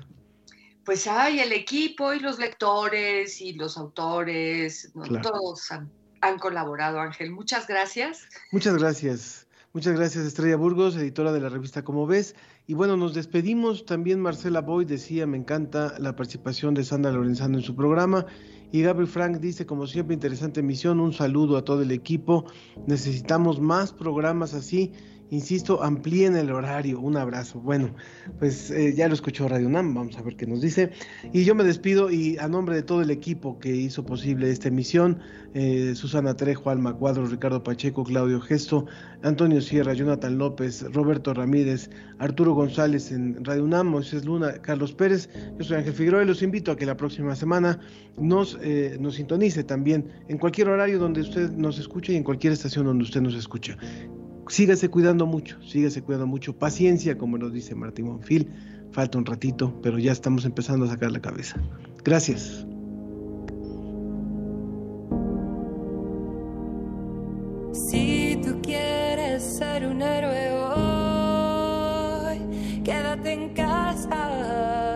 Pues 0.86 1.08
hay 1.08 1.40
el 1.40 1.54
equipo 1.54 2.14
y 2.14 2.20
los 2.20 2.38
lectores 2.40 3.42
y 3.42 3.54
los 3.54 3.78
autores, 3.78 4.92
todos 5.24 5.72
han, 5.72 5.90
han, 6.22 6.38
colaborado, 6.38 7.00
Ángel. 7.00 7.32
Muchas 7.32 7.68
gracias. 7.68 8.28
Muchas 8.52 8.78
gracias. 8.78 9.48
Muchas 9.72 9.98
gracias, 9.98 10.26
Estrella 10.26 10.56
Burgos, 10.56 10.96
editora 10.96 11.32
de 11.32 11.40
la 11.40 11.50
revista 11.50 11.84
Como 11.84 12.06
Ves. 12.06 12.36
Y 12.66 12.76
bueno, 12.76 12.96
nos 12.96 13.14
despedimos. 13.14 13.86
También 13.86 14.22
Marcela 14.22 14.62
Boy 14.62 14.86
decía, 14.86 15.28
me 15.28 15.38
encanta 15.38 15.96
la 16.00 16.16
participación 16.16 16.74
de 16.74 16.86
Sandra 16.86 17.12
Lorenzano 17.12 17.58
en 17.58 17.64
su 17.64 17.76
programa. 17.76 18.26
Y 18.72 18.82
Gabriel 18.82 19.10
Frank 19.10 19.40
dice, 19.40 19.66
como 19.66 19.86
siempre, 19.86 20.14
interesante 20.14 20.62
emisión. 20.62 21.02
Un 21.02 21.12
saludo 21.12 21.58
a 21.58 21.66
todo 21.66 21.82
el 21.82 21.92
equipo. 21.92 22.46
Necesitamos 22.88 23.60
más 23.60 23.92
programas 23.92 24.54
así 24.54 24.94
Insisto, 25.34 25.82
amplíen 25.82 26.36
el 26.36 26.52
horario. 26.52 27.00
Un 27.00 27.18
abrazo. 27.18 27.60
Bueno, 27.60 27.96
pues 28.38 28.70
eh, 28.70 28.94
ya 28.96 29.08
lo 29.08 29.16
escuchó 29.16 29.48
Radio 29.48 29.68
Nam, 29.68 29.92
vamos 29.96 30.16
a 30.16 30.22
ver 30.22 30.36
qué 30.36 30.46
nos 30.46 30.62
dice. 30.62 30.92
Y 31.32 31.44
yo 31.44 31.56
me 31.56 31.64
despido 31.64 32.12
y 32.12 32.38
a 32.38 32.48
nombre 32.48 32.76
de 32.76 32.84
todo 32.84 33.02
el 33.02 33.10
equipo 33.10 33.58
que 33.58 33.76
hizo 33.76 34.06
posible 34.06 34.52
esta 34.52 34.68
emisión, 34.68 35.22
eh, 35.56 35.94
Susana 35.96 36.36
Trejo, 36.36 36.70
Alma 36.70 36.94
Cuadros, 36.94 37.32
Ricardo 37.32 37.64
Pacheco, 37.64 38.04
Claudio 38.04 38.42
Gesto, 38.42 38.86
Antonio 39.24 39.60
Sierra, 39.60 39.94
Jonathan 39.94 40.38
López, 40.38 40.86
Roberto 40.94 41.34
Ramírez, 41.34 41.90
Arturo 42.20 42.54
González 42.54 43.12
en 43.12 43.44
Radio 43.44 43.64
UNAM, 43.64 43.88
Moisés 43.88 44.26
Luna, 44.26 44.54
Carlos 44.62 44.94
Pérez, 44.94 45.30
yo 45.58 45.64
soy 45.64 45.78
Ángel 45.78 45.94
Figueroa 45.94 46.22
y 46.22 46.28
los 46.28 46.44
invito 46.44 46.72
a 46.72 46.76
que 46.76 46.86
la 46.86 46.96
próxima 46.96 47.36
semana 47.36 47.80
nos, 48.20 48.60
eh, 48.62 48.98
nos 49.00 49.16
sintonice 49.16 49.64
también 49.64 50.08
en 50.28 50.38
cualquier 50.38 50.70
horario 50.70 51.00
donde 51.00 51.22
usted 51.22 51.50
nos 51.54 51.80
escuche 51.80 52.14
y 52.14 52.18
en 52.18 52.24
cualquier 52.24 52.54
estación 52.54 52.86
donde 52.86 53.04
usted 53.04 53.22
nos 53.22 53.34
escucha 53.34 53.80
sígase 54.48 54.90
cuidando 54.90 55.26
mucho, 55.26 55.62
sígase 55.64 56.02
cuidando 56.02 56.28
mucho. 56.28 56.58
Paciencia, 56.58 57.18
como 57.18 57.38
nos 57.38 57.54
dice 57.54 57.76
Martín 57.76 58.06
Monfil. 58.08 58.50
Falta 58.92 59.18
un 59.18 59.26
ratito, 59.26 59.80
pero 59.82 59.98
ya 59.98 60.12
estamos 60.12 60.46
empezando 60.46 60.86
a 60.86 60.90
sacar 60.90 61.12
la 61.12 61.20
cabeza. 61.20 61.60
Gracias. 62.04 62.68
Si 67.90 68.40
tú 68.44 68.62
quieres 68.62 69.58
ser 69.58 69.88
un 69.88 70.00
héroe 70.02 70.52
hoy, 70.76 72.38
quédate 72.84 73.34
en 73.34 73.50
casa. 73.56 74.93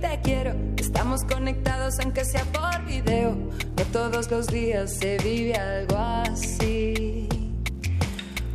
Te 0.00 0.20
quiero. 0.22 0.54
Estamos 0.76 1.24
conectados 1.24 1.98
aunque 2.00 2.24
sea 2.24 2.44
por 2.44 2.84
video. 2.84 3.36
No 3.76 3.84
todos 3.92 4.30
los 4.30 4.46
días 4.46 4.94
se 4.94 5.18
vive 5.18 5.54
algo 5.54 5.96
así. 5.96 7.28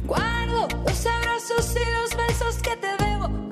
Guardo 0.05 0.67
los 0.85 1.05
abrazos 1.05 1.75
y 1.75 1.91
los 1.91 2.27
besos 2.27 2.57
que 2.61 2.75
te 2.77 3.03
debo 3.03 3.42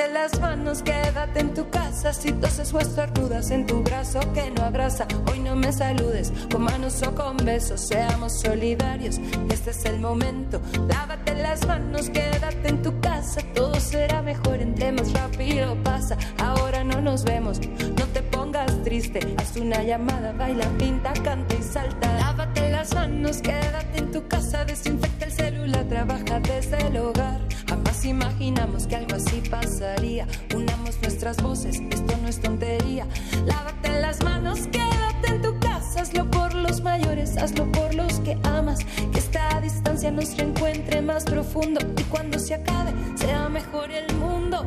Lávate 0.00 0.14
las 0.14 0.40
manos, 0.40 0.82
quédate 0.82 1.40
en 1.40 1.52
tu 1.52 1.68
casa. 1.68 2.14
Si 2.14 2.32
toses 2.32 2.72
o 2.72 2.78
estornudas 2.78 3.50
en 3.50 3.66
tu 3.66 3.82
brazo 3.82 4.20
que 4.32 4.50
no 4.50 4.62
abraza, 4.62 5.06
hoy 5.30 5.40
no 5.40 5.54
me 5.54 5.70
saludes 5.74 6.32
con 6.50 6.62
manos 6.62 7.02
o 7.02 7.14
con 7.14 7.36
besos. 7.36 7.82
Seamos 7.82 8.40
solidarios, 8.40 9.18
este 9.50 9.70
es 9.70 9.84
el 9.84 10.00
momento. 10.00 10.58
Lávate 10.88 11.34
las 11.34 11.66
manos, 11.66 12.08
quédate 12.08 12.68
en 12.68 12.80
tu 12.80 12.98
casa. 13.00 13.42
Todo 13.54 13.78
será 13.78 14.22
mejor 14.22 14.62
entre 14.62 14.90
más 14.92 15.12
rápido 15.12 15.76
pasa. 15.82 16.16
Ahora 16.38 16.82
no 16.82 17.02
nos 17.02 17.22
vemos, 17.24 17.60
no 17.60 18.06
te 18.06 18.22
pongas 18.22 18.82
triste. 18.82 19.20
Haz 19.36 19.54
una 19.56 19.82
llamada, 19.82 20.32
baila, 20.32 20.66
pinta, 20.78 21.12
canta 21.12 21.54
y 21.54 21.62
salta. 21.62 22.10
Lávate 22.20 22.49
manos, 22.88 23.42
quédate 23.42 23.98
en 23.98 24.10
tu 24.10 24.26
casa. 24.26 24.64
Desinfecta 24.64 25.26
el 25.26 25.32
celular, 25.32 25.84
trabaja 25.88 26.40
desde 26.40 26.78
el 26.86 26.96
hogar. 26.96 27.40
Jamás 27.68 28.04
imaginamos 28.04 28.86
que 28.86 28.96
algo 28.96 29.16
así 29.16 29.42
pasaría. 29.50 30.26
Unamos 30.54 30.98
nuestras 31.02 31.36
voces, 31.42 31.80
esto 31.90 32.16
no 32.22 32.28
es 32.28 32.40
tontería. 32.40 33.06
Lávate 33.44 34.00
las 34.00 34.22
manos, 34.24 34.60
quédate 34.72 35.28
en 35.28 35.42
tu 35.42 35.58
casa. 35.60 36.00
Hazlo 36.00 36.30
por 36.30 36.54
los 36.54 36.80
mayores, 36.82 37.36
hazlo 37.36 37.70
por 37.70 37.94
los 37.94 38.20
que 38.20 38.38
amas. 38.44 38.78
Que 39.12 39.18
esta 39.18 39.60
distancia 39.60 40.10
nos 40.10 40.36
reencuentre 40.36 41.02
más 41.02 41.24
profundo. 41.24 41.80
Y 41.98 42.02
cuando 42.04 42.38
se 42.38 42.54
acabe, 42.54 42.92
sea 43.16 43.48
mejor 43.48 43.90
el 43.90 44.14
mundo. 44.16 44.64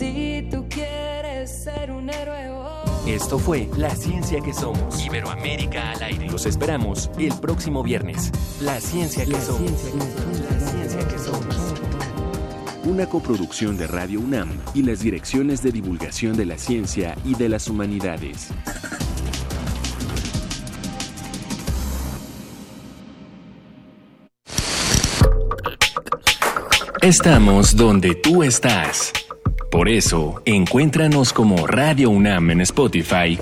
Si 0.00 0.48
tú 0.50 0.66
quieres 0.66 1.64
ser 1.64 1.90
un 1.90 2.08
héroe 2.08 2.48
hoy. 2.48 3.12
Esto 3.12 3.38
fue 3.38 3.68
La 3.76 3.94
Ciencia 3.94 4.40
que 4.40 4.54
Somos. 4.54 5.04
Iberoamérica 5.04 5.90
al 5.90 6.02
aire. 6.02 6.30
Los 6.30 6.46
esperamos 6.46 7.10
el 7.18 7.34
próximo 7.34 7.82
viernes. 7.82 8.32
La 8.62 8.80
Ciencia 8.80 9.26
que 9.26 9.38
Somos. 9.38 9.70
La 9.70 10.58
Ciencia 10.58 11.06
que 11.06 11.18
Somos. 11.18 11.74
Una 12.84 13.04
coproducción 13.10 13.76
de 13.76 13.88
Radio 13.88 14.20
UNAM 14.20 14.48
y 14.72 14.84
las 14.84 15.00
direcciones 15.00 15.62
de 15.62 15.70
divulgación 15.70 16.34
de 16.34 16.46
la 16.46 16.56
ciencia 16.56 17.14
y 17.26 17.34
de 17.34 17.50
las 17.50 17.68
humanidades. 17.68 18.48
Estamos 27.02 27.76
donde 27.76 28.14
tú 28.14 28.42
estás. 28.42 29.12
Por 29.70 29.88
eso, 29.88 30.42
encuéntranos 30.46 31.32
como 31.32 31.64
Radio 31.64 32.10
UNAM 32.10 32.50
en 32.50 32.60
Spotify 32.62 33.38